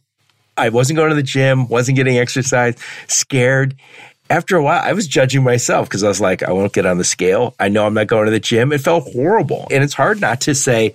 I 0.56 0.68
wasn't 0.68 0.98
going 0.98 1.10
to 1.10 1.16
the 1.16 1.22
gym, 1.24 1.66
wasn't 1.66 1.96
getting 1.96 2.16
exercise, 2.18 2.76
scared 3.08 3.74
after 4.30 4.56
a 4.56 4.62
while, 4.62 4.80
I 4.82 4.94
was 4.94 5.06
judging 5.06 5.42
myself 5.42 5.88
because 5.88 6.02
I 6.02 6.08
was 6.08 6.20
like, 6.20 6.42
I 6.42 6.50
won't 6.50 6.72
get 6.72 6.86
on 6.86 6.96
the 6.96 7.04
scale. 7.04 7.54
I 7.60 7.68
know 7.68 7.84
I'm 7.84 7.92
not 7.92 8.06
going 8.06 8.24
to 8.24 8.30
the 8.30 8.40
gym. 8.40 8.72
It 8.72 8.80
felt 8.80 9.12
horrible. 9.12 9.66
And 9.70 9.84
it's 9.84 9.92
hard 9.92 10.20
not 10.20 10.40
to 10.42 10.54
say, 10.54 10.94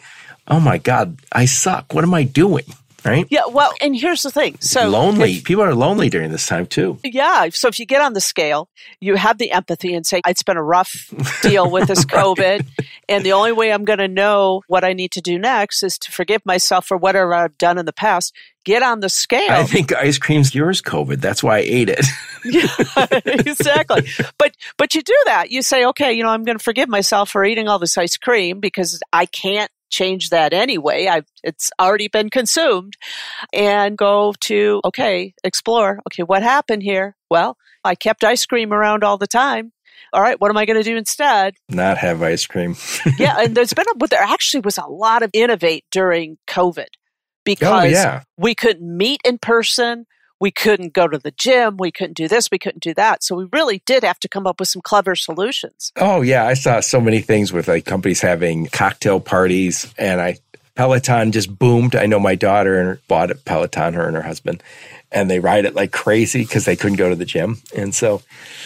oh 0.49 0.59
my 0.59 0.77
God, 0.77 1.17
I 1.31 1.45
suck. 1.45 1.93
What 1.93 2.03
am 2.03 2.13
I 2.13 2.23
doing? 2.23 2.65
Right? 3.05 3.25
Yeah. 3.29 3.43
Well, 3.49 3.71
and 3.79 3.95
here's 3.95 4.23
the 4.23 4.31
thing. 4.31 4.57
So 4.59 4.89
lonely. 4.89 5.35
If, 5.35 5.45
People 5.45 5.63
are 5.63 5.73
lonely 5.73 6.09
during 6.09 6.31
this 6.31 6.45
time 6.45 6.65
too. 6.65 6.99
Yeah. 7.03 7.47
So 7.49 7.69
if 7.69 7.79
you 7.79 7.85
get 7.85 8.01
on 8.01 8.11
the 8.11 8.19
scale, 8.19 8.69
you 8.99 9.15
have 9.15 9.37
the 9.37 9.51
empathy 9.51 9.93
and 9.93 10.05
say, 10.05 10.21
it's 10.27 10.43
been 10.43 10.57
a 10.57 10.63
rough 10.63 11.13
deal 11.41 11.71
with 11.71 11.87
this 11.87 11.99
right. 12.13 12.25
COVID. 12.25 12.67
And 13.07 13.23
the 13.23 13.31
only 13.31 13.53
way 13.53 13.71
I'm 13.71 13.85
going 13.85 13.99
to 13.99 14.09
know 14.09 14.63
what 14.67 14.83
I 14.83 14.91
need 14.91 15.11
to 15.13 15.21
do 15.21 15.39
next 15.39 15.81
is 15.81 15.97
to 15.99 16.11
forgive 16.11 16.45
myself 16.45 16.85
for 16.85 16.97
whatever 16.97 17.33
I've 17.33 17.57
done 17.57 17.77
in 17.77 17.85
the 17.85 17.93
past 17.93 18.33
get 18.65 18.83
on 18.83 18.99
the 18.99 19.09
scale. 19.09 19.51
I 19.51 19.63
think 19.63 19.93
ice 19.93 20.17
cream's 20.17 20.53
yours, 20.53 20.81
COVID. 20.81 21.21
That's 21.21 21.41
why 21.41 21.57
I 21.57 21.61
ate 21.61 21.89
it. 21.89 22.05
yeah, 22.45 23.07
exactly. 23.25 24.07
But 24.37 24.55
but 24.77 24.93
you 24.93 25.01
do 25.01 25.15
that. 25.25 25.49
You 25.51 25.61
say, 25.61 25.85
okay, 25.85 26.13
you 26.13 26.23
know, 26.23 26.29
I'm 26.29 26.43
going 26.43 26.57
to 26.57 26.63
forgive 26.63 26.89
myself 26.89 27.29
for 27.29 27.43
eating 27.43 27.67
all 27.67 27.79
this 27.79 27.97
ice 27.97 28.17
cream 28.17 28.59
because 28.59 29.01
I 29.11 29.25
can't 29.25 29.71
change 29.89 30.29
that 30.29 30.53
anyway. 30.53 31.07
I've 31.07 31.27
it's 31.43 31.71
already 31.79 32.07
been 32.07 32.29
consumed, 32.29 32.95
and 33.53 33.97
go 33.97 34.33
to 34.41 34.81
okay, 34.85 35.33
explore. 35.43 35.99
Okay, 36.07 36.23
what 36.23 36.43
happened 36.43 36.83
here? 36.83 37.15
Well, 37.29 37.57
I 37.83 37.95
kept 37.95 38.23
ice 38.23 38.45
cream 38.45 38.73
around 38.73 39.03
all 39.03 39.17
the 39.17 39.27
time 39.27 39.71
all 40.13 40.21
right, 40.21 40.39
what 40.39 40.49
am 40.49 40.57
I 40.57 40.65
going 40.65 40.77
to 40.77 40.83
do 40.83 40.97
instead? 40.97 41.55
Not 41.69 41.97
have 41.97 42.21
ice 42.21 42.45
cream. 42.45 42.75
yeah, 43.19 43.37
and 43.39 43.55
there's 43.55 43.73
been 43.73 43.85
a, 43.91 43.95
but 43.95 44.09
there 44.09 44.21
actually 44.21 44.61
was 44.61 44.77
a 44.77 44.85
lot 44.85 45.23
of 45.23 45.29
innovate 45.33 45.85
during 45.91 46.37
COVID 46.47 46.87
oh, 46.87 46.99
because 47.45 47.83
oh, 47.83 47.87
yeah. 47.87 48.23
we 48.37 48.55
couldn't 48.55 48.97
meet 48.97 49.21
in 49.23 49.37
person. 49.37 50.05
We 50.39 50.51
couldn't 50.51 50.93
go 50.93 51.07
to 51.07 51.17
the 51.17 51.31
gym. 51.31 51.77
We 51.77 51.91
couldn't 51.91 52.15
do 52.15 52.27
this. 52.27 52.49
We 52.51 52.59
couldn't 52.59 52.83
do 52.83 52.93
that. 52.93 53.23
So 53.23 53.35
we 53.35 53.47
really 53.51 53.81
did 53.85 54.03
have 54.03 54.19
to 54.19 54.29
come 54.29 54.47
up 54.47 54.59
with 54.59 54.69
some 54.69 54.81
clever 54.81 55.15
solutions. 55.15 55.91
Oh, 55.97 56.21
yeah. 56.21 56.45
I 56.45 56.53
saw 56.53 56.79
so 56.79 57.01
many 57.01 57.19
things 57.21 57.51
with 57.51 57.67
like 57.67 57.85
companies 57.85 58.21
having 58.21 58.67
cocktail 58.67 59.19
parties 59.19 59.93
and 59.97 60.21
I, 60.21 60.37
Peloton 60.79 61.33
just 61.33 61.59
boomed. 61.59 61.93
I 61.93 62.05
know 62.05 62.21
my 62.21 62.35
daughter 62.35 63.01
bought 63.09 63.31
a 63.31 63.35
Peloton, 63.35 63.95
her 63.95 64.07
and 64.07 64.15
her 64.15 64.21
husband, 64.21 64.63
and 65.11 65.29
they 65.29 65.41
ride 65.41 65.65
it 65.65 65.75
like 65.75 65.91
crazy 65.91 66.43
because 66.43 66.63
they 66.63 66.77
couldn't 66.77 66.95
go 66.95 67.09
to 67.09 67.17
the 67.17 67.25
gym. 67.25 67.57
And 67.75 67.93
so 67.93 68.21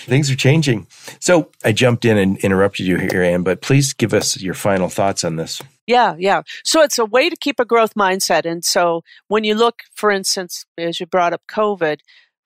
things 0.06 0.30
are 0.30 0.36
changing. 0.36 0.86
So 1.20 1.50
I 1.66 1.72
jumped 1.72 2.06
in 2.06 2.20
and 2.20 2.38
interrupted 2.38 2.86
you 2.86 2.98
here, 2.98 3.24
Ann, 3.24 3.42
but 3.42 3.62
please 3.62 3.94
give 3.94 4.14
us 4.14 4.40
your 4.40 4.54
final 4.54 4.90
thoughts 4.90 5.24
on 5.24 5.38
this. 5.38 5.60
Yeah, 5.88 6.14
yeah. 6.20 6.44
So 6.64 6.84
it's 6.84 7.00
a 7.00 7.06
way 7.06 7.32
to 7.32 7.36
keep 7.36 7.60
a 7.60 7.66
growth 7.66 7.96
mindset. 7.96 8.46
And 8.46 8.64
so 8.64 9.02
when 9.28 9.44
you 9.44 9.56
look, 9.56 9.80
for 9.96 10.12
instance, 10.12 10.68
as 10.78 11.00
you 11.00 11.08
brought 11.08 11.34
up 11.34 11.42
COVID, 11.50 11.98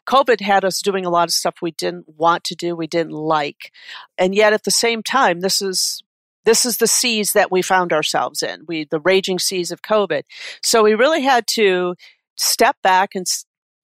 COVID 0.08 0.40
had 0.40 0.64
us 0.64 0.82
doing 0.82 1.06
a 1.06 1.10
lot 1.10 1.28
of 1.28 1.34
stuff 1.34 1.56
we 1.62 1.72
didn't 1.72 2.06
want 2.08 2.46
to 2.46 2.56
do, 2.56 2.74
we 2.74 2.88
didn't 2.88 3.12
like. 3.12 3.74
And 4.18 4.34
yet 4.34 4.54
at 4.54 4.64
the 4.64 4.72
same 4.72 5.04
time, 5.04 5.42
this 5.42 5.62
is 5.62 6.02
this 6.48 6.66
is 6.66 6.78
the 6.78 6.88
seas 6.88 7.34
that 7.34 7.52
we 7.52 7.62
found 7.62 7.92
ourselves 7.92 8.42
in. 8.42 8.64
We 8.70 8.86
the 8.86 9.02
raging 9.02 9.38
seas 9.38 9.70
of 9.70 9.82
COVID. 9.82 10.24
So 10.64 10.82
we 10.82 10.94
really 10.94 11.22
had 11.22 11.46
to 11.48 11.96
step 12.38 12.78
back 12.82 13.16
and 13.16 13.26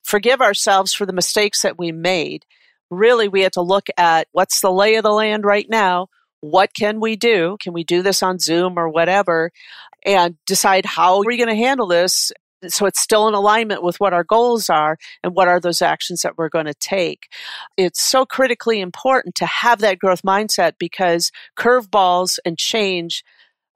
forgive 0.06 0.40
ourselves 0.40 0.94
for 0.94 1.06
the 1.06 1.12
mistakes 1.12 1.62
that 1.64 1.78
we 1.78 1.92
made. 1.92 2.46
Really, 2.90 3.28
we 3.28 3.42
had 3.42 3.52
to 3.54 3.62
look 3.62 3.88
at 3.98 4.30
what's 4.32 4.62
the 4.62 4.72
lay 4.72 4.96
of 4.96 5.04
the 5.04 5.12
land 5.12 5.44
right 5.44 5.68
now. 5.70 6.08
What 6.40 6.74
can 6.74 7.02
we 7.02 7.18
do? 7.18 7.58
Can 7.62 7.74
we 7.74 7.84
do 7.84 8.02
this 8.02 8.24
on 8.24 8.40
Zoom 8.40 8.80
or 8.80 8.88
whatever? 8.88 9.52
And 10.06 10.38
decide 10.46 10.86
how 10.86 11.18
are 11.18 11.26
we 11.26 11.36
going 11.36 11.50
to 11.50 11.56
handle 11.56 11.88
this 11.88 12.32
so 12.70 12.86
it's 12.86 13.00
still 13.00 13.28
in 13.28 13.34
alignment 13.34 13.84
with 13.84 14.00
what 14.00 14.14
our 14.14 14.24
goals 14.24 14.70
are 14.70 14.98
and 15.24 15.36
what 15.36 15.48
are 15.48 15.60
those 15.60 15.82
actions 15.82 16.22
that 16.22 16.38
we're 16.38 16.50
going 16.50 16.66
to 16.66 16.74
take. 16.74 17.28
It's 17.78 18.02
so 18.02 18.26
critically 18.26 18.80
important 18.80 19.36
to 19.36 19.46
have 19.46 19.80
that 19.80 20.00
growth 20.00 20.22
mindset 20.24 20.74
because 20.78 21.32
curveballs 21.58 22.40
and 22.46 22.58
change 22.58 23.24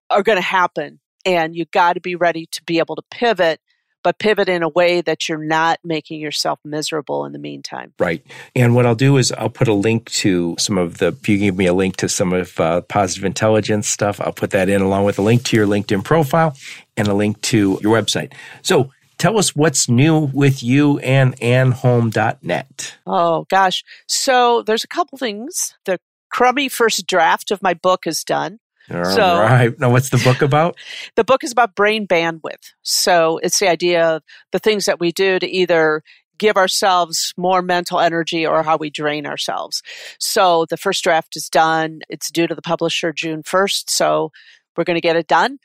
are 0.09 0.23
going 0.23 0.37
to 0.37 0.41
happen 0.41 0.99
and 1.25 1.55
you 1.55 1.65
got 1.65 1.93
to 1.93 2.01
be 2.01 2.15
ready 2.15 2.47
to 2.51 2.63
be 2.63 2.79
able 2.79 2.95
to 2.95 3.03
pivot 3.11 3.59
but 4.07 4.19
pivot 4.19 4.47
in 4.47 4.63
a 4.63 4.69
way 4.69 5.01
that 5.01 5.27
you're 5.27 5.37
not 5.37 5.81
making 5.83 6.21
yourself 6.21 6.61
miserable 6.63 7.25
in 7.25 7.33
the 7.33 7.39
meantime. 7.39 7.93
Right. 7.99 8.25
And 8.55 8.73
what 8.73 8.85
I'll 8.85 8.95
do 8.95 9.17
is 9.17 9.33
I'll 9.33 9.49
put 9.49 9.67
a 9.67 9.73
link 9.73 10.09
to 10.11 10.55
some 10.57 10.77
of 10.77 10.99
the, 10.99 11.07
if 11.07 11.27
you 11.27 11.37
give 11.37 11.57
me 11.57 11.65
a 11.65 11.73
link 11.73 11.97
to 11.97 12.07
some 12.07 12.31
of 12.31 12.57
uh, 12.57 12.79
positive 12.83 13.25
intelligence 13.25 13.85
stuff, 13.85 14.21
I'll 14.21 14.31
put 14.31 14.51
that 14.51 14.69
in 14.69 14.81
along 14.81 15.03
with 15.03 15.19
a 15.19 15.21
link 15.21 15.43
to 15.43 15.57
your 15.57 15.67
LinkedIn 15.67 16.05
profile 16.05 16.55
and 16.95 17.09
a 17.09 17.13
link 17.13 17.41
to 17.41 17.79
your 17.81 18.01
website. 18.01 18.31
So 18.61 18.91
tell 19.17 19.37
us 19.37 19.53
what's 19.53 19.89
new 19.89 20.17
with 20.31 20.63
you 20.63 20.99
and 20.99 21.35
AnnHolm.net. 21.41 22.97
Oh, 23.05 23.45
gosh. 23.49 23.83
So 24.07 24.61
there's 24.61 24.85
a 24.85 24.87
couple 24.87 25.17
things. 25.17 25.75
The 25.83 25.99
crummy 26.29 26.69
first 26.69 27.05
draft 27.07 27.51
of 27.51 27.61
my 27.61 27.73
book 27.73 28.07
is 28.07 28.23
done. 28.23 28.59
All 28.93 29.05
so, 29.05 29.39
right. 29.39 29.77
Now, 29.79 29.91
what's 29.91 30.09
the 30.09 30.17
book 30.17 30.41
about? 30.41 30.77
the 31.15 31.23
book 31.23 31.43
is 31.43 31.51
about 31.51 31.75
brain 31.75 32.07
bandwidth. 32.07 32.73
So 32.83 33.39
it's 33.43 33.59
the 33.59 33.67
idea 33.67 34.05
of 34.15 34.23
the 34.51 34.59
things 34.59 34.85
that 34.85 34.99
we 34.99 35.11
do 35.11 35.39
to 35.39 35.47
either 35.47 36.03
give 36.37 36.55
ourselves 36.55 37.33
more 37.35 37.61
mental 37.61 37.99
energy 37.99 38.45
or 38.45 38.63
how 38.63 38.77
we 38.77 38.89
drain 38.89 39.25
ourselves. 39.25 39.81
So 40.19 40.65
the 40.69 40.77
first 40.77 41.03
draft 41.03 41.35
is 41.35 41.49
done. 41.49 42.01
It's 42.09 42.31
due 42.31 42.47
to 42.47 42.55
the 42.55 42.61
publisher 42.61 43.11
June 43.11 43.43
1st. 43.43 43.89
So 43.89 44.31
we're 44.75 44.83
going 44.83 44.95
to 44.95 45.01
get 45.01 45.15
it 45.15 45.27
done. 45.27 45.57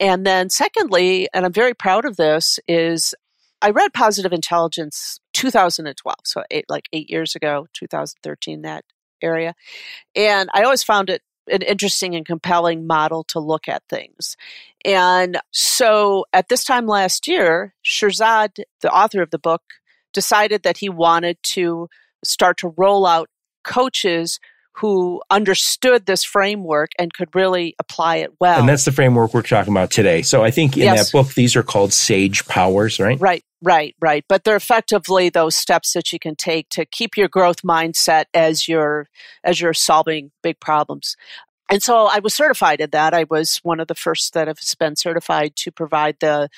And 0.00 0.26
then, 0.26 0.50
secondly, 0.50 1.28
and 1.32 1.46
I'm 1.46 1.52
very 1.52 1.74
proud 1.74 2.04
of 2.04 2.16
this, 2.16 2.58
is 2.66 3.14
I 3.62 3.70
read 3.70 3.94
Positive 3.94 4.32
Intelligence 4.32 5.18
2012, 5.32 6.16
so 6.24 6.42
eight, 6.50 6.66
like 6.68 6.88
eight 6.92 7.08
years 7.08 7.34
ago, 7.36 7.68
2013, 7.72 8.62
that 8.62 8.84
area. 9.22 9.54
And 10.14 10.50
I 10.52 10.64
always 10.64 10.82
found 10.82 11.08
it 11.08 11.22
an 11.50 11.62
interesting 11.62 12.14
and 12.14 12.26
compelling 12.26 12.86
model 12.86 13.24
to 13.24 13.40
look 13.40 13.68
at 13.68 13.82
things. 13.88 14.36
And 14.84 15.38
so 15.52 16.26
at 16.32 16.48
this 16.48 16.64
time 16.64 16.86
last 16.86 17.26
year, 17.26 17.74
Shirzad, 17.84 18.60
the 18.80 18.90
author 18.90 19.22
of 19.22 19.30
the 19.30 19.38
book, 19.38 19.62
decided 20.12 20.62
that 20.62 20.78
he 20.78 20.88
wanted 20.88 21.36
to 21.42 21.88
start 22.24 22.58
to 22.58 22.72
roll 22.76 23.06
out 23.06 23.28
coaches 23.64 24.38
who 24.78 25.22
understood 25.30 26.04
this 26.06 26.22
framework 26.22 26.90
and 26.98 27.12
could 27.12 27.34
really 27.34 27.74
apply 27.78 28.16
it 28.16 28.30
well. 28.40 28.60
And 28.60 28.68
that's 28.68 28.84
the 28.84 28.92
framework 28.92 29.32
we're 29.32 29.42
talking 29.42 29.72
about 29.72 29.90
today. 29.90 30.22
So 30.22 30.44
I 30.44 30.50
think 30.50 30.76
in 30.76 30.84
yes. 30.84 31.06
that 31.06 31.12
book, 31.12 31.32
these 31.34 31.56
are 31.56 31.62
called 31.62 31.92
sage 31.92 32.46
powers, 32.46 33.00
right? 33.00 33.18
Right, 33.18 33.42
right, 33.66 33.94
right. 34.00 34.24
But 34.28 34.44
they're 34.44 34.56
effectively 34.56 35.28
those 35.28 35.56
steps 35.56 35.92
that 35.92 36.12
you 36.12 36.18
can 36.18 36.36
take 36.36 36.68
to 36.70 36.86
keep 36.86 37.16
your 37.16 37.28
growth 37.28 37.62
mindset 37.62 38.24
as 38.32 38.68
you're 38.68 39.08
as 39.44 39.60
you're 39.60 39.74
solving 39.74 40.30
big 40.42 40.60
problems 40.60 41.16
and 41.68 41.82
so 41.82 42.06
I 42.06 42.20
was 42.20 42.32
certified 42.32 42.80
in 42.80 42.90
that. 42.90 43.12
I 43.12 43.24
was 43.28 43.58
one 43.58 43.80
of 43.80 43.88
the 43.88 43.94
first 43.94 44.34
that 44.34 44.46
have 44.46 44.58
been 44.78 44.96
certified 44.96 45.56
to 45.56 45.72
provide 45.72 46.16
the 46.20 46.48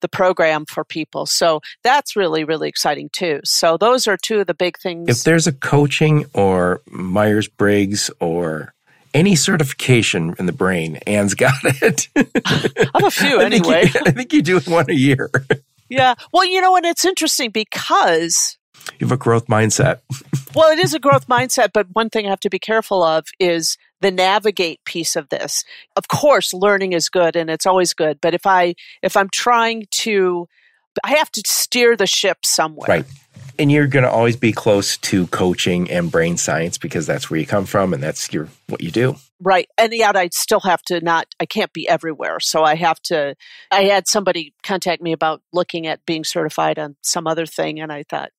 the 0.00 0.08
program 0.08 0.66
for 0.66 0.84
people. 0.84 1.26
So 1.26 1.60
that's 1.82 2.16
really 2.16 2.44
really 2.44 2.68
exciting 2.68 3.10
too. 3.12 3.40
So 3.44 3.76
those 3.76 4.06
are 4.06 4.16
two 4.16 4.40
of 4.40 4.46
the 4.46 4.54
big 4.54 4.78
things. 4.78 5.08
If 5.08 5.24
there's 5.24 5.46
a 5.46 5.52
coaching 5.52 6.26
or 6.34 6.82
Myers 6.90 7.48
Briggs 7.48 8.10
or 8.20 8.74
any 9.14 9.36
certification 9.36 10.34
in 10.38 10.46
the 10.46 10.52
brain, 10.52 10.96
Ann's 11.06 11.34
got 11.34 11.54
it. 11.64 12.08
I'm 12.94 13.04
a 13.04 13.10
few 13.10 13.40
anyway. 13.40 13.82
I 13.84 13.86
think, 13.86 13.94
you, 13.94 14.00
I 14.06 14.10
think 14.10 14.32
you 14.32 14.42
do 14.42 14.60
one 14.60 14.90
a 14.90 14.94
year. 14.94 15.30
Yeah. 15.88 16.14
Well, 16.32 16.44
you 16.44 16.60
know, 16.60 16.76
and 16.76 16.84
it's 16.84 17.04
interesting 17.04 17.50
because 17.50 18.58
you 18.98 19.06
have 19.06 19.12
a 19.12 19.16
growth 19.16 19.46
mindset. 19.46 20.00
well, 20.54 20.70
it 20.70 20.78
is 20.78 20.94
a 20.94 20.98
growth 20.98 21.26
mindset, 21.26 21.70
but 21.72 21.86
one 21.92 22.10
thing 22.10 22.26
I 22.26 22.30
have 22.30 22.40
to 22.40 22.50
be 22.50 22.58
careful 22.58 23.02
of 23.02 23.26
is 23.38 23.76
the 24.00 24.10
navigate 24.10 24.84
piece 24.84 25.16
of 25.16 25.28
this. 25.28 25.64
Of 25.96 26.08
course, 26.08 26.52
learning 26.52 26.92
is 26.92 27.08
good 27.08 27.36
and 27.36 27.50
it's 27.50 27.66
always 27.66 27.94
good, 27.94 28.20
but 28.20 28.34
if 28.34 28.46
I 28.46 28.74
if 29.02 29.16
I'm 29.16 29.28
trying 29.30 29.86
to 30.02 30.48
I 31.04 31.16
have 31.16 31.30
to 31.32 31.42
steer 31.46 31.96
the 31.96 32.06
ship 32.06 32.38
somewhere. 32.44 32.88
Right. 32.88 33.04
And 33.58 33.72
you're 33.72 33.86
going 33.86 34.04
to 34.04 34.10
always 34.10 34.36
be 34.36 34.52
close 34.52 34.96
to 34.98 35.26
coaching 35.28 35.90
and 35.90 36.10
brain 36.10 36.36
science 36.36 36.78
because 36.78 37.06
that's 37.06 37.30
where 37.30 37.40
you 37.40 37.46
come 37.46 37.66
from 37.66 37.94
and 37.94 38.02
that's 38.02 38.32
your 38.32 38.48
what 38.68 38.82
you 38.82 38.90
do. 38.90 39.16
Right. 39.40 39.68
And 39.76 39.92
yet 39.92 40.16
I 40.16 40.30
still 40.32 40.60
have 40.60 40.82
to 40.84 41.00
not, 41.00 41.26
I 41.38 41.46
can't 41.46 41.72
be 41.72 41.88
everywhere. 41.88 42.40
So 42.40 42.64
I 42.64 42.74
have 42.74 43.00
to, 43.02 43.36
I 43.70 43.84
had 43.84 44.08
somebody 44.08 44.54
contact 44.62 45.02
me 45.02 45.12
about 45.12 45.42
looking 45.52 45.86
at 45.86 46.04
being 46.06 46.24
certified 46.24 46.78
on 46.78 46.96
some 47.02 47.26
other 47.26 47.46
thing. 47.46 47.78
And 47.78 47.92
I 47.92 48.02
thought, 48.02 48.30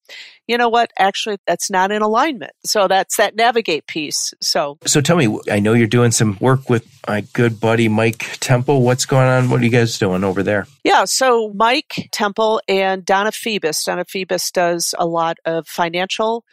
you 0.47 0.57
know 0.57 0.69
what? 0.69 0.91
Actually, 0.97 1.37
that's 1.45 1.69
not 1.69 1.91
in 1.91 2.01
alignment. 2.01 2.53
So 2.65 2.87
that's 2.87 3.17
that 3.17 3.35
navigate 3.35 3.85
piece. 3.87 4.33
So, 4.41 4.79
so 4.85 4.99
tell 4.99 5.17
me, 5.17 5.39
I 5.51 5.59
know 5.59 5.73
you're 5.73 5.87
doing 5.87 6.11
some 6.11 6.37
work 6.39 6.69
with 6.69 6.87
my 7.07 7.21
good 7.33 7.59
buddy 7.59 7.87
Mike 7.87 8.37
Temple. 8.39 8.81
What's 8.81 9.05
going 9.05 9.27
on? 9.27 9.49
What 9.49 9.61
are 9.61 9.65
you 9.65 9.69
guys 9.69 9.99
doing 9.99 10.23
over 10.23 10.41
there? 10.41 10.65
Yeah. 10.83 11.05
So 11.05 11.53
Mike 11.53 12.09
Temple 12.11 12.61
and 12.67 13.05
Donna 13.05 13.31
Phoebus. 13.31 13.83
Donna 13.83 14.05
Phoebus 14.05 14.51
does 14.51 14.95
a 14.97 15.05
lot 15.05 15.37
of 15.45 15.67
financial 15.67 16.43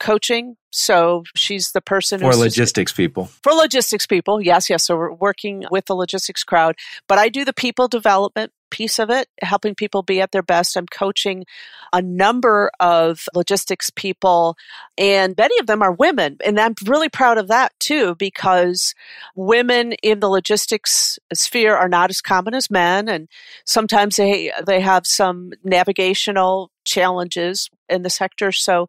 coaching. 0.00 0.56
So 0.70 1.22
she's 1.36 1.72
the 1.72 1.80
person 1.80 2.20
for 2.20 2.34
logistics 2.34 2.92
people. 2.92 3.26
For 3.42 3.52
logistics 3.52 4.06
people, 4.06 4.40
yes, 4.40 4.68
yes. 4.68 4.84
So 4.84 4.96
we're 4.96 5.12
working 5.12 5.64
with 5.70 5.86
the 5.86 5.94
logistics 5.94 6.42
crowd, 6.42 6.76
but 7.08 7.18
I 7.18 7.28
do 7.28 7.44
the 7.44 7.52
people 7.52 7.88
development 7.88 8.52
piece 8.74 8.98
of 8.98 9.08
it, 9.08 9.28
helping 9.40 9.76
people 9.76 10.02
be 10.02 10.20
at 10.20 10.32
their 10.32 10.42
best. 10.42 10.76
I'm 10.76 10.86
coaching 10.86 11.44
a 11.92 12.02
number 12.02 12.72
of 12.80 13.28
logistics 13.32 13.88
people, 13.90 14.56
and 14.98 15.36
many 15.38 15.56
of 15.60 15.68
them 15.68 15.80
are 15.80 15.92
women. 15.92 16.38
And 16.44 16.58
I'm 16.58 16.74
really 16.84 17.08
proud 17.08 17.38
of 17.38 17.46
that 17.46 17.72
too, 17.78 18.16
because 18.16 18.92
women 19.36 19.92
in 20.02 20.18
the 20.18 20.28
logistics 20.28 21.20
sphere 21.32 21.76
are 21.76 21.88
not 21.88 22.10
as 22.10 22.20
common 22.20 22.52
as 22.52 22.68
men. 22.68 23.08
And 23.08 23.28
sometimes 23.64 24.16
they, 24.16 24.50
they 24.66 24.80
have 24.80 25.06
some 25.06 25.52
navigational 25.62 26.72
challenges 26.84 27.70
in 27.88 28.02
the 28.02 28.10
sector. 28.10 28.50
So 28.50 28.88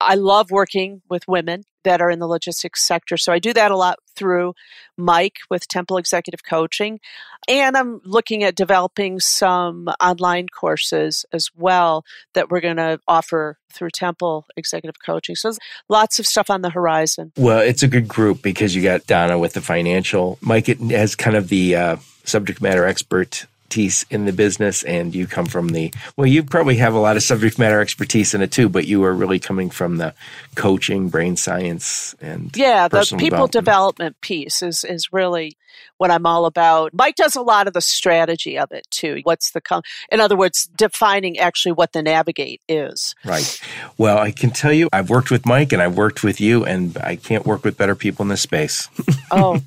I 0.00 0.14
love 0.14 0.50
working 0.50 1.02
with 1.10 1.28
women 1.28 1.64
that 1.84 2.00
are 2.00 2.10
in 2.10 2.20
the 2.20 2.26
logistics 2.26 2.82
sector. 2.82 3.18
So 3.18 3.32
I 3.32 3.38
do 3.38 3.52
that 3.52 3.70
a 3.70 3.76
lot 3.76 3.98
through 4.16 4.54
Mike 4.96 5.38
with 5.50 5.68
Temple 5.68 5.98
Executive 5.98 6.42
Coaching. 6.44 7.00
And 7.48 7.76
I'm 7.76 8.00
looking 8.04 8.42
at 8.42 8.56
developing 8.56 9.20
some 9.20 9.88
online 10.00 10.48
courses 10.48 11.24
as 11.32 11.50
well 11.54 12.04
that 12.34 12.50
we're 12.50 12.60
going 12.60 12.78
to 12.78 12.98
offer 13.06 13.58
through 13.70 13.90
Temple 13.90 14.46
Executive 14.56 14.96
Coaching. 15.04 15.36
So 15.36 15.52
lots 15.88 16.18
of 16.18 16.26
stuff 16.26 16.50
on 16.50 16.62
the 16.62 16.70
horizon. 16.70 17.32
Well, 17.36 17.60
it's 17.60 17.82
a 17.82 17.88
good 17.88 18.08
group 18.08 18.42
because 18.42 18.74
you 18.74 18.82
got 18.82 19.06
Donna 19.06 19.38
with 19.38 19.52
the 19.52 19.60
financial. 19.60 20.38
Mike 20.40 20.66
has 20.66 21.14
kind 21.14 21.36
of 21.36 21.48
the 21.48 21.76
uh, 21.76 21.96
subject 22.24 22.60
matter 22.60 22.84
expert 22.84 23.46
expertise 23.66 24.06
in 24.10 24.26
the 24.26 24.32
business 24.32 24.84
and 24.84 25.14
you 25.14 25.26
come 25.26 25.46
from 25.46 25.70
the 25.70 25.92
well 26.16 26.26
you 26.26 26.42
probably 26.42 26.76
have 26.76 26.94
a 26.94 26.98
lot 26.98 27.16
of 27.16 27.22
subject 27.22 27.58
matter 27.58 27.80
expertise 27.80 28.32
in 28.32 28.40
it 28.40 28.52
too 28.52 28.68
but 28.68 28.86
you 28.86 29.02
are 29.04 29.12
really 29.12 29.40
coming 29.40 29.70
from 29.70 29.96
the 29.96 30.14
coaching 30.54 31.08
brain 31.08 31.36
science 31.36 32.14
and 32.20 32.56
yeah 32.56 32.86
the 32.86 33.00
people 33.18 33.48
development. 33.48 33.52
development 33.52 34.20
piece 34.20 34.62
is 34.62 34.84
is 34.84 35.12
really 35.12 35.56
what 35.98 36.10
i'm 36.10 36.24
all 36.26 36.46
about. 36.46 36.94
Mike 36.94 37.16
does 37.16 37.36
a 37.36 37.42
lot 37.42 37.66
of 37.66 37.74
the 37.74 37.80
strategy 37.80 38.58
of 38.58 38.70
it 38.72 38.86
too. 38.90 39.20
What's 39.24 39.50
the 39.50 39.60
com- 39.60 39.82
in 40.10 40.20
other 40.20 40.36
words 40.36 40.68
defining 40.76 41.38
actually 41.38 41.72
what 41.72 41.92
the 41.92 42.02
navigate 42.02 42.60
is. 42.68 43.14
Right. 43.24 43.60
Well 43.98 44.18
i 44.18 44.30
can 44.30 44.50
tell 44.50 44.72
you 44.72 44.88
i've 44.92 45.10
worked 45.10 45.30
with 45.30 45.44
mike 45.44 45.72
and 45.72 45.82
i've 45.82 45.96
worked 45.96 46.22
with 46.22 46.40
you 46.40 46.64
and 46.64 46.96
i 46.98 47.16
can't 47.16 47.44
work 47.44 47.64
with 47.64 47.76
better 47.76 47.96
people 47.96 48.22
in 48.22 48.28
this 48.28 48.42
space. 48.42 48.88
Oh 49.30 49.60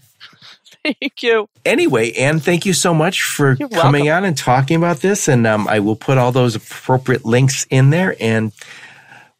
Thank 1.02 1.24
you. 1.24 1.50
Anyway, 1.66 2.14
Ann, 2.14 2.40
thank 2.40 2.66
you 2.66 2.74
so 2.74 2.94
much 2.94 3.22
for 3.22 3.54
You're 3.54 3.70
coming 3.70 4.06
welcome. 4.06 4.24
on 4.24 4.26
and 4.26 4.38
talking 4.38 4.78
about 4.78 4.98
this. 4.98 5.28
And 5.28 5.46
um, 5.46 5.68
I 5.68 5.80
will 5.80 5.96
put 5.96 6.18
all 6.18 6.32
those 6.32 6.56
appropriate 6.56 7.26
links 7.26 7.66
in 7.70 7.90
there 7.90 8.16
and 8.20 8.52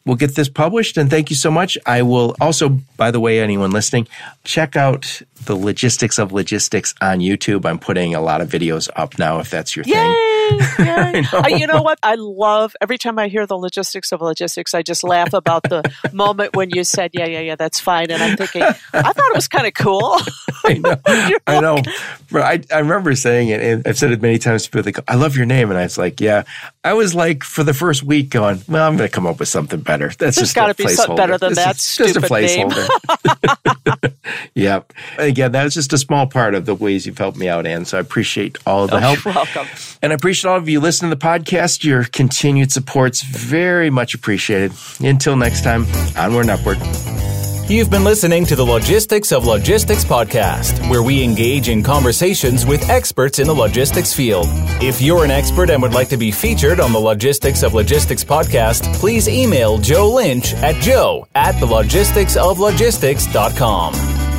we'll 0.06 0.18
get 0.18 0.36
this 0.36 0.50
published. 0.50 0.98
And 0.98 1.10
thank 1.10 1.30
you 1.30 1.36
so 1.36 1.50
much. 1.50 1.78
I 1.86 2.02
will 2.02 2.36
also, 2.42 2.70
by 2.98 3.12
the 3.12 3.20
way, 3.20 3.40
anyone 3.40 3.72
listening, 3.72 4.08
check 4.44 4.76
out 4.76 5.22
the 5.46 5.56
logistics 5.56 6.20
of 6.20 6.32
logistics 6.34 6.94
on 7.02 7.20
YouTube. 7.20 7.66
I'm 7.66 7.80
putting 7.80 8.16
a 8.16 8.22
lot 8.22 8.42
of 8.42 8.50
videos 8.50 8.90
up 8.96 9.18
now 9.18 9.40
if 9.40 9.50
that's 9.50 9.76
your 9.76 9.86
thing. 9.86 10.39
Yay! 10.80 11.22
Know. 11.22 11.40
Uh, 11.40 11.48
you 11.48 11.68
know 11.68 11.82
what? 11.82 12.00
I 12.04 12.16
love 12.16 12.76
every 12.82 12.98
time 12.98 13.20
I 13.20 13.28
hear 13.28 13.46
the 13.46 13.58
logistics 13.58 14.12
of 14.12 14.22
logistics, 14.22 14.74
I 14.74 14.82
just 14.82 15.04
laugh 15.04 15.34
about 15.34 15.64
the 15.64 15.84
moment 16.14 16.56
when 16.56 16.70
you 16.70 16.84
said, 16.84 17.12
Yeah, 17.14 17.26
yeah, 17.26 17.42
yeah, 17.42 17.56
that's 17.56 17.80
fine. 17.80 18.12
And 18.12 18.22
I'm 18.22 18.38
thinking, 18.38 18.64
I 18.64 18.74
thought 18.74 19.18
it 19.18 19.36
was 19.36 19.48
kind 19.48 19.68
of 19.68 19.74
cool. 19.74 20.18
I 20.66 20.74
know. 20.74 20.96
I 21.48 21.60
know. 21.60 21.78
But 22.32 22.42
I, 22.42 22.76
I 22.76 22.80
remember 22.80 23.16
saying 23.16 23.50
it, 23.50 23.62
and 23.62 23.88
I've 23.88 23.98
said 23.98 24.12
it 24.12 24.22
many 24.22 24.38
times 24.38 24.64
to 24.64 24.70
people. 24.70 24.84
They 24.84 24.92
go, 24.92 25.04
I 25.08 25.16
love 25.16 25.36
your 25.36 25.46
name. 25.46 25.70
And 25.70 25.80
I 25.80 25.84
was 25.84 25.98
like, 25.98 26.20
yeah. 26.20 26.44
I 26.84 26.94
was 26.94 27.16
like, 27.16 27.44
for 27.44 27.64
the 27.64 27.74
first 27.74 28.04
week, 28.04 28.30
going, 28.30 28.62
well, 28.68 28.88
I'm 28.88 28.98
going 28.98 29.10
to 29.10 29.14
come 29.14 29.28
up 29.28 29.40
with 29.40 29.50
something 29.50 29.82
better. 29.82 30.08
That's 30.08 30.18
There's 30.20 30.38
just 30.38 30.56
gotta 30.56 30.74
be 30.74 30.88
something 30.88 31.16
better 31.16 31.38
than 31.38 31.54
This 31.54 31.58
that 31.58 31.76
just 31.76 32.16
a 32.16 32.22
placeholder. 32.22 32.88
Yep. 34.54 34.94
Again, 35.18 35.52
that 35.54 35.64
was 35.64 35.74
just 35.74 35.92
a 35.94 35.98
small 35.98 36.28
part 36.28 36.56
of 36.56 36.66
the 36.66 36.76
ways 36.76 37.06
you've 37.06 37.18
helped 37.18 37.38
me 37.38 37.48
out, 37.50 37.66
Ann. 37.66 37.86
So 37.86 37.98
I 37.98 38.02
appreciate 38.02 38.58
all 38.66 38.84
of 38.86 38.92
the 38.92 38.98
Oh, 38.98 39.00
help. 39.00 39.24
you're 39.26 39.34
welcome. 39.34 39.68
And 40.02 40.12
I 40.12 40.16
appreciate 40.16 40.50
all 40.50 40.58
of 40.58 40.68
you 40.70 40.80
listening 40.80 41.12
to 41.12 41.16
the 41.16 41.26
podcast. 41.26 41.84
Your 41.84 42.04
continued 42.06 42.72
support's 42.72 43.22
very 43.22 43.90
much 43.90 44.14
appreciated. 44.14 44.72
Until 45.00 45.36
next 45.36 45.64
time, 45.64 45.86
onward 46.18 46.50
and 46.50 46.52
upward. 46.52 46.78
You've 47.70 47.92
been 47.92 48.04
listening 48.04 48.48
to 48.48 48.56
the 48.56 48.66
Logistics 48.66 49.32
of 49.32 49.46
Logistics 49.46 50.04
podcast, 50.04 50.90
where 50.90 51.04
we 51.04 51.24
engage 51.24 51.70
in 51.70 51.84
conversations 51.84 52.66
with 52.66 52.90
experts 52.90 53.38
in 53.38 53.46
the 53.46 53.54
logistics 53.54 54.12
field. 54.12 54.48
If 54.82 55.04
you're 55.04 55.24
an 55.24 55.30
expert 55.30 55.70
and 55.70 55.80
would 55.84 55.94
like 55.94 56.10
to 56.10 56.18
be 56.18 56.32
featured 56.32 56.80
on 56.80 56.92
the 56.94 57.00
Logistics 57.00 57.62
of 57.62 57.76
Logistics 57.76 58.24
podcast, 58.24 58.92
please 58.96 59.30
email 59.30 59.78
Joe 59.78 60.10
Lynch 60.12 60.56
at 60.56 60.82
joe 60.82 61.28
at 61.36 61.60
the 61.60 61.68
logisticsoflogistics.com. 61.68 64.39